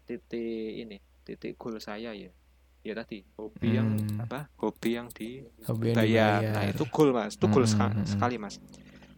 titik 0.03 0.43
ini 0.77 0.99
titik 1.23 1.55
goal 1.55 1.79
saya 1.79 2.11
ya 2.11 2.31
ya 2.83 2.95
tadi 2.95 3.23
hobi 3.35 3.69
yang 3.73 3.99
Hmm. 3.99 4.23
apa 4.23 4.47
hobi 4.59 4.91
yang 4.95 5.11
di 5.11 5.43
Hobi 5.63 5.91
yang 5.91 5.97
bayar. 5.97 6.39
dibayar. 6.39 6.55
Nah, 6.55 6.65
itu 6.71 6.85
goal 6.87 7.11
Mas. 7.11 7.35
Itu 7.35 7.47
goal 7.47 7.67
Hmm, 7.67 7.75
hmm, 7.77 7.95
hmm. 7.99 8.07
sekali 8.07 8.37
Mas. 8.39 8.55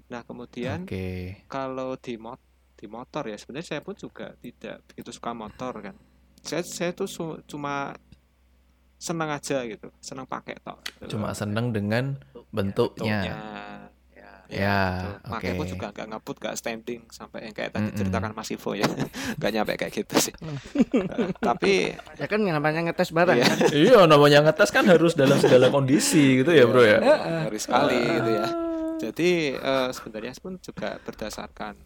Nah, 0.09 0.25
kemudian 0.25 0.85
Oke. 0.85 1.45
kalau 1.45 1.93
di 1.95 2.17
mot 2.17 2.41
di 2.79 2.87
motor 2.87 3.27
ya 3.27 3.35
sebenarnya 3.35 3.67
saya 3.69 3.81
pun 3.83 3.93
juga 3.93 4.31
tidak 4.39 4.87
begitu 4.87 5.11
suka 5.11 5.35
motor 5.35 5.75
kan. 5.83 5.95
Saya 6.39 6.63
saya 6.63 6.91
tuh 6.93 7.05
su- 7.05 7.43
cuma 7.45 7.99
senang 8.95 9.31
aja 9.31 9.63
gitu, 9.63 9.91
senang 9.99 10.25
pakai 10.25 10.55
tok. 10.57 10.79
gitu 10.87 11.15
Cuma 11.15 11.31
loh. 11.31 11.37
seneng 11.37 11.71
dengan 11.71 12.15
bentuknya. 12.49 13.19
bentuknya. 13.21 13.23
Ya, 13.29 13.41
Ya, 14.49 14.81
gitu. 15.21 15.29
Pakai 15.29 15.53
pun 15.53 15.67
juga 15.69 15.87
nggak 15.93 16.09
ngebut, 16.09 16.37
nggak 16.41 16.57
standing 16.57 17.05
sampai 17.13 17.45
yang 17.45 17.53
kayak 17.53 17.69
tadi 17.69 17.85
Mm-mm. 17.85 17.99
ceritakan 18.01 18.33
Mas 18.33 18.49
Ivo 18.49 18.73
ya. 18.73 18.89
Nggak 19.37 19.51
nyampe 19.53 19.73
kayak 19.77 19.93
gitu 19.93 20.15
sih. 20.19 20.35
Tapi 21.45 21.93
ya 22.17 22.25
kan 22.25 22.41
yang 22.41 22.57
namanya 22.57 22.81
ngetes 22.83 23.13
barang 23.13 23.37
Iya. 23.37 23.45
kan 23.45 23.59
iya, 23.71 23.99
namanya 24.07 24.39
ngetes 24.41 24.71
kan 24.71 24.89
harus 24.89 25.13
dalam 25.13 25.37
segala 25.37 25.69
kondisi 25.69 26.41
gitu 26.41 26.49
ya, 26.49 26.65
Bro 26.65 26.81
ya. 26.81 26.97
ngeri 27.45 27.61
sekali 27.61 28.01
gitu 28.01 28.31
ya. 28.33 28.47
Jadi 28.99 29.31
eh, 29.53 29.89
sebenarnya 29.93 30.33
pun 30.41 30.57
juga 30.57 30.97
berdasarkan 30.99 31.77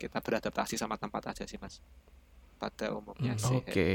kita 0.00 0.24
beradaptasi 0.24 0.80
sama 0.80 0.96
tempat 0.96 1.36
aja 1.36 1.44
sih 1.44 1.60
mas. 1.60 1.84
Pada 2.56 2.96
umumnya 2.96 3.36
Hmm, 3.36 3.44
sih. 3.44 3.60
Oke. 3.60 3.92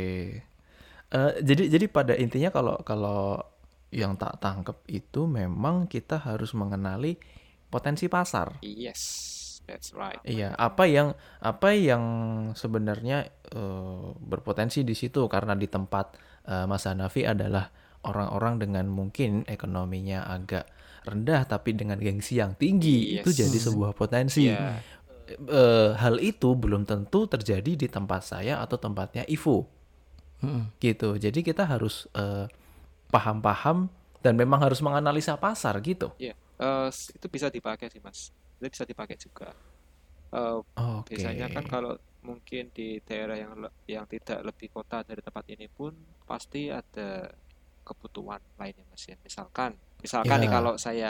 Eh, 1.09 1.33
jadi 1.41 1.63
jadi 1.69 1.85
pada 1.89 2.13
intinya 2.13 2.49
kalau 2.49 2.77
kalau 2.81 3.41
yang 3.89 4.13
tak 4.13 4.37
tangkep 4.37 4.77
itu 4.85 5.25
memang 5.25 5.85
kita 5.85 6.21
harus 6.21 6.53
mengenali 6.53 7.17
potensi 7.67 8.05
pasar. 8.05 8.61
Yes, 8.61 9.01
that's 9.65 9.93
right. 9.93 10.19
Iya, 10.21 10.53
apa 10.57 10.85
yang 10.85 11.13
apa 11.39 11.73
yang 11.73 12.03
sebenarnya 12.53 13.29
eh, 13.49 14.07
berpotensi 14.17 14.81
di 14.81 14.93
situ 14.93 15.25
karena 15.25 15.53
di 15.53 15.65
tempat 15.65 16.17
eh, 16.45 16.65
Mas 16.65 16.85
Hanafi 16.85 17.25
adalah 17.25 17.69
orang-orang 18.05 18.61
dengan 18.61 18.85
mungkin 18.85 19.45
ekonominya 19.45 20.25
agak 20.29 20.69
rendah 21.05 21.45
tapi 21.45 21.77
dengan 21.77 22.01
gengsi 22.01 22.41
yang 22.41 22.57
tinggi 22.57 23.21
itu 23.21 23.29
Yes. 23.29 23.45
jadi 23.45 23.57
sebuah 23.61 23.93
potensi. 23.93 24.49
Iya. 24.49 24.81
Eh, 25.25 25.89
hal 25.97 26.21
itu 26.21 26.53
belum 26.53 26.85
tentu 26.85 27.25
terjadi 27.25 27.73
di 27.81 27.87
tempat 27.89 28.21
saya 28.31 28.61
atau 28.61 28.77
tempatnya 28.77 29.25
Ivo 29.25 29.65
Mm-mm. 30.43 30.69
gitu. 30.83 31.15
Jadi 31.17 31.39
kita 31.41 31.63
harus 31.65 32.05
eh, 32.15 32.45
paham-paham 33.13 33.87
dan 34.23 34.35
memang 34.39 34.59
harus 34.65 34.81
menganalisa 34.83 35.37
pasar 35.39 35.79
gitu. 35.83 36.11
Iya. 36.21 36.31
Eh, 36.61 36.87
s- 36.97 37.09
itu 37.15 37.27
bisa 37.35 37.47
dipakai 37.55 37.87
sih 37.93 38.01
mas. 38.07 38.19
Itu 38.57 38.67
bisa 38.73 38.85
dipakai 38.91 39.17
juga. 39.25 39.45
Eh, 40.35 40.55
Oke. 40.75 41.05
biasanya 41.07 41.45
kan 41.55 41.65
kalau 41.73 41.91
mungkin 42.29 42.63
di 42.77 42.83
daerah 43.07 43.35
yang 43.43 43.53
yang 43.95 44.05
tidak 44.13 44.39
lebih 44.47 44.67
kota 44.75 44.95
dari 45.09 45.21
tempat 45.27 45.45
ini 45.53 45.65
pun 45.77 45.93
pasti 46.29 46.59
ada 46.79 47.01
kebutuhan 47.87 48.41
lainnya 48.59 48.85
mas 48.91 49.03
ya. 49.11 49.15
Misalkan, 49.27 49.71
misalkan 50.05 50.37
nih 50.43 50.51
Ya. 50.51 50.55
kalau 50.55 50.73
saya 50.85 51.07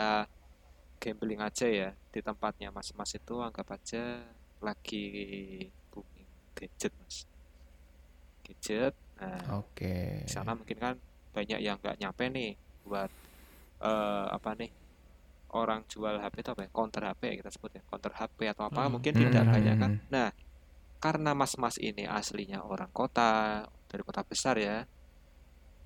gambling 1.02 1.40
aja 1.48 1.66
ya 1.80 1.88
di 2.12 2.20
tempatnya 2.28 2.68
mas-mas 2.76 3.10
itu 3.18 3.34
anggap 3.46 3.66
aja 3.76 3.98
lagi 4.66 5.04
booming 5.92 6.28
gadget 6.56 6.92
mas. 7.00 7.16
Gadget. 8.44 8.94
Nah, 9.20 9.40
Oke. 9.58 9.94
di 10.24 10.30
sana 10.34 10.52
mungkin 10.58 10.78
kan 10.78 10.94
banyak 11.34 11.58
yang 11.66 11.76
nggak 11.80 11.98
nyampe 12.00 12.24
nih 12.32 12.50
buat 12.86 13.10
eh, 13.82 14.26
apa 14.36 14.50
nih 14.60 14.70
orang 15.56 15.80
jual 15.90 16.16
HP 16.22 16.36
itu 16.44 16.50
apa 16.54 16.62
ya 16.66 16.70
counter 16.76 17.02
HP 17.10 17.22
ya 17.32 17.34
kita 17.40 17.50
sebut 17.54 17.72
ya 17.78 17.82
counter 17.90 18.12
HP 18.18 18.38
atau 18.52 18.64
apa 18.70 18.82
Hmm. 18.82 18.92
mungkin 18.92 19.14
Hmm, 19.14 19.20
tidak 19.20 19.44
hmm, 19.44 19.52
banyak 19.54 19.76
kan 19.82 19.90
nah 20.12 20.28
karena 21.04 21.32
mas-mas 21.36 21.76
ini 21.80 22.04
aslinya 22.08 22.64
orang 22.66 22.90
kota 22.92 23.64
dari 23.90 24.02
kota 24.04 24.22
besar 24.26 24.56
ya 24.60 24.84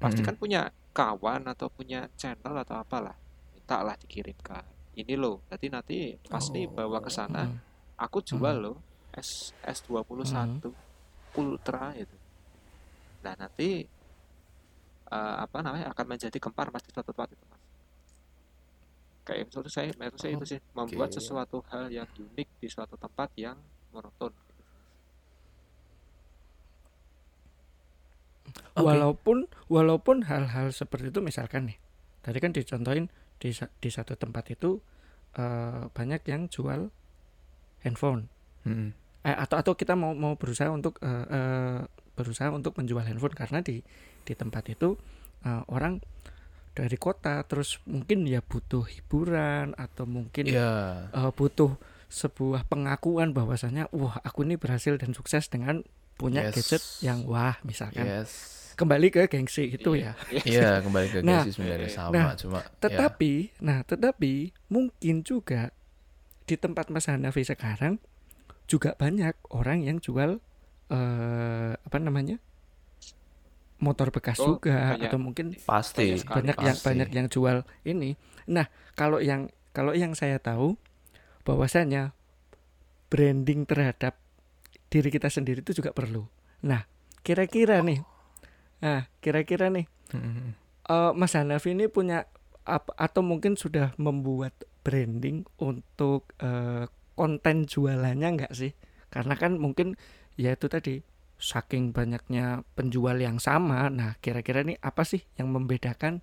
pasti 0.03 0.21
Hmm. 0.21 0.27
kan 0.27 0.37
punya 0.41 0.61
kawan 0.97 1.43
atau 1.53 1.69
punya 1.71 2.09
channel 2.21 2.55
atau 2.65 2.77
apalah 2.83 3.17
minta 3.55 3.77
lah 3.87 3.95
dikirimkan 4.01 4.65
ini 5.01 5.15
loh 5.17 5.43
jadi 5.49 5.67
nanti 5.73 5.97
pasti 6.27 6.65
Oh. 6.67 6.73
bawa 6.77 6.99
ke 7.01 7.11
sana 7.11 7.49
Mm. 7.49 7.59
aku 7.99 8.19
jual 8.21 8.57
loh 8.61 8.77
S 9.11 9.51
S21 9.61 10.71
Ultra 11.31 11.95
itu. 11.95 12.17
Nah, 13.23 13.35
nanti 13.39 13.83
eh, 15.11 15.35
apa 15.43 15.59
namanya 15.63 15.91
akan 15.91 16.07
menjadi 16.07 16.39
gempar 16.39 16.71
mas 16.71 16.83
di 16.87 16.91
suatu 16.91 17.11
tempat 17.11 17.35
itu 17.35 17.45
mas. 17.51 17.63
Kayak 19.23 19.51
menurut 19.51 19.71
saya, 19.71 19.91
menurut 19.95 20.19
saya 20.19 20.33
itu 20.35 20.47
sih 20.47 20.59
membuat 20.73 21.11
Oke. 21.11 21.17
sesuatu 21.19 21.59
hal 21.71 21.91
yang 21.91 22.07
unik 22.09 22.49
di 22.59 22.69
suatu 22.71 22.95
tempat 22.95 23.31
yang 23.35 23.59
monoton. 23.91 24.31
gitu. 24.31 24.63
Oke. 28.75 28.83
Walaupun 28.83 29.39
walaupun 29.71 30.17
hal-hal 30.27 30.71
seperti 30.75 31.11
itu 31.11 31.21
misalkan 31.23 31.71
nih, 31.71 31.79
tadi 32.23 32.39
kan 32.43 32.51
dicontohin 32.51 33.07
di 33.41 33.51
di 33.57 33.89
satu 33.89 34.15
tempat 34.15 34.53
itu 34.53 34.77
eh, 35.35 35.89
banyak 35.89 36.23
yang 36.29 36.47
jual 36.47 36.93
handphone 37.81 38.29
Mm-mm. 38.63 38.93
eh, 39.25 39.33
atau 39.35 39.57
atau 39.57 39.73
kita 39.73 39.97
mau 39.97 40.13
mau 40.13 40.37
berusaha 40.37 40.69
untuk 40.69 41.01
eh, 41.01 41.09
eh, 41.27 41.81
berusaha 42.13 42.53
untuk 42.53 42.77
menjual 42.77 43.01
handphone 43.03 43.33
karena 43.33 43.65
di 43.65 43.81
di 44.23 44.33
tempat 44.37 44.69
itu 44.69 45.01
eh, 45.43 45.63
orang 45.67 46.05
dari 46.71 46.95
kota 46.95 47.41
terus 47.43 47.81
mungkin 47.83 48.29
ya 48.29 48.45
butuh 48.45 48.85
hiburan 48.87 49.73
atau 49.75 50.05
mungkin 50.05 50.47
Iya. 50.47 51.09
eh, 51.11 51.33
butuh 51.33 51.81
sebuah 52.11 52.69
pengakuan 52.69 53.33
bahwasanya 53.33 53.89
wah 53.91 54.19
aku 54.21 54.43
ini 54.45 54.59
berhasil 54.59 54.99
dan 54.99 55.15
sukses 55.15 55.49
dengan 55.49 55.81
punya 56.21 56.45
Yes. 56.45 56.55
gadget 56.61 56.83
yang 57.01 57.25
wah 57.25 57.57
misalkan 57.65 58.05
Yes. 58.05 58.60
Kembali 58.81 59.13
ke 59.13 59.29
gengsi 59.29 59.69
itu 59.71 59.93
ya 59.95 60.17
Iya, 60.49 60.81
kembali 60.81 61.07
ke 61.07 61.19
Nah, 61.21 61.45
gengsi 61.45 61.53
sebenarnya 61.53 61.91
sama 61.93 62.13
nah, 62.17 62.33
cuma 62.35 62.59
ya. 62.65 62.69
tetapi 62.81 63.33
nah 63.61 63.85
tetapi 63.85 64.33
mungkin 64.73 65.21
juga 65.21 65.71
di 66.49 66.57
tempat 66.57 66.89
Mas 66.89 67.07
Hanafi 67.07 67.45
sekarang 67.45 68.01
juga 68.65 68.97
banyak 68.97 69.37
orang 69.53 69.85
yang 69.85 70.01
jual 70.01 70.41
eh 70.89 71.73
apa 71.77 71.99
namanya 72.01 72.41
motor 73.81 74.13
bekas 74.13 74.37
Oh, 74.39 74.57
juga 74.57 74.93
banyak. 74.93 75.09
atau 75.09 75.19
mungkin 75.19 75.47
pasti 75.57 76.13
banyak 76.13 76.21
sekali. 76.21 76.37
banyak 76.37 76.57
yang 76.59 76.77
pasti. 76.77 76.87
banyak 76.91 77.09
yang 77.17 77.27
jual 77.33 77.57
ini. 77.83 78.11
Nah, 78.45 78.69
kalau 78.93 79.19
yang 79.25 79.49
kalau 79.73 79.97
yang 79.97 80.13
saya 80.13 80.37
tahu 80.37 80.77
bahwasanya 81.43 82.13
branding 83.09 83.65
terhadap 83.65 84.21
diri 84.91 85.09
kita 85.09 85.33
sendiri 85.33 85.65
itu 85.65 85.73
juga 85.73 85.97
perlu. 85.97 86.27
Nah, 86.63 86.85
kira-kira 87.23 87.81
nih. 87.81 88.05
Nah, 88.85 89.09
kira-kira 89.23 89.69
nih 89.73 89.87
Mm-mm. 90.15 90.55
eh, 90.89 91.13
Mas 91.17 91.33
Hanafi 91.37 91.73
ini 91.77 91.87
punya 91.91 92.27
apa 92.69 92.93
atau 92.95 93.23
mungkin 93.25 93.57
sudah 93.57 93.97
membuat 93.99 94.55
branding 94.85 95.45
untuk 95.61 96.31
eh, 96.41 96.87
konten 97.19 97.57
jualannya 97.69 98.29
enggak 98.37 98.53
sih? 98.57 98.73
Karena 99.13 99.35
kan 99.37 99.59
mungkin 99.61 99.99
ya 100.39 100.55
itu 100.57 100.67
tadi 100.71 101.03
saking 101.41 101.93
banyaknya 101.97 102.63
penjual 102.77 103.17
yang 103.21 103.41
sama. 103.41 103.89
Nah, 103.93 104.17
kira-kira 104.25 104.61
nih 104.65 104.77
apa 104.85 105.03
sih 105.09 105.21
yang 105.41 105.49
membedakan 105.53 106.21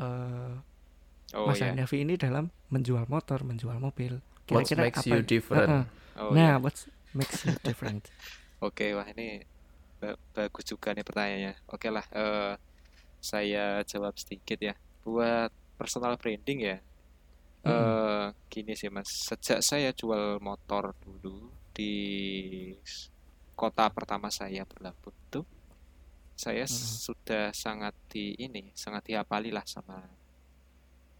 eh, 0.00 0.54
Oh 1.34 1.46
Mas 1.48 1.56
iya. 1.56 1.64
Hanafi 1.64 2.04
ini 2.04 2.14
dalam 2.20 2.52
menjual 2.72 3.08
motor, 3.08 3.42
menjual 3.44 3.78
mobil? 3.80 4.20
What 4.48 4.66
Kira-kira 4.66 4.82
makes 4.82 5.00
apa? 5.00 5.06
you 5.06 5.22
different? 5.22 5.68
Heeh. 5.68 5.84
Oh 6.16 6.36
nah, 6.36 6.36
iya. 6.36 6.60
what 6.60 6.76
makes 7.14 7.44
you 7.46 7.56
different? 7.64 8.12
Oke, 8.66 8.92
wah 8.96 9.06
ini 9.12 9.44
bagus 10.34 10.64
juga 10.64 10.96
nih 10.96 11.04
pertanyaannya. 11.04 11.54
Oke 11.68 11.88
lah, 11.92 12.04
eh, 12.12 12.54
saya 13.20 13.84
jawab 13.84 14.16
sedikit 14.16 14.58
ya. 14.60 14.74
Buat 15.04 15.52
personal 15.76 16.16
branding 16.20 16.58
ya, 16.60 16.76
eh 17.64 18.26
gini 18.52 18.72
sih 18.76 18.88
mas. 18.92 19.08
Sejak 19.08 19.60
saya 19.60 19.92
jual 19.92 20.40
motor 20.40 20.96
dulu 21.04 21.52
di 21.76 21.94
kota 23.56 23.88
pertama 23.92 24.28
saya 24.32 24.64
berlabuh 24.64 25.12
itu, 25.12 25.40
saya 26.36 26.64
Mm. 26.64 26.72
sudah 27.04 27.44
sangat 27.52 27.92
di 28.08 28.32
ini, 28.40 28.72
sangat 28.72 29.04
dihafali 29.08 29.52
lah 29.52 29.64
sama 29.68 30.00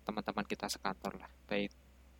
teman-teman 0.04 0.44
kita 0.48 0.66
sekantor 0.68 1.20
lah. 1.20 1.30
Baik 1.44 1.72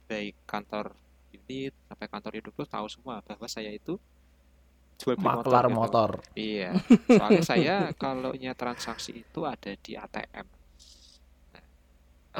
baik 0.08 0.36
kantor 0.44 0.92
unit 1.32 1.72
sampai 1.88 2.06
kantor 2.10 2.32
hidup 2.36 2.52
tuh 2.58 2.68
tahu 2.68 2.86
semua 2.90 3.22
bahwa 3.22 3.46
saya 3.46 3.70
itu 3.70 3.96
jual 5.00 5.16
beli 5.22 5.28
Maklar 5.28 5.64
gitu. 5.70 5.74
motor. 5.78 6.10
Iya, 6.40 6.64
soalnya 7.14 7.42
saya 7.50 7.72
kalau 8.02 8.30
nya 8.42 8.52
transaksi 8.60 9.10
itu 9.22 9.40
ada 9.52 9.70
di 9.84 9.90
ATM. 10.02 10.46
Nah, 11.54 11.64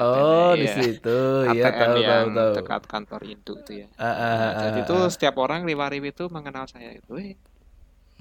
Oh, 0.03 0.51
di 0.61 0.65
iya. 0.65 0.71
situ. 0.75 1.09
ATM 1.51 1.91
tahu 1.91 1.99
tahu 2.09 2.25
yang 2.25 2.27
tahu. 2.37 2.53
dekat 2.55 2.81
kantor 2.91 3.21
induk 3.31 3.57
itu 3.63 3.71
ya. 3.83 3.87
Ah, 3.97 4.05
ah, 4.05 4.35
Nah, 4.39 4.51
ah, 4.51 4.53
jadi 4.61 4.77
itu 4.83 4.93
ah. 4.95 5.05
setiap 5.13 5.35
orang 5.43 5.61
riwa-riwi 5.69 6.09
itu 6.15 6.23
mengenal 6.35 6.65
saya 6.73 6.89
itu, 6.99 7.11
eh 7.23 7.31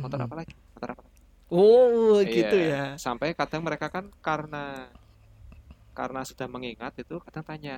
motor 0.02 0.18
Mm. 0.18 0.26
apa 0.26 0.34
lagi? 0.40 0.54
Motor 0.74 0.88
apa 0.94 1.02
lagi? 1.06 1.20
Oh, 1.50 2.22
Iya, 2.28 2.30
gitu 2.34 2.54
ya. 2.70 2.76
Sampai 3.04 3.28
kadang 3.38 3.62
mereka 3.66 3.86
kan 3.94 4.04
karena 4.26 4.58
karena 5.98 6.20
sudah 6.30 6.46
mengingat 6.54 6.92
itu 7.02 7.14
kadang 7.26 7.44
tanya, 7.50 7.74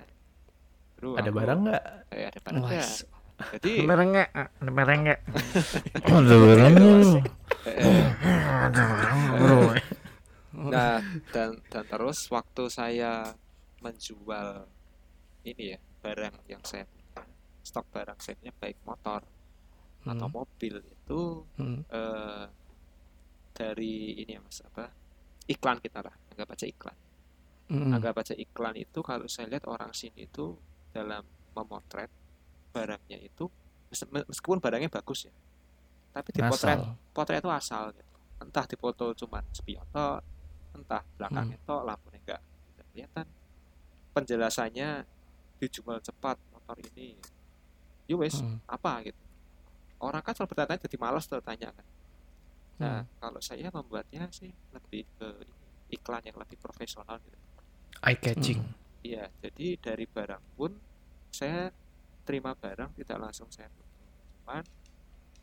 "Bro, 0.97 1.11
ada 1.19 1.31
aku- 1.31 1.37
barang 1.37 1.59
nggak? 1.65 1.83
Eh, 2.15 2.25
ada 2.31 2.41
barang 2.47 2.65
nggak?" 2.69 2.89
Jadi 3.59 3.73
Mereng 3.85 4.11
nggak? 4.15 4.29
Ah, 4.37 4.49
Ada 8.69 8.83
nggak? 8.87 9.11
Nah, 10.53 11.01
dan 11.33 11.59
dan 11.73 11.85
terus 11.89 12.29
waktu 12.31 12.63
saya 12.71 13.35
menjual 13.83 14.69
ini 15.43 15.75
ya 15.75 15.79
barang 16.03 16.35
yang 16.47 16.63
saya 16.63 16.87
punya, 16.87 17.27
stok 17.67 17.87
barang 17.91 18.19
saya 18.23 18.39
punya 18.39 18.55
baik 18.59 18.79
motor 18.87 19.23
atau 20.03 20.27
Hmm, 20.27 20.35
mobil 20.35 20.83
itu 20.83 21.21
hmm, 21.63 21.87
eh, 21.87 22.45
dari 23.55 24.19
ini 24.19 24.35
ya 24.35 24.43
mas 24.43 24.59
apa 24.67 24.91
iklan 25.47 25.79
kita 25.79 26.03
lah 26.03 26.11
anggap 26.35 26.59
aja 26.59 26.67
iklan 26.67 26.97
hmm. 27.71 27.95
anggap 27.95 28.19
aja 28.19 28.35
iklan 28.35 28.75
itu 28.75 28.99
kalau 28.99 29.31
saya 29.31 29.47
lihat 29.47 29.63
orang 29.71 29.95
sini 29.95 30.27
itu 30.27 30.59
dalam 30.91 31.23
memotret 31.55 32.11
barangnya 32.73 33.19
itu 33.21 33.45
mes- 33.89 34.09
meskipun 34.27 34.59
barangnya 34.59 34.89
bagus 34.91 35.29
ya 35.29 35.33
tapi 36.13 36.29
dipotret 36.31 36.77
Asal. 36.77 36.93
potret 37.13 37.41
itu 37.41 37.49
asal 37.49 37.85
gitu. 37.91 38.11
entah 38.39 38.65
dipoto 38.67 39.15
cuman 39.15 39.45
spion 39.51 39.87
tok, 39.89 40.21
entah 40.75 41.01
belakangnya 41.15 41.57
Hmm. 41.57 41.67
tok 41.67 41.83
lampunya 41.85 42.19
enggak 42.19 42.41
tidak 42.43 42.87
kelihatan 42.91 43.27
penjelasannya 44.11 44.89
dijual 45.57 45.99
cepat 46.01 46.37
motor 46.51 46.77
ini 46.91 47.17
ya 48.05 48.15
wes 48.15 48.41
Hmm. 48.41 48.59
apa 48.67 49.05
gitu 49.05 49.23
orang 50.01 50.21
kan 50.21 50.35
selalu 50.35 50.51
bertanya 50.51 50.81
jadi 50.81 50.97
malas 50.99 51.25
bertanya 51.25 51.69
kan 51.71 51.87
nah 52.75 52.99
Hmm. 52.99 53.07
kalau 53.21 53.41
saya 53.41 53.69
membuatnya 53.69 54.27
sih 54.31 54.51
lebih 54.71 55.07
ke 55.15 55.29
iklan 55.91 56.25
yang 56.25 56.37
lebih 56.37 56.59
profesional 56.59 57.21
gitu 57.21 57.39
Eye 58.03 58.19
catching. 58.19 58.61
iya 59.01 59.31
jadi 59.39 59.79
dari 59.79 60.05
barang 60.05 60.43
pun 60.57 60.75
saya 61.31 61.71
terima 62.23 62.55
barang 62.55 62.91
tidak 62.95 63.19
langsung 63.21 63.49
saya 63.49 63.69
cuman 64.43 64.65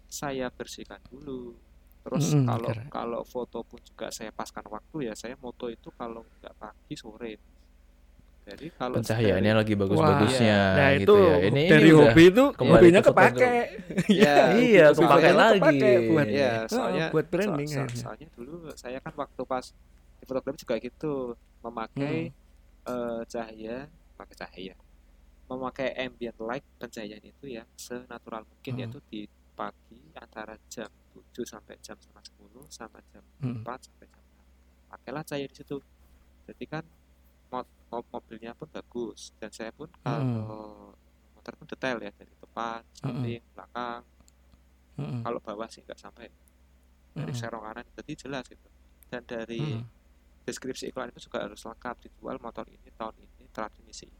saya 0.05 0.47
bersihkan 0.49 0.99
dulu 1.05 1.55
terus 1.99 2.31
Mm-mm, 2.31 2.47
kalau 2.47 2.69
keren. 2.69 2.87
kalau 2.89 3.21
foto 3.23 3.59
pun 3.61 3.79
juga 3.79 4.07
saya 4.09 4.31
paskan 4.31 4.63
waktu 4.65 5.05
ya 5.05 5.13
saya 5.13 5.35
moto 5.35 5.67
itu 5.67 5.91
kalau 5.93 6.23
nggak 6.39 6.55
pagi 6.55 6.95
sore 6.95 7.35
jadi 8.41 8.65
kalau 8.73 8.97
Pencahayaannya 8.97 9.53
lagi 9.53 9.73
bagus-bagusnya 9.77 10.57
Nah, 10.73 10.89
gitu 10.97 11.13
itu 11.13 11.15
ya. 11.21 11.35
Ini 11.45 11.61
dari 11.69 11.85
ini 11.85 11.91
hobi 11.93 12.23
itu 12.25 12.43
kembali 12.49 12.73
hobinya 12.81 12.99
ke 12.99 13.07
kepake. 13.07 13.51
Iya, 14.17 14.35
Iya, 14.57 14.85
kepake 14.89 15.21
saya- 15.21 15.37
lagi. 15.37 15.59
kepake 15.61 15.91
buat 16.09 16.27
Iya, 16.27 16.51
Oh, 16.57 16.65
soalnya 16.65 17.05
buat 17.13 17.25
branding 17.29 17.69
so- 17.69 17.75
so- 17.75 17.81
akhirnya. 17.85 18.01
soalnya 18.01 18.27
dulu 18.33 18.55
saya 18.73 18.97
kan 18.97 19.13
waktu 19.13 19.41
pas 19.45 19.65
di 20.17 20.23
fotografi 20.25 20.57
juga 20.57 20.75
gitu 20.79 21.13
memakai 21.61 22.33
eh, 22.81 23.21
cahaya, 23.23 23.77
pakai 24.17 24.35
cahaya, 24.35 24.73
memakai 25.49 25.89
ambient 25.97 26.37
light 26.39 26.63
pencahayaan 26.77 27.25
itu 27.25 27.45
yang 27.49 27.65
senatural 27.73 28.45
mungkin 28.45 28.71
Hmm. 28.71 28.79
yaitu 28.79 28.99
di 29.05 29.21
pagi 29.51 29.99
antara 30.15 30.55
jam 30.67 30.87
7 31.11 31.43
sampai 31.43 31.75
jam 31.79 31.97
setengah 31.97 32.23
10 32.23 32.63
sama 32.69 33.01
jam 33.09 33.25
Hmm. 33.39 33.59
4 33.59 33.79
sampai 33.81 34.05
jam 34.07 34.21
6. 34.23 34.45
Pakailah 34.87 35.23
cahaya 35.23 35.45
di 35.45 35.55
situ. 35.55 35.77
Jadi 36.45 36.63
kan 36.65 36.85
mo- 37.49 37.65
mo- 37.87 38.07
mobilnya 38.09 38.53
pun 38.53 38.69
bagus 38.69 39.33
dan 39.35 39.49
saya 39.49 39.69
pun 39.69 39.89
Hmm. 39.89 40.05
kalau 40.05 40.93
motor 41.33 41.53
pun 41.55 41.67
detail 41.67 41.97
ya 41.97 42.11
dari 42.11 42.33
depan, 42.35 42.79
samping, 42.93 43.41
belakang. 43.49 44.01
Mm-mm. 44.95 45.23
Kalau 45.23 45.39
bawah 45.39 45.65
sih 45.65 45.79
nggak 45.79 45.95
sampai 45.97 46.27
dari 47.09 47.25
Mm-mm. 47.25 47.33
serong 47.33 47.63
kanan 47.63 47.87
jadi 47.95 48.13
jelas 48.17 48.43
gitu 48.45 48.67
dan 49.07 49.23
dari 49.23 49.79
Mm-mm. 49.79 49.87
deskripsi 50.43 50.91
iklan 50.91 51.07
itu 51.09 51.23
juga 51.23 51.41
harus 51.41 51.57
lengkap 51.57 51.95
dijual 52.01 52.35
motor 52.37 52.67
ini 52.67 52.91
tahun 52.93 53.15
ini 53.17 53.47
transmisi 53.49 54.05
ini. 54.05 54.19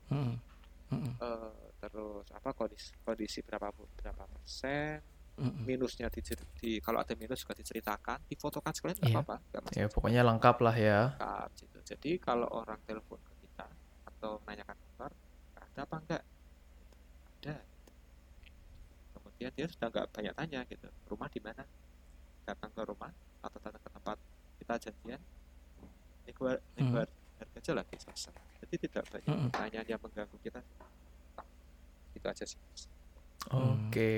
Eh, 0.90 1.54
terus 1.78 2.26
apa 2.34 2.50
kondisi 2.52 2.92
kondisi 3.02 3.40
berapa 3.40 3.70
berapa 3.70 4.24
persen 4.26 4.98
Mm-mm. 5.38 5.64
minusnya 5.64 6.10
di, 6.10 6.20
di 6.60 6.82
kalau 6.82 7.00
ada 7.00 7.14
minus 7.14 7.46
juga 7.46 7.56
diceritakan 7.56 8.26
difotokan 8.26 8.74
sekalian 8.74 8.98
nggak 8.98 9.08
Iya. 9.08 9.18
apa-apa 9.22 9.36
nggak 9.40 9.62
masalah. 9.64 9.80
ya 9.80 9.88
pokoknya 9.88 10.22
lengkap 10.26 10.58
lah 10.60 10.76
ya. 10.76 11.00
lengkap 11.14 11.50
gitu. 11.56 11.78
Jadi 11.96 12.12
kalau 12.18 12.48
orang 12.52 12.80
telepon 12.84 13.20
ke 13.22 13.34
kita 13.40 13.68
atau 14.06 14.42
menanyakan 14.44 14.76
motor 14.76 15.12
ada 15.56 15.80
apa 15.86 15.96
enggak 16.02 16.24
ada. 17.40 17.56
Kemudian 19.14 19.52
dia 19.54 19.68
sudah 19.68 19.88
nggak 19.90 20.08
banyak 20.12 20.34
tanya 20.36 20.60
gitu. 20.68 20.88
Rumah 21.08 21.30
di 21.30 21.40
mana? 21.40 21.64
Datang 22.44 22.72
ke 22.74 22.82
rumah 22.84 23.12
atau 23.40 23.58
datang 23.62 23.80
ke 23.80 23.90
tempat 23.90 24.18
kita 24.60 24.74
janjian 24.82 25.22
ini 26.28 26.32
gua 26.36 26.60
ini 26.76 26.92
gua 26.92 27.04
harga 27.40 27.72
lagi 27.72 27.96
selesai 27.96 28.36
jadi 28.60 28.76
tidak 28.84 29.04
banyak 29.08 29.32
pertanyaan 29.48 29.88
yang 29.88 30.02
mengganggu 30.04 30.38
kita 30.44 30.60
aja 32.30 32.46
sih. 32.46 32.60
Oke. 33.50 34.14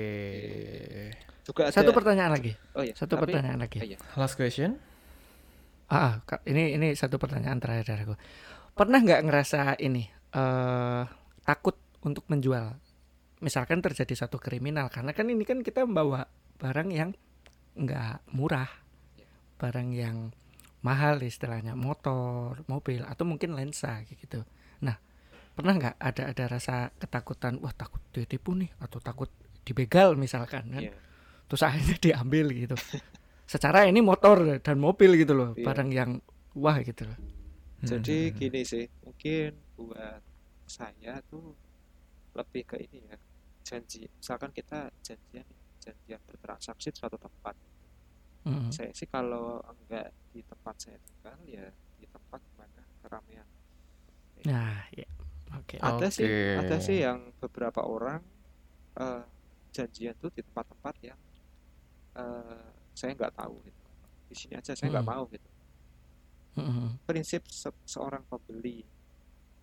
juga 1.42 1.66
ada 1.68 1.74
Satu 1.74 1.90
pertanyaan 1.90 2.30
lagi. 2.30 2.52
oh 2.76 2.86
iya 2.86 2.94
Satu 2.94 3.18
tapi- 3.18 3.32
pertanyaan 3.34 3.58
lagi. 3.58 3.78
oh 3.80 3.86
iya. 3.86 3.98
Last 4.14 4.36
question. 4.36 4.78
Ah, 5.90 6.22
ah, 6.22 6.40
ini 6.46 6.72
ini 6.72 6.94
satu 6.94 7.18
pertanyaan 7.18 7.58
terakhir 7.58 7.84
dari 7.84 8.02
aku. 8.06 8.14
Pernah 8.72 9.00
nggak 9.02 9.22
ngerasa 9.26 9.60
ini 9.78 10.06
eh 10.32 11.04
takut 11.44 11.76
untuk 12.00 12.24
menjual 12.28 12.72
misalkan 13.42 13.82
terjadi 13.82 14.14
satu 14.24 14.38
kriminal 14.38 14.88
karena 14.88 15.10
kan 15.12 15.26
ini 15.28 15.42
kan 15.42 15.60
kita 15.60 15.82
membawa 15.84 16.24
barang 16.56 16.88
yang 16.88 17.10
nggak 17.74 18.22
murah 18.32 18.70
barang 19.58 19.90
yang 19.92 20.30
mahal 20.80 21.18
istilahnya 21.20 21.74
motor 21.74 22.62
mobil 22.64 23.02
atau 23.04 23.26
mungkin 23.26 23.52
lensa 23.52 24.00
kayak 24.06 24.18
gitu 24.18 24.40
pernah 25.52 25.74
nggak 25.76 25.96
ada 26.00 26.22
ada 26.32 26.44
rasa 26.48 26.74
ketakutan 26.96 27.60
wah 27.60 27.72
takut 27.72 28.00
ditipu 28.10 28.56
nih 28.56 28.72
atau 28.80 28.98
takut 28.98 29.28
dibegal 29.62 30.16
misalkan 30.16 30.64
kan 30.68 30.82
Iya. 30.82 30.94
terus 31.46 31.62
akhirnya 31.62 31.96
diambil 32.08 32.46
gitu 32.50 32.76
secara 33.44 33.84
ini 33.84 34.00
motor 34.00 34.58
dan 34.58 34.76
mobil 34.80 35.14
gitu 35.14 35.36
loh 35.36 35.50
Iya. 35.54 35.64
barang 35.64 35.90
yang 35.92 36.10
wah 36.54 36.80
gitu 36.80 37.04
loh 37.04 37.18
Jadi 37.82 38.30
Hmm. 38.30 38.38
gini 38.38 38.62
sih, 38.62 38.86
mungkin 39.02 39.58
buat 39.74 40.22
saya 40.70 41.18
tuh 41.26 41.50
lebih 42.30 42.62
ke 42.62 42.78
ini 42.78 43.10
ya, 43.10 43.18
janji. 43.66 44.06
Misalkan 44.06 44.54
kita 44.54 44.86
janjian, 45.02 45.42
janjian 45.82 46.22
bertransaksi 46.22 46.94
di 46.94 46.98
suatu 47.02 47.18
tempat. 47.18 47.58
Mm. 48.46 48.70
Saya 48.70 48.94
sih 48.94 49.10
kalau 49.10 49.58
enggak 49.66 50.14
di 50.30 50.46
tempat 50.46 50.78
saya 50.78 50.94
tinggal 51.02 51.34
ya 51.42 51.66
di 51.98 52.06
tempat 52.06 52.38
mana 52.54 52.86
keramaian. 53.02 53.46
nah 54.46 54.86
ya 54.94 55.10
oke 55.54 55.76
Ada 55.78 56.08
sih, 56.08 56.24
Oke. 56.24 56.58
ada 56.60 56.76
sih 56.78 56.96
yang 56.98 57.18
beberapa 57.36 57.80
orang 57.80 58.20
eh, 58.94 59.22
janjian 59.70 60.14
tuh 60.16 60.28
di 60.28 60.42
tempat-tempat 60.42 60.94
yang 61.02 61.20
eh, 62.14 62.66
saya 62.92 63.12
nggak 63.12 63.34
tahu 63.34 63.56
gitu. 63.62 63.80
Di 64.28 64.34
sini 64.34 64.54
aja 64.54 64.72
saya 64.72 64.88
nggak 64.90 65.02
Hmm. 65.02 65.14
mau 65.14 65.24
gitu. 65.28 65.48
Mm-mm. 66.52 67.00
prinsip 67.02 67.48
se- 67.48 67.72
seorang 67.82 68.20
pembeli 68.22 68.84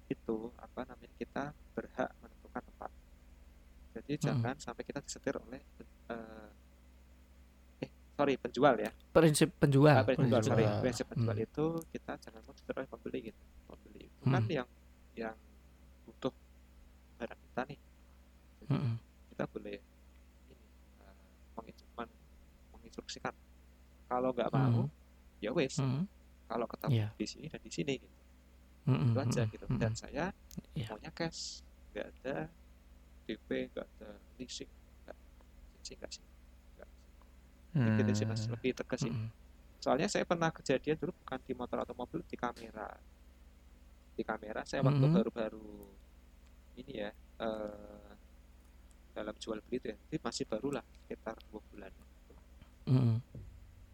itu 0.09 0.37
apa 0.57 0.81
namanya 0.83 1.13
kita 1.15 1.43
berhak 1.69 2.09
menentukan 2.17 2.65
tempat. 2.65 2.91
Jadi 3.93 4.11
Hmm. 4.11 4.23
jangan 4.25 4.55
sampai 4.57 4.83
kita 4.83 4.99
disetir 4.99 5.37
oleh 5.37 5.61
eh, 6.09 6.49
eh 7.79 7.89
sorry 8.11 8.33
penjual 8.35 8.73
ya. 8.75 8.89
prinsip 9.11 9.53
penjual 9.55 9.93
Ah, 9.93 10.01
penjual, 10.01 10.41
sorry. 10.41 10.65
penjual. 10.65 10.81
Prinsip 10.81 11.05
penjual 11.07 11.35
Hmm. 11.35 11.45
itu 11.45 11.65
kita 11.93 12.11
jangan 12.17 12.41
mau 12.41 12.53
disetir 12.53 12.73
oleh 12.73 12.89
pembeli 12.89 13.19
gitu. 13.23 13.41
Pembeli 13.67 14.01
itu 14.03 14.23
kan 14.25 14.41
Hmm. 14.41 14.49
yang 14.51 14.67
yang 15.13 15.35
barang 15.37 15.48
kita 17.59 17.75
nih. 17.75 17.79
Jadi 18.59 18.71
Mm-mm. 18.71 18.95
kita 19.27 19.43
boleh 19.51 19.75
ini 20.47 20.67
eh, 21.03 21.15
menginstru- 21.59 21.91
men- 21.99 22.19
menginstruksikan. 22.71 23.35
Kalau 24.07 24.29
nggak 24.31 24.51
mau, 24.51 24.87
ya 25.43 25.51
wes. 25.51 25.75
Mm-mm. 25.83 26.07
Kalau 26.47 26.65
ketemu 26.71 26.93
Iya. 26.95 27.07
di 27.19 27.25
sini 27.27 27.45
dan 27.51 27.61
di 27.61 27.71
sini 27.71 27.93
gitu. 27.99 28.15
Mm-mm. 28.87 29.11
itu 29.11 29.19
aja 29.19 29.41
gitu 29.51 29.65
Mm-mm. 29.67 29.79
dan 29.81 29.93
saya 29.93 30.25
Iya. 30.73 30.87
maunya 30.89 31.11
cash 31.11 31.61
nggak 31.91 32.07
ada 32.15 32.35
DP 33.27 33.49
nggak 33.69 33.87
ada 33.97 34.09
leasing 34.39 34.71
nggak 35.05 35.17
sih 35.85 35.95
nggak 35.99 36.11
sih 36.15 36.23
nggak 36.77 36.89
Hmm. 37.75 37.97
gitu 38.01 38.11
sih 38.17 38.25
mas 38.25 38.43
lebih 38.49 38.71
tegas 38.73 38.99
sih 39.05 39.13
Mm-mm. 39.13 39.29
soalnya 39.83 40.07
saya 40.09 40.25
pernah 40.25 40.49
kejadian 40.49 40.97
dulu 40.97 41.11
bukan 41.21 41.39
di 41.45 41.53
motor 41.53 41.77
atau 41.85 41.95
mobil 41.97 42.21
di 42.25 42.37
kamera 42.39 42.87
di 44.17 44.23
kamera 44.27 44.61
saya 44.67 44.81
waktu 44.83 45.05
baru-baru 45.09 45.95
ini 46.79 46.93
ya 47.03 47.09
eh, 47.39 48.11
dalam 49.09 49.35
jual 49.35 49.59
beli 49.61 49.77
itu 49.77 49.87
ya 49.89 49.97
jadi 50.05 50.17
masih 50.21 50.45
baru 50.45 50.69
lah 50.71 50.83
sekitar 50.85 51.35
dua 51.45 51.61
bulan 51.65 51.91
Mm-mm. 52.85 53.17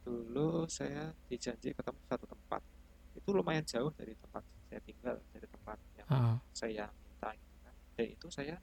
dulu 0.02 0.66
saya 0.68 1.10
dijanji 1.26 1.74
ketemu 1.74 2.00
satu 2.06 2.26
tempat 2.26 2.62
itu 3.16 3.30
lumayan 3.30 3.64
jauh 3.64 3.90
dari 3.92 4.14
tempat 4.14 4.44
saya 4.66 4.80
tinggal 4.82 5.16
dari 5.32 5.48
tempat 5.48 5.78
yang 5.96 6.08
Ah. 6.08 6.38
saya 6.52 6.86
minta 7.02 7.30
gitu 7.34 7.56
kan 7.60 7.74
dan 7.96 8.06
itu 8.08 8.28
saya 8.30 8.56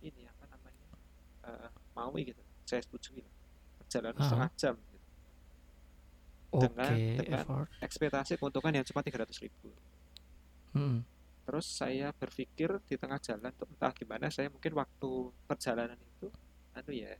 ini 0.00 0.22
apa 0.24 0.44
namanya 0.48 0.86
eh 1.44 1.68
mau 1.92 2.12
gitu 2.14 2.40
saya 2.64 2.80
setujui 2.80 3.20
lah 3.20 3.34
perjalanan 3.78 4.16
Ah. 4.16 4.24
setengah 4.24 4.50
jam 4.56 4.74
gitu. 4.78 4.98
Dengan- 6.52 6.96
dengan- 7.16 7.44
effort. 7.44 7.68
ekspektasi 7.80 8.32
keuntungan 8.36 8.72
yang 8.72 8.84
cuma 8.84 9.00
300 9.00 9.40
ribu 9.40 9.68
Mm-mm. 10.72 11.00
Terus 11.42 11.66
saya 11.66 12.14
berpikir 12.14 12.78
di 12.86 12.94
tengah 12.94 13.18
jalan 13.18 13.50
tuh 13.52 13.66
entah 13.66 13.90
gimana 13.92 14.30
saya 14.30 14.46
mungkin 14.48 14.72
waktu 14.72 15.10
perjalanan 15.44 15.98
itu 15.98 16.30
anu 16.72 16.90
ya 16.90 17.12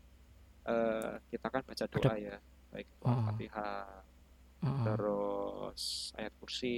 eh, 0.64 1.12
kita 1.28 1.46
kan 1.46 1.62
baca 1.62 1.84
doa 1.86 2.14
ya 2.14 2.36
baik 2.70 2.88
al-fatihah 3.02 3.86
Mm-mm. 4.62 4.84
terus 4.86 5.82
ayat 6.16 6.32
kursi 6.38 6.76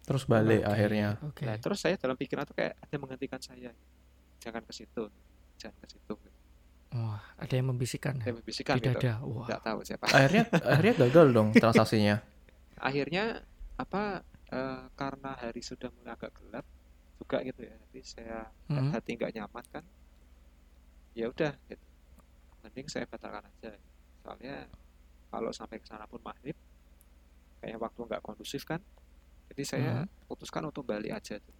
Terus 0.00 0.24
balik 0.26 0.64
Oke, 0.64 0.72
akhirnya. 0.74 1.08
Oke. 1.22 1.44
nah 1.46 1.54
terus 1.56 1.78
saya 1.78 1.94
dalam 1.94 2.16
pikiran 2.16 2.42
tuh 2.42 2.56
kayak 2.56 2.72
ada 2.76 2.90
yang 2.90 3.02
menghentikan 3.04 3.38
saya 3.38 3.70
jangan 4.38 4.62
ke 4.64 4.72
situ 4.72 5.04
jangan 5.56 5.76
ke 5.80 5.88
situ 5.88 6.14
Wah, 6.90 7.22
ada 7.38 7.52
yang 7.54 7.70
membisikkan 7.70 8.18
ya? 8.18 8.22
saya 8.26 8.34
membisikkan 8.42 8.74
Di 8.76 8.90
gitu. 8.90 9.06
Wah. 9.22 9.46
nggak 9.46 9.62
tahu 9.62 9.78
siapa 9.86 10.04
Akhirnya 10.10 10.44
akhirnya 10.50 10.94
gagal 11.06 11.26
dong 11.30 11.48
transaksinya. 11.54 12.16
akhirnya 12.88 13.24
apa 13.76 14.24
eh, 14.50 14.82
karena 14.98 15.30
hari 15.38 15.62
sudah 15.62 15.88
mulai 15.94 16.12
agak 16.16 16.32
gelap 16.38 16.66
juga 17.20 17.38
gitu 17.44 17.60
ya 17.62 17.76
jadi 17.90 18.00
saya 18.02 18.38
Mm. 18.70 18.90
hati 18.94 19.10
nggak 19.18 19.32
nyaman 19.36 19.64
kan 19.74 19.84
ya 21.12 21.26
udah 21.28 21.52
gitu 21.68 21.86
mending 22.62 22.86
saya 22.86 23.04
batalkan 23.10 23.44
aja 23.50 23.72
soalnya 24.22 24.68
kalau 25.30 25.50
sampai 25.50 25.78
ke 25.82 25.86
sana 25.88 26.06
pun 26.06 26.20
maghrib 26.22 26.54
kayak 27.60 27.78
waktu 27.78 28.00
nggak 28.08 28.22
kondusif 28.24 28.62
kan 28.64 28.80
jadi 29.50 29.62
saya 29.66 29.92
putuskan 30.30 30.62
untuk 30.70 30.86
balik 30.86 31.10
aja 31.10 31.42
tuh. 31.42 31.54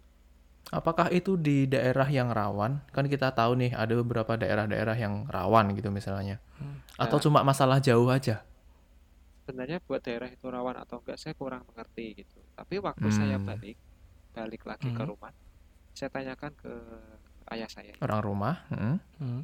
Apakah 0.71 1.11
itu 1.11 1.35
di 1.35 1.67
daerah 1.67 2.07
yang 2.07 2.31
rawan? 2.31 2.79
Kan 2.95 3.11
kita 3.11 3.35
tahu 3.35 3.59
nih 3.59 3.75
ada 3.75 3.91
beberapa 3.99 4.39
daerah-daerah 4.39 4.95
yang 4.95 5.27
rawan 5.27 5.75
gitu 5.75 5.91
misalnya. 5.91 6.39
Hmm. 6.55 6.79
Atau 6.95 7.19
Nah. 7.19 7.23
cuma 7.27 7.39
masalah 7.43 7.83
jauh 7.83 8.07
aja? 8.07 8.45
sebenarnya 9.45 9.81
buat 9.85 10.01
daerah 10.05 10.29
itu 10.31 10.45
rawan 10.47 10.77
atau 10.79 11.01
enggak 11.01 11.17
saya 11.19 11.33
kurang 11.35 11.65
mengerti 11.67 12.23
gitu 12.23 12.40
tapi 12.53 12.75
waktu 12.77 13.07
saya 13.09 13.37
Hmm. 13.37 13.47
balik 13.47 13.77
balik 14.31 14.63
lagi 14.63 14.87
ke 14.87 15.01
Hmm. 15.01 15.09
rumah 15.09 15.33
saya 15.91 16.07
tanyakan 16.07 16.51
ke 16.55 16.71
ayah 17.51 17.67
saya 17.67 17.91
Orang 17.99 18.21
rumah? 18.21 18.55
hmm. 18.69 18.95
Mm. 19.19 19.41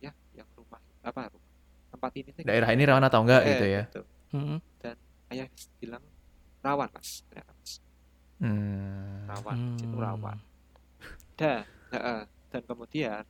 ya 0.00 0.10
yang 0.32 0.48
rumah 0.52 0.80
apa 1.00 1.30
rumah 1.30 1.50
tempat 1.88 2.10
ini 2.16 2.30
Daerah 2.42 2.70
ini 2.72 2.82
rawan 2.82 3.04
atau 3.04 3.20
enggak 3.22 3.42
Eh, 3.42 3.48
gitu 3.52 3.66
ya? 3.66 3.82
gitu. 3.86 4.02
Mm. 4.32 4.58
ayah 5.30 5.46
bilang 5.78 6.04
rawan 6.60 6.88
mas 6.92 7.24
ternyata 7.26 7.52
mas 7.54 7.72
Hmm. 8.36 9.24
rawan 9.24 9.56
Hmm. 9.78 9.94
rawan 9.94 10.38
dan 11.38 11.62
dan 12.50 12.62
kemudian 12.66 13.22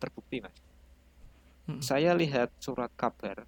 terbukti 0.00 0.40
mas 0.40 0.56
Hmm. 1.64 1.80
saya 1.80 2.12
lihat 2.12 2.52
surat 2.58 2.88
kabar 2.92 3.44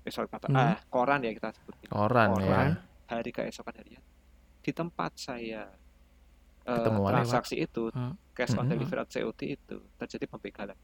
eh, 0.00 0.12
surat 0.12 0.28
kabar 0.28 0.48
Hmm. 0.48 0.60
ah 0.60 0.78
koran 0.88 1.20
ya 1.20 1.32
kita 1.32 1.48
sebut 1.50 1.74
gitu. 1.80 1.92
Koran, 1.92 2.28
ya. 2.28 2.44
Koran. 2.44 2.68
hari 3.04 3.30
keesokan 3.30 3.74
harian 3.76 4.04
di 4.64 4.72
tempat 4.80 5.12
saya 5.26 5.62
eh, 6.72 6.98
Ketemuan. 7.04 7.04
transaksi 7.08 7.54
itu 7.64 7.80
Hmm. 7.94 8.12
cash 8.36 8.54
on 8.60 8.66
Hmm. 8.66 8.70
delivery 8.70 9.00
atau 9.02 9.12
COD 9.14 9.40
itu 9.56 9.76
terjadi 10.00 10.26
pembegalan 10.32 10.78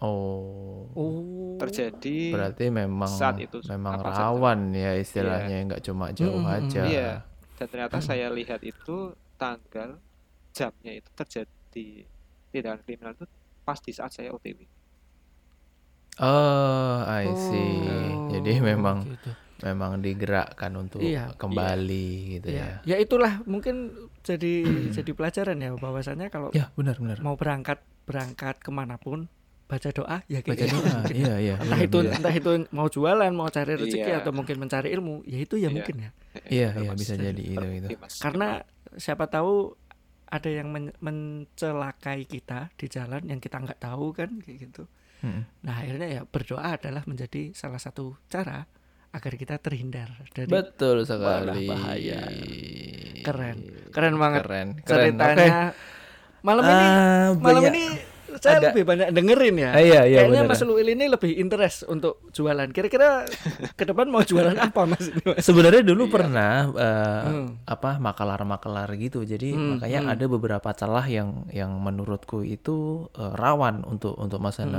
Oh. 0.00 0.86
Oh. 0.96 1.18
terjadi 1.60 2.08
Berarti 2.32 2.64
memang 2.80 3.14
saat 3.16 3.36
itu 3.44 3.58
memang 3.70 3.96
apa 3.96 4.08
saat 4.16 4.30
itu? 4.36 4.40
rawan 4.40 4.60
ya 4.76 4.90
istilahnya 5.04 5.54
nggak 5.66 5.82
cuma 5.86 6.06
jauh 6.18 6.40
Mm, 6.40 6.46
mm, 6.50 6.58
mm. 6.64 6.74
aja. 6.74 6.80
Iya. 6.88 7.08
dan 7.58 7.66
ternyata 7.72 7.98
saya 8.08 8.26
lihat 8.38 8.60
itu 8.72 8.90
tanggal 9.40 9.90
jamnya 10.56 10.92
itu 11.00 11.10
terjadi 11.20 11.86
tindakan 12.52 12.80
kriminal 12.86 13.12
itu 13.16 13.26
pas 13.66 13.78
di 13.86 13.92
saat 13.98 14.12
saya 14.16 14.30
OTW 14.36 14.60
Oh, 16.20 17.04
I 17.06 17.34
see. 17.34 18.22
Oh, 18.28 18.30
Jadi 18.30 18.58
memang 18.62 19.06
gitu. 19.06 19.28
Memang 19.60 19.98
digerakkan 19.98 20.70
untuk 20.72 21.00
Iya, 21.00 21.34
kembali 21.34 22.08
gitu 22.36 22.48
Iya. 22.48 22.82
ya. 22.84 22.94
Ya 22.94 22.96
itulah 22.98 23.42
mungkin 23.44 23.90
jadi 24.22 24.62
jadi 24.96 25.10
pelajaran 25.10 25.56
ya 25.56 25.74
bahwasanya 25.74 26.28
kalau 26.28 26.50
Ya, 26.50 26.70
benar-benar. 26.72 27.18
mau 27.20 27.34
berangkat 27.34 27.82
berangkat 28.04 28.58
ke 28.58 28.70
mana 28.70 28.96
pun 28.96 29.26
baca 29.64 29.90
doa 29.90 30.24
ya 30.26 30.40
kayak 30.40 30.48
Baca 30.48 30.64
gitu. 30.64 30.76
doa. 30.78 30.98
Iya, 31.12 31.34
iya. 31.38 31.54
entah 31.56 31.76
benar, 31.76 31.84
itu 31.84 31.98
benar. 32.00 32.14
entah 32.16 32.34
itu 32.34 32.50
mau 32.70 32.88
jualan 32.88 33.32
mau 33.32 33.48
cari 33.48 33.72
rezeki 33.74 34.00
Iya. 34.08 34.18
atau 34.22 34.32
mungkin 34.32 34.56
mencari 34.56 34.88
ilmu 34.90 35.22
ya 35.22 35.38
itu 35.38 35.54
ya 35.54 35.62
Iya. 35.62 35.70
mungkin 35.70 35.96
ya 35.98 36.10
Iya, 36.48 36.68
iya 36.78 36.90
bisa 36.94 37.14
jadi 37.14 37.42
itu 37.42 37.66
itu. 37.76 37.88
Karena 38.18 38.62
siapa 38.94 39.26
tahu 39.26 39.74
ada 40.24 40.48
yang 40.48 40.68
men- 40.68 40.96
mencelakai 40.98 42.24
kita 42.24 42.68
di 42.74 42.86
jalan 42.86 43.24
yang 43.24 43.40
kita 43.40 43.58
nggak 43.58 43.80
tahu 43.82 44.12
kan 44.12 44.38
kayak 44.38 44.58
gitu 44.62 44.84
Mm. 45.18 45.42
nah 45.60 45.74
akhirnya 45.74 46.06
ya 46.06 46.22
berdoa 46.22 46.78
adalah 46.78 47.02
menjadi 47.02 47.50
salah 47.50 47.76
satu 47.76 48.14
cara 48.28 48.70
agar 49.10 49.32
kita 49.34 49.56
terhindar 49.56 50.08
dari 50.30 50.46
Betul 50.46 51.02
sekali. 51.02 51.64
bahaya. 51.64 52.20
Keren. 53.20 53.56
keren 53.88 54.14
banget 54.16 54.40
Keren. 54.42 54.68
Keren. 54.78 55.12
ceritanya 55.12 55.56
malam 56.40 56.62
ini 56.62 56.86
Ah, 56.86 57.28
malam 57.34 57.62
banyak- 57.62 57.74
ini 57.74 57.84
saya 58.38 58.60
Ada- 58.60 58.70
lebih 58.70 58.84
banyak 58.84 59.08
dengerin 59.10 59.56
ya. 59.58 59.70
Ah, 59.70 59.80
iya, 59.80 60.00
iya, 60.04 60.18
Kayaknya. 60.22 60.46
Mas 60.46 60.62
Luil 60.62 60.86
ini 60.86 61.04
lebih 61.08 61.32
interest 61.34 61.82
untuk 61.84 62.22
jualan. 62.30 62.68
Kira-kira 62.68 63.24
ke 63.74 63.82
depan 63.82 64.06
mau 64.06 64.22
jualan 64.22 64.54
apa 64.62 64.86
Mas? 64.86 65.10
Sebenarnya 65.38 65.82
dulu 65.82 66.06
pernah 66.06 66.68
eh, 66.68 67.22
Hmm. 67.24 67.46
apa 67.64 67.96
makalar-makalar 67.98 68.92
gitu. 68.94 69.24
Jadi 69.24 69.50
Hmm, 69.50 69.68
makanya 69.74 70.00
hmm. 70.00 70.12
ada 70.12 70.24
beberapa 70.28 70.68
celah 70.70 71.06
yang 71.06 71.48
yang 71.50 71.72
menurutku 71.74 72.44
itu 72.44 73.08
eh, 73.12 73.32
rawan 73.32 73.82
untuk 73.82 74.14
untuk 74.14 74.38
Mas 74.38 74.60
Hmm. 74.60 74.70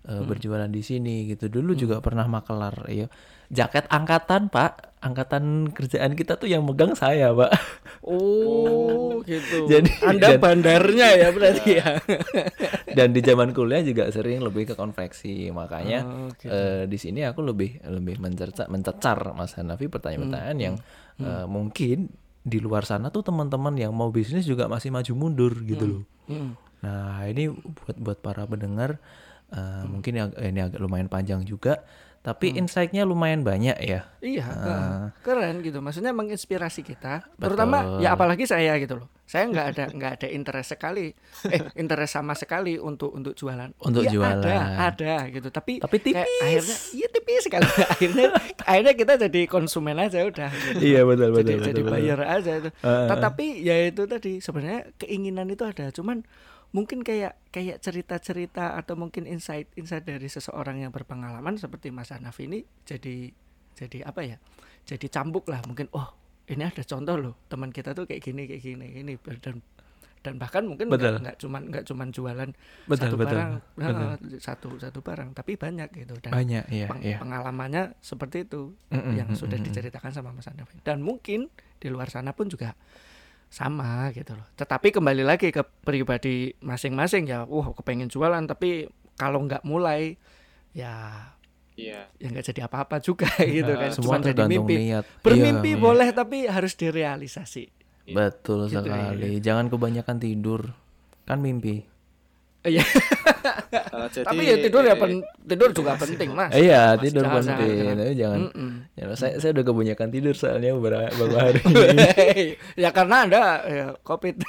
Hanafi 0.00 0.16
eh, 0.16 0.26
berjualan 0.26 0.66
di 0.66 0.80
sini 0.80 1.14
gitu. 1.26 1.46
Dulu 1.46 1.72
juga 1.74 2.00
pernah 2.00 2.24
makalar 2.24 2.88
ya. 2.88 3.06
Jaket 3.50 3.84
angkatan, 3.86 4.46
Pak. 4.46 5.00
Angkatan 5.00 5.68
kerjaan 5.70 6.12
kita 6.12 6.36
tuh 6.36 6.46
yang 6.46 6.62
megang 6.62 6.94
saya, 6.94 7.32
Pak. 7.32 7.50
Oh, 8.04 9.20
gitu. 9.28 9.66
Jadi- 9.66 9.90
Anda 10.00 10.34
dan- 10.34 10.40
bandarnya 10.40 11.08
ya 11.16 11.28
berarti 11.30 11.70
ya. 11.74 11.98
Dan 12.96 13.10
di 13.10 13.20
zaman 13.20 13.50
kuliah 13.50 13.82
juga 13.82 14.08
sering 14.08 14.40
lebih 14.40 14.66
ke 14.66 14.74
konveksi. 14.74 15.50
Makanya 15.50 16.00
Oh, 16.02 16.28
gitu. 16.32 16.48
eh, 16.48 16.84
di 16.86 16.96
sini 16.96 17.22
aku 17.22 17.42
lebih 17.42 17.82
lebih 17.82 18.18
mencerca, 18.18 18.66
mencecar 18.66 19.32
Mas 19.32 19.54
Hanafi 19.54 19.86
pertanyaan-pertanyaan 19.86 20.58
yang 20.58 20.74
eh, 21.18 21.44
mungkin 21.44 22.08
di 22.40 22.56
luar 22.56 22.82
sana 22.82 23.10
tuh 23.10 23.20
teman-teman 23.20 23.76
yang 23.76 23.92
mau 23.92 24.08
bisnis 24.08 24.42
juga 24.42 24.64
masih 24.64 24.88
maju 24.88 25.12
mundur 25.12 25.52
gitu 25.60 25.84
loh. 25.86 26.02
Hmm. 26.24 26.56
Nah, 26.80 27.28
ini 27.28 27.52
buat 27.52 27.96
buat 27.98 28.18
para 28.20 28.48
pendengar 28.48 28.96
eh, 29.50 29.84
mungkin 29.86 30.12
yang 30.14 30.28
ini 30.36 30.60
agak 30.60 30.78
lumayan 30.78 31.06
panjang 31.06 31.42
juga, 31.42 31.82
tapi 32.20 32.52
insight-nya 32.52 33.08
lumayan 33.08 33.40
banyak 33.40 33.76
ya. 33.80 34.04
Iya, 34.20 34.44
eh, 34.44 35.04
keren 35.24 35.64
gitu. 35.64 35.80
Maksudnya 35.80 36.12
menginspirasi 36.12 36.84
kita. 36.84 37.24
Terutama 37.34 37.96
ya 37.98 38.12
apalagi 38.12 38.44
saya 38.44 38.76
gitu 38.76 39.00
loh. 39.00 39.08
Saya 39.24 39.46
nggak 39.46 39.66
ada 39.72 39.84
nggak 39.94 40.12
ada 40.18 40.26
interest 40.26 40.74
sekali, 40.74 41.14
eh 41.46 41.62
interest 41.78 42.18
sama 42.18 42.34
sekali 42.34 42.76
untuk 42.76 43.14
untuk 43.14 43.32
jualan. 43.32 43.70
Untuk 43.78 44.02
Iya, 44.02 44.10
jualan. 44.10 44.42
Ada, 44.42 44.56
ada 44.90 45.14
gitu. 45.30 45.48
Tapi 45.48 45.78
Tapi 45.78 45.96
kayak 46.02 46.26
tipis. 46.26 46.42
akhirnya 46.42 46.76
iya 46.92 47.06
tipis 47.08 47.42
sekali. 47.46 47.62
akhirnya 47.94 48.26
akhirnya 48.66 48.94
kita 48.98 49.12
jadi 49.30 49.40
konsumen 49.46 49.96
aja 49.96 50.26
udah. 50.26 50.50
gitu. 50.50 50.78
Iya, 50.82 51.06
betul, 51.06 51.28
jadi 51.30 51.52
betul, 51.56 51.66
jadi 51.70 51.80
betul, 51.80 51.94
buyer 51.94 52.20
aja 52.26 52.52
itu. 52.58 52.70
Ah. 52.82 53.06
Tetapi 53.06 53.46
ya 53.62 53.74
itu 53.86 54.02
tadi 54.04 54.32
sebenarnya 54.42 54.80
keinginan 54.98 55.46
itu 55.46 55.62
ada. 55.62 55.94
Cuman 55.94 56.26
mungkin 56.70 57.02
kayak 57.02 57.34
kayak 57.50 57.82
cerita-cerita 57.82 58.78
atau 58.78 58.94
mungkin 58.94 59.26
insight-insight 59.26 60.06
dari 60.06 60.30
seseorang 60.30 60.78
yang 60.78 60.94
berpengalaman 60.94 61.58
seperti 61.58 61.90
Mas 61.90 62.14
Hanaf 62.14 62.38
ini 62.38 62.62
jadi 62.86 63.34
jadi 63.74 64.06
apa 64.06 64.22
ya? 64.22 64.36
Jadi 64.86 65.06
cambuk 65.10 65.50
lah 65.50 65.62
mungkin 65.66 65.90
oh 65.94 66.14
ini 66.50 66.62
ada 66.66 66.82
contoh 66.82 67.14
loh 67.18 67.34
teman 67.46 67.70
kita 67.70 67.94
tuh 67.94 68.06
kayak 68.06 68.22
gini 68.22 68.46
kayak 68.46 68.62
gini 68.62 68.86
ini 69.02 69.14
dan 69.38 69.62
dan 70.20 70.36
bahkan 70.36 70.68
mungkin 70.68 70.92
nggak 70.92 71.40
cuman 71.40 71.72
nggak 71.72 71.84
cuman 71.88 72.12
jualan 72.12 72.50
Betul, 72.84 73.08
satu 73.08 73.16
betul, 73.16 73.40
barang 73.40 73.50
betul. 73.72 73.96
nah, 73.96 74.16
satu 74.36 74.68
satu 74.76 74.98
barang 75.00 75.32
tapi 75.32 75.56
banyak 75.56 75.88
gitu 75.96 76.12
dan 76.20 76.36
Banyak, 76.36 76.64
iya, 76.68 76.86
peng- 76.92 77.00
iya. 77.00 77.16
pengalamannya 77.16 77.96
seperti 78.04 78.44
itu 78.44 78.76
Mm-mm, 78.92 79.16
yang 79.16 79.32
sudah 79.32 79.56
mm-mm. 79.56 79.72
diceritakan 79.72 80.12
sama 80.12 80.36
Mas 80.36 80.44
Hanaf 80.52 80.68
dan 80.84 81.00
mungkin 81.00 81.48
di 81.80 81.88
luar 81.88 82.12
sana 82.12 82.36
pun 82.36 82.52
juga 82.52 82.76
sama 83.50 84.14
gitu 84.14 84.32
loh 84.32 84.46
tetapi 84.54 84.88
kembali 84.90 85.26
lagi 85.26 85.50
ke 85.50 85.60
pribadi 85.82 86.54
masing-masing 86.58 87.26
ya 87.26 87.42
wah 87.44 87.74
kepengen 87.74 88.06
jualan 88.06 88.46
tapi 88.46 88.86
kalau 89.14 89.42
nggak 89.42 89.60
mulai 89.62 90.14
ya 90.72 91.26
Iya. 91.74 92.12
ya 92.14 92.26
nggak 92.28 92.44
jadi 92.46 92.60
apa-apa 92.68 93.00
juga 93.00 93.24
gitu 93.56 93.72
kan 93.72 93.88
Semua 93.90 94.20
Cuma 94.20 94.26
jadi 94.26 94.42
mimpi 94.44 94.74
niat. 94.78 95.04
bermimpi 95.24 95.72
Iya, 95.72 95.80
boleh 95.80 96.08
tapi 96.12 96.44
harus 96.44 96.76
direalisasi 96.76 97.72
Betul 98.06 98.66
Gitu 98.66 98.74
ya. 98.74 98.82
sekali. 98.84 99.38
Jangan 99.38 99.70
kebanyakan 99.70 100.16
tidur. 100.18 100.74
Kan 101.24 101.38
mimpi. 101.38 101.86
Iya. 102.62 102.84
Jadi, 104.10 104.20
tapi 104.22 104.42
ya 104.42 104.56
tidur 104.58 104.82
ya 104.82 104.92
pen- 104.92 105.24
tidur 105.40 105.72
juga 105.72 105.96
penting 105.96 106.28
mas 106.30 106.52
iya, 106.52 106.92
Mas, 106.92 107.00
tidur 107.02 107.24
jangan- 107.24 107.40
penting. 107.40 107.72
jangan- 107.72 107.96
Tapi 107.96 108.14
jangan 108.14 108.40
Mm-mm. 108.46 108.70
Ya, 108.92 109.04
saya 109.14 109.34
saya 109.36 109.50
udah 109.52 109.64
kebanyakan 109.64 110.08
tidur 110.10 110.34
soalnya 110.34 110.70
beberapa, 110.76 111.08
hari 111.32 111.60
ini. 111.64 112.08
ya 112.76 112.90
karena 112.90 113.24
anda 113.24 113.42
ya, 113.64 113.86
covid 114.00 114.36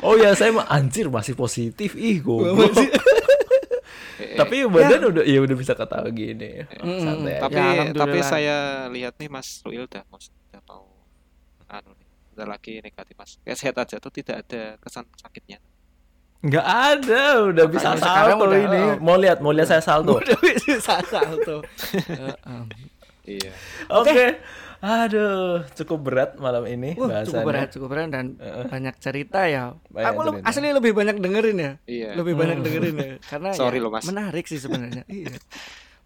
Oh 0.00 0.14
ya, 0.14 0.30
saya 0.32 0.54
mah 0.54 0.66
anjir 0.68 1.08
masih 1.08 1.34
positif. 1.34 1.92
Ih, 1.92 2.22
goblok. 2.22 2.70
Eh, 2.70 2.86
eh, 4.24 4.36
Tapi 4.38 4.62
badan 4.64 5.10
udah 5.10 5.24
ya 5.24 5.42
udah 5.42 5.56
bisa 5.56 5.74
ketawa 5.74 6.06
gini. 6.08 6.62
Mm, 6.72 7.00
Santai 7.00 7.32
aja. 7.32 7.40
tapi 7.40 7.54
Ya, 7.56 7.66
tapi 7.66 7.74
alhamdulillah. 7.90 8.22
saya 8.24 8.56
lihat 8.88 9.14
nih 9.16 9.26
Mas 9.28 9.58
Ruil 9.60 9.82
udah 9.84 10.06
mau 10.06 10.18
udah 10.20 10.62
mau 10.64 10.86
anu 11.68 11.90
nih 11.92 12.06
udah 12.32 12.46
lagi 12.46 12.78
negatif 12.78 13.12
Mas 13.12 13.42
kayak 13.42 13.58
sehat 13.58 13.76
aja 13.76 13.98
tuh 13.98 14.08
tidak 14.08 14.40
ada 14.40 14.78
kesan 14.78 15.02
sakitnya 15.12 15.58
Nggak 16.38 16.66
ada, 16.66 17.22
udah 17.44 17.66
bisa 17.66 17.88
Makanya 17.88 18.00
sekarang 18.00 18.30
salto 18.32 18.46
udah, 18.46 18.60
ini. 18.60 18.78
oh. 18.80 18.94
Mau 19.00 19.16
lihat, 19.16 19.38
mau 19.40 19.50
lihat 19.50 19.68
saya 19.68 19.82
salto. 19.82 20.14
udah 20.16 20.38
bisa 20.40 20.94
salto 21.04 21.56
Heeh. 22.14 22.62
iya 23.26 23.50
Oke. 23.90 24.38
Aduh, 24.78 25.66
cukup 25.74 25.98
berat 26.00 26.30
malam 26.36 26.62
ini 26.64 26.94
bahasannya. 26.94 27.26
cukup 27.26 27.42
berat, 27.44 27.68
cukup 27.68 27.88
berat 27.90 28.06
dan 28.08 28.38
banyak 28.64 28.94
cerita 28.96 29.42
ya. 29.44 29.74
Banyak 29.88 30.06
Aku 30.08 30.20
cerita. 30.30 30.46
asli 30.46 30.70
lebih 30.70 30.92
banyak 30.92 31.16
dengerin 31.18 31.58
ya. 31.58 31.72
iya 31.84 32.10
Lebih 32.14 32.34
banyak 32.34 32.58
dengerin 32.62 32.94
ya. 32.94 33.10
Karena 33.34 33.50
Sorry 33.52 33.76
ya, 33.76 33.82
loh, 33.82 33.90
Mas. 33.90 34.06
menarik 34.06 34.46
sih 34.46 34.56
sebenarnya. 34.56 35.02
iya. 35.10 35.34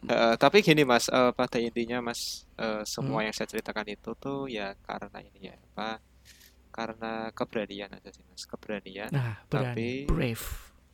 Eh, 0.02 0.34
tapi 0.34 0.64
gini 0.64 0.82
Mas 0.82 1.06
eh, 1.06 1.30
pada 1.30 1.60
intinya 1.60 2.00
Mas 2.02 2.48
eh, 2.56 2.80
semua 2.82 3.20
Hmm. 3.20 3.28
yang 3.28 3.34
saya 3.36 3.46
ceritakan 3.46 3.86
itu 3.86 4.16
tuh 4.16 4.48
ya 4.48 4.72
karena 4.80 5.20
ini 5.20 5.52
ya 5.52 5.56
apa 5.70 6.00
karena 6.72 7.28
keberanian 7.30 7.92
aja 7.92 8.08
sih 8.08 8.24
Mas. 8.26 8.42
Keberanian 8.42 9.12
Nah, 9.12 9.44
berani, 9.46 10.08
Tapi- 10.08 10.08
brave. 10.08 10.46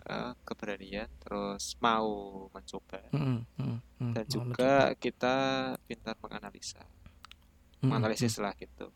eh, 0.04 0.32
keberanian 0.42 1.08
terus 1.18 1.78
mau 1.78 2.08
mencoba. 2.50 2.98
Mm, 3.14 3.46
mm, 3.54 3.76
mm, 4.00 4.12
dan 4.12 4.24
mau 4.24 4.32
juga 4.34 4.72
kita 4.96 5.36
pintar 5.84 6.18
menganalisa. 6.18 6.82
Mencoba. 6.82 7.78
Mm, 7.78 7.86
menganalisis 7.86 8.34
lah 8.36 8.52
gitu. 8.54 8.90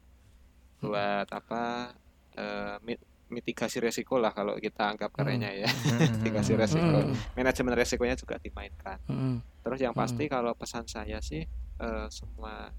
Buat 0.80 1.30
apa 1.30 1.94
eh, 2.32 2.76
mit- 2.82 3.04
mitigasi 3.28 3.78
resiko 3.78 4.16
lah 4.16 4.32
kalau 4.32 4.56
kita 4.56 4.90
anggap 4.90 5.12
kerennya 5.12 5.52
ya. 5.54 5.68
mitigasi 6.18 6.52
resiko. 6.52 6.98
Hmm. 7.00 7.14
manajemen 7.32 7.72
resikonya 7.72 8.12
juga 8.14 8.36
dimainkan. 8.36 8.98
Mm, 9.06 9.14
mm, 9.14 9.36
terus 9.62 9.78
yang 9.78 9.94
pasti 9.94 10.26
kalau 10.26 10.52
pesan 10.52 10.84
saya 10.84 11.22
sih 11.22 11.46
eh, 11.78 12.06
semua 12.08 12.72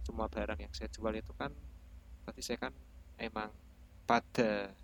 semua 0.00 0.24
barang 0.26 0.56
yang 0.56 0.72
saya 0.72 0.88
jual 0.88 1.12
itu 1.12 1.34
kan 1.34 1.52
berarti 2.28 2.44
saya 2.44 2.60
kan 2.60 2.72
emang 3.16 3.48
pada 4.04 4.76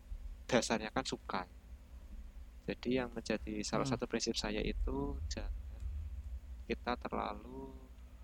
dasarnya 0.48 0.88
kan 0.88 1.04
suka 1.04 1.44
jadi 2.64 3.04
yang 3.04 3.12
menjadi 3.12 3.60
salah 3.60 3.84
Hmm. 3.84 3.92
satu 3.92 4.08
prinsip 4.08 4.32
saya 4.32 4.64
itu 4.64 5.20
jangan 5.28 5.52
kita 6.64 6.96
terlalu 6.96 7.76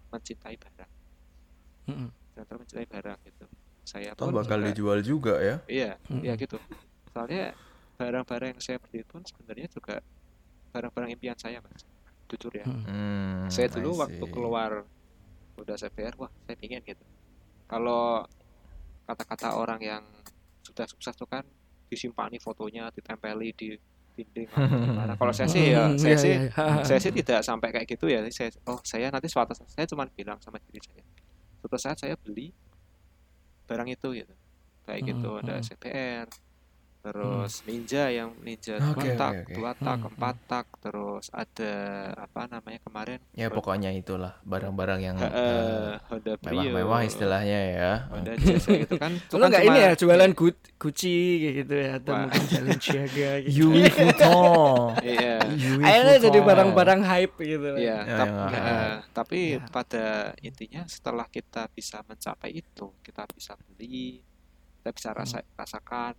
mencintai 0.09 0.57
barang 0.57 0.93
mm, 1.85 1.93
mm. 1.93 2.09
jangan 2.33 2.47
terlalu 2.49 2.61
mencintai 2.65 2.89
barang 2.89 3.19
gitu 3.29 3.45
saya 3.85 4.11
Toh 4.17 4.33
pun 4.33 4.35
bakal 4.35 4.57
juga- 4.57 4.69
dijual 4.73 4.99
juga 5.05 5.35
ya. 5.39 5.57
iya 5.69 6.01
Mm-mm. 6.09 6.25
iya 6.25 6.33
gitu 6.35 6.57
soalnya 7.13 7.53
barang-barang 8.01 8.57
yang 8.57 8.63
saya 8.65 8.81
beli 8.81 9.05
pun 9.05 9.21
sebenarnya 9.21 9.69
juga 9.69 10.01
barang-barang 10.73 11.11
impian 11.13 11.37
saya 11.37 11.61
mas 11.61 11.85
jujur 12.33 12.57
ya 12.57 12.65
Mm. 12.65 12.85
Hmm, 12.89 13.45
saya 13.53 13.69
dulu 13.69 14.01
waktu 14.01 14.25
keluar 14.27 14.89
udah 15.61 15.77
CPR 15.77 16.17
wah 16.17 16.33
saya 16.49 16.57
pingin 16.57 16.81
gitu 16.81 17.05
kalau 17.69 18.25
kata-kata 19.11 19.59
orang 19.59 19.81
yang 19.83 20.03
sudah 20.63 20.87
sukses 20.87 21.15
tuh 21.19 21.27
kan 21.27 21.43
disimpani 21.91 22.39
fotonya 22.39 22.89
ditempeli 22.95 23.51
di 23.59 23.75
dinding 24.15 24.47
gimana 24.51 25.15
kalau 25.21 25.33
saya 25.35 25.49
sih 25.51 25.75
ya 25.75 25.91
Mm, 25.91 25.99
saya 25.99 26.15
iya, 26.15 26.23
sih 26.23 26.35
iya, 26.35 26.49
iya. 26.51 26.83
saya 26.89 27.01
sih 27.03 27.13
tidak 27.15 27.41
sampai 27.43 27.69
kayak 27.75 27.87
gitu 27.91 28.07
ya 28.07 28.23
saya 28.31 28.51
oh 28.71 28.79
saya 28.87 29.11
nanti 29.11 29.27
suatu 29.27 29.55
saat 29.57 29.71
saya 29.71 29.87
cuma 29.91 30.07
bilang 30.15 30.39
sama 30.39 30.63
diri 30.63 30.79
saya 30.83 31.03
suatu 31.63 31.77
saat 31.79 31.99
saya 31.99 32.15
beli 32.15 32.55
barang 33.67 33.89
itu 33.91 34.09
gitu 34.23 34.35
baik 34.87 35.07
Hmm, 35.07 35.15
itu 35.19 35.31
ada 35.39 35.55
hmm. 35.59 35.65
CPR 35.67 36.27
terus 37.01 37.65
Ninja 37.65 38.09
yang 38.09 38.37
Ninja 38.39 38.77
Oke, 38.79 39.09
dua 39.09 39.17
tak 39.17 39.31
oke, 39.31 39.41
oke. 39.43 39.53
dua 39.55 39.73
tak 39.75 39.97
Hmm, 39.97 40.09
empat 40.11 40.37
tak 40.45 40.67
terus 40.79 41.25
ada 41.31 41.73
apa 42.15 42.45
namanya 42.47 42.77
kemarin 42.79 43.19
Ya 43.33 43.49
pokoknya 43.49 43.89
itulah 43.91 44.37
barang-barang 44.43 45.01
yang 45.01 45.17
Honda 45.17 46.37
Brio 46.37 46.61
mewah-mewah 46.69 47.01
istilahnya 47.03 47.61
ya. 47.71 47.93
Honda 48.07 48.33
Jazz 48.35 48.65
gitu 48.65 48.95
kan 48.97 49.17
itu 49.17 49.33
Lu 49.33 49.41
kan 49.41 49.49
nggak 49.49 49.63
cuma- 49.63 49.73
ini 49.73 49.79
ya 49.81 49.93
jualan 49.95 50.31
Gu- 50.31 50.61
Gucci 50.77 51.19
gitu 51.55 51.75
ya 51.75 51.91
atau 51.97 52.13
Wah. 52.13 52.21
mungkin 52.23 52.43
jalan 52.47 52.79
Jaga 52.79 53.31
gitu. 53.45 53.57
Louis 53.63 53.89
Vuitton. 53.91 54.89
iya 55.09 55.35
Louis 55.43 55.81
Akhirnya 55.83 56.17
jadi 56.21 56.39
barang-barang 56.43 57.01
hype 57.03 57.35
gitu. 57.39 57.71
Iya, 57.75 57.97
Ya, 58.01 58.17
eh, 58.17 58.29
mahal. 58.29 58.89
tapi 59.11 59.41
Ya. 59.55 59.65
pada 59.67 60.05
intinya 60.39 60.85
setelah 60.87 61.25
kita 61.27 61.65
bisa 61.71 62.01
mencapai 62.03 62.51
itu, 62.55 62.93
kita 63.01 63.25
bisa 63.31 63.57
beli, 63.59 64.21
kita 64.77 64.91
bisa 64.91 65.09
rasa 65.11 65.39
rasakan, 65.55 66.13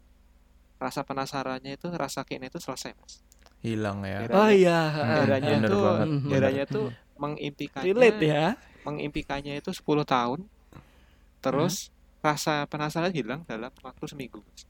rasa 0.82 1.06
penasarannya 1.06 1.78
itu, 1.78 1.88
rasa 1.94 2.26
keinginan 2.26 2.50
itu 2.50 2.58
selesai 2.58 2.98
mas. 2.98 3.22
Hilang 3.62 4.02
ya. 4.02 4.26
Kira- 4.26 4.34
Oh 4.36 4.50
iya. 4.50 4.80
Kiranya 5.22 5.54
itu, 5.62 5.78
bener. 5.78 6.08
kiranya 6.26 6.64
itu 6.66 6.82
mengimpikannya, 7.16 7.86
Relate 7.86 8.26
ya. 8.26 8.48
mengimpikannya 8.82 9.54
itu 9.62 9.70
10 9.70 10.02
tahun, 10.02 10.50
terus 11.38 11.94
rasa 12.22 12.66
penasaran 12.66 13.14
hilang 13.14 13.46
dalam 13.46 13.70
waktu 13.82 14.06
seminggu. 14.10 14.42
Mas. 14.42 14.62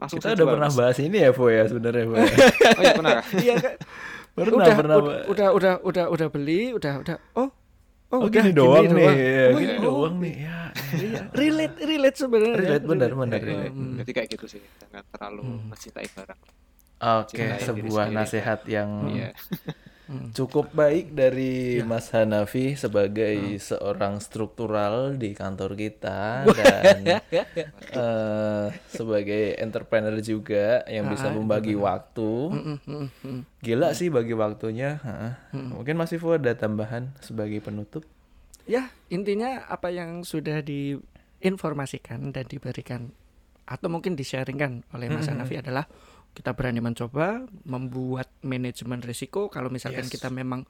langsung 0.00 0.18
Kita 0.18 0.32
udah 0.32 0.46
pernah 0.48 0.70
Mas. 0.72 0.78
bahas 0.78 0.98
ini 0.98 1.16
ya, 1.20 1.30
Vo 1.30 1.46
ya 1.46 1.62
sebenarnya, 1.68 2.04
Vo. 2.08 2.14
ya? 2.16 2.24
Oh 2.24 2.82
iya 2.82 2.92
pernah. 2.96 3.12
Iya 3.46 3.54
kan? 3.60 3.74
Pernah, 4.30 4.56
udah, 4.56 4.74
pernah. 4.78 4.96
udah, 4.96 5.14
udah, 5.28 5.48
udah, 5.52 5.74
udah, 5.84 6.04
udah 6.08 6.28
beli, 6.30 6.72
udah, 6.72 6.94
udah. 7.02 7.16
Oh, 7.36 7.50
oh, 8.10 8.18
Oh, 8.18 8.26
udah 8.26 8.42
gini 8.42 8.50
doang 8.50 8.86
nih, 8.90 9.06
ya, 9.06 9.44
Oh, 9.46 9.58
gini 9.58 9.74
oh, 9.74 9.82
doang 9.82 10.14
nih. 10.18 10.34
Ya, 10.42 10.58
Iya, 10.90 11.22
relate, 11.34 11.76
relate 11.82 12.16
sebenarnya. 12.18 12.58
Relate, 12.58 12.84
benar, 12.86 13.10
benar, 13.14 13.38
Eh, 13.38 13.46
relate. 13.46 13.74
hmm. 13.74 13.94
Jadi 14.02 14.10
kayak 14.10 14.28
gitu 14.34 14.46
sih, 14.50 14.62
jangan 14.82 15.04
terlalu 15.14 15.42
mencintai 15.70 16.08
barang. 16.10 16.40
Oke, 17.00 17.32
diri 17.40 17.64
sebuah 17.64 18.06
nasihat 18.12 18.60
yang 18.68 18.90
Cukup 20.32 20.70
baik 20.70 21.12
dari 21.12 21.78
Ya. 21.78 21.84
Mas 21.84 22.10
Hanafi 22.10 22.74
sebagai 22.74 23.36
Hmm. 23.54 23.62
seorang 23.62 24.14
struktural 24.18 25.14
di 25.14 25.30
kantor 25.32 25.74
kita 25.74 26.42
dan 26.58 27.22
eh, 27.88 28.66
sebagai 28.86 29.54
entrepreneur 29.56 30.18
juga 30.18 30.82
yang 30.84 31.06
bisa 31.06 31.26
Ah, 31.26 31.32
membagi 31.32 31.74
waktu. 31.74 32.30
Hmm, 32.48 32.78
hmm, 32.80 33.06
hmm. 33.22 33.40
Gila 33.60 33.92
sih 33.92 34.08
bagi 34.08 34.32
waktunya. 34.32 34.98
ha. 35.00 35.38
Mungkin 35.52 35.94
Mas 35.94 36.10
Ivo 36.10 36.32
ada 36.32 36.52
tambahan 36.52 37.14
sebagai 37.18 37.58
penutup. 37.60 38.02
Ya, 38.64 38.90
intinya 39.08 39.62
apa 39.64 39.88
yang 39.88 40.22
sudah 40.22 40.58
diinformasikan 40.60 42.30
dan 42.30 42.44
diberikan 42.44 43.10
atau 43.64 43.86
mungkin 43.86 44.14
di-sharingkan 44.14 44.82
oleh 44.90 45.06
Mas 45.06 45.30
Hanafi 45.30 45.54
adalah 45.56 45.86
kita 46.30 46.54
berani 46.54 46.78
mencoba 46.78 47.42
membuat 47.64 48.30
manajemen 48.40 49.02
risiko 49.02 49.50
kalau 49.50 49.66
misalkan 49.68 50.06
Yes. 50.06 50.12
kita 50.12 50.30
memang 50.30 50.62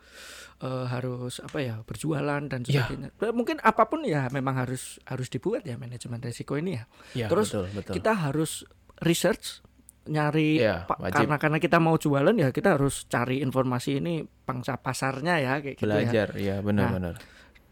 eh, 0.60 0.86
harus 0.88 1.40
apa 1.40 1.58
ya 1.60 1.80
berjualan 1.82 2.40
dan 2.44 2.64
Ya. 2.64 2.84
sebagainya. 2.84 3.08
Eh, 3.16 3.32
Mungkin 3.32 3.60
apa 3.60 3.88
pun 3.88 4.04
ya 4.04 4.28
memang 4.28 4.56
harus 4.56 4.96
harus 5.04 5.28
dibuat 5.28 5.64
ya 5.64 5.76
manajemen 5.76 6.20
risiko 6.20 6.56
ini 6.56 6.76
ya. 6.76 6.84
Ya, 7.16 7.26
Terus 7.28 7.52
betul, 7.52 7.66
betul. 7.72 7.92
kita 7.96 8.12
harus 8.14 8.64
research 9.00 9.64
nyari 10.04 10.60
Iya, 10.60 10.88
wajib. 10.88 11.12
karena 11.16 11.36
karena 11.36 11.58
kita 11.60 11.76
mau 11.76 11.96
jualan 11.96 12.32
ya 12.32 12.48
kita 12.50 12.76
harus 12.76 13.04
cari 13.06 13.40
informasi 13.40 14.00
ini 14.00 14.20
pangsa 14.24 14.76
pasarnya 14.76 15.36
ya 15.38 15.52
kayak 15.60 15.76
gitu 15.76 15.84
ya. 15.84 15.92
Belajar, 15.92 16.28
ya 16.36 16.56
benar-benar. 16.60 17.14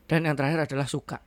Dan 0.04 0.24
yang 0.24 0.36
terakhir 0.36 0.68
adalah 0.68 0.88
suka. 0.88 1.20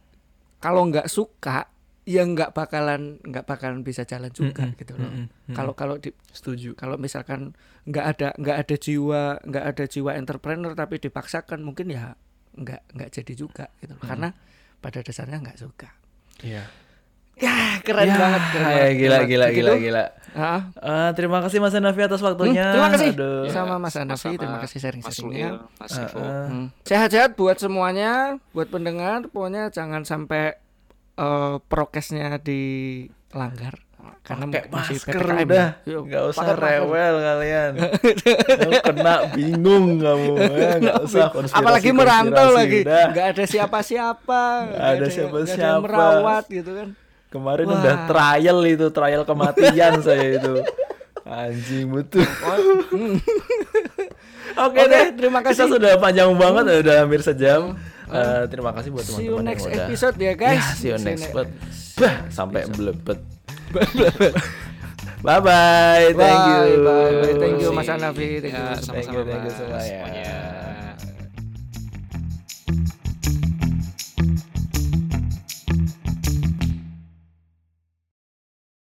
Kalau 0.58 0.86
nggak 0.86 1.10
suka, 1.10 1.71
ya 2.02 2.26
nggak 2.26 2.52
bakalan 2.52 3.22
nggak 3.22 3.46
bakalan 3.46 3.86
bisa 3.86 4.02
jalan 4.04 4.30
juga 4.30 4.66
Mm-mm, 4.66 4.78
gitu 4.78 4.94
loh. 4.98 5.06
mm-mm, 5.06 5.26
mm-mm. 5.30 5.54
Kalau 5.54 5.74
kalau 5.74 5.96
di 5.96 6.10
Setuju. 6.30 6.74
kalau 6.74 6.98
misalkan 6.98 7.54
nggak 7.86 8.06
ada 8.08 8.28
nggak 8.36 8.58
ada 8.58 8.76
jiwa 8.76 9.22
nggak 9.40 9.66
ada 9.70 9.84
jiwa 9.86 10.12
entrepreneur 10.16 10.74
tapi 10.74 10.98
dipaksakan 10.98 11.62
mungkin 11.62 11.90
ya 11.90 12.18
nggak 12.52 12.82
nggak 12.98 13.10
jadi 13.12 13.34
juga 13.34 13.66
gitu 13.80 13.94
loh. 13.94 14.02
Karena 14.02 14.34
pada 14.78 15.00
dasarnya 15.00 15.38
nggak 15.40 15.58
suka. 15.58 15.90
Iya. 16.42 16.66
Ya 17.38 17.82
keren 17.82 18.06
Ya, 18.06 18.18
banget. 18.18 18.42
Keren 18.52 18.62
ya, 18.62 18.70
banget, 18.72 18.92
gila, 18.94 19.16
keren 19.16 19.28
gila, 19.28 19.46
banget. 19.46 19.56
gila, 19.56 19.74
gila. 19.78 20.04
Ah, 20.32 20.62
Eh, 20.78 21.10
terima 21.14 21.38
kasih 21.40 21.58
Mas 21.58 21.74
Hanafi 21.74 22.02
atas 22.02 22.22
waktunya. 22.22 22.64
Hmm, 22.64 22.74
terima 22.76 22.90
kasih. 22.92 23.10
Aduh. 23.12 23.46
Sama 23.48 23.76
Mas 23.78 23.96
Hanafi, 23.96 24.30
terima 24.36 24.58
kasih 24.60 24.78
Mas 24.78 24.84
sharing-sharingnya. 24.84 25.50
Mas 25.76 25.92
Eh, 25.92 26.02
Ivo. 26.02 26.18
eh. 26.18 26.46
Hmm. 26.48 26.66
Sehat-sehat 26.82 27.32
buat 27.34 27.58
semuanya, 27.58 28.12
buat 28.52 28.68
pendengar, 28.68 29.26
pokoknya 29.28 29.70
jangan 29.70 30.02
sampai 30.02 30.54
eh, 31.22 31.56
prokesnya 31.64 32.38
dilanggar 32.38 33.78
karena 34.22 34.46
Pakai 34.48 34.66
masker 34.68 35.18
PPKM. 35.18 35.46
udah, 35.46 35.68
Yuk, 35.84 36.02
nggak 36.06 36.24
usah 36.28 36.42
pakai 36.42 36.54
masker. 36.54 36.68
rewel 36.68 37.16
kalian. 37.20 37.72
Kamu 38.62 38.74
kena 38.84 39.16
bingung 39.32 39.88
kamu, 39.98 40.34
ya, 40.38 40.70
nggak 40.78 40.98
usah 41.02 41.24
konspirasi. 41.32 41.58
Apalagi 41.58 41.90
merantau 41.92 42.48
lagi, 42.52 42.80
Udah. 42.82 43.06
nggak 43.10 43.28
ada 43.32 43.44
siapa-siapa, 43.46 44.42
nggak 44.68 44.90
ada 44.92 45.06
siapa-siapa. 45.08 45.62
yang 45.64 45.82
merawat 45.82 46.44
gitu 46.48 46.72
kan. 46.72 46.88
Kemarin 47.30 47.66
Wah. 47.66 47.78
udah 47.78 47.96
trial 48.06 48.58
itu, 48.64 48.86
trial 48.90 49.24
kematian 49.24 49.94
saya 50.06 50.26
itu. 50.36 50.54
Anjing 51.24 51.88
betul. 51.88 52.26
Oke 52.92 53.22
Oke, 54.52 54.82
deh, 54.84 55.06
terima 55.16 55.40
Kita 55.40 55.54
kasih. 55.56 55.72
sudah 55.72 55.94
panjang 55.96 56.30
banget, 56.36 56.84
udah 56.84 56.96
hampir 57.00 57.22
sejam. 57.22 57.74
Eh, 58.12 58.44
terima 58.48 58.72
kasih 58.72 58.90
buat 58.92 59.04
See 59.04 59.24
you 59.24 59.40
teman-teman 59.40 59.46
next 59.48 59.64
yang 59.64 59.74
udah. 59.74 59.88
episode 59.88 60.16
ya 60.20 60.34
guys. 60.36 60.60
Ya, 60.60 60.76
see 60.76 60.90
you 60.90 61.00
next 61.00 61.22
ne- 61.22 61.32
episode. 61.32 61.50
Bah, 61.96 62.16
sampai 62.28 62.62
belebet. 62.68 63.20
Bye 65.22 65.38
bye, 65.38 66.06
thank 66.18 66.42
you. 66.44 66.82
Bye, 66.82 67.14
bye. 67.22 67.34
Thank 67.38 67.62
you 67.62 67.70
Mas. 67.72 67.88
Hanafi, 67.88 68.42
thank 68.42 68.52
you. 68.52 68.58
Ya, 68.58 68.74
Mas 68.74 68.82
sama-sama, 68.82 68.98
Thank 68.98 69.14
you, 69.14 69.22
thank 69.24 69.46
ya. 69.46 69.54
Semuanya. 69.54 70.51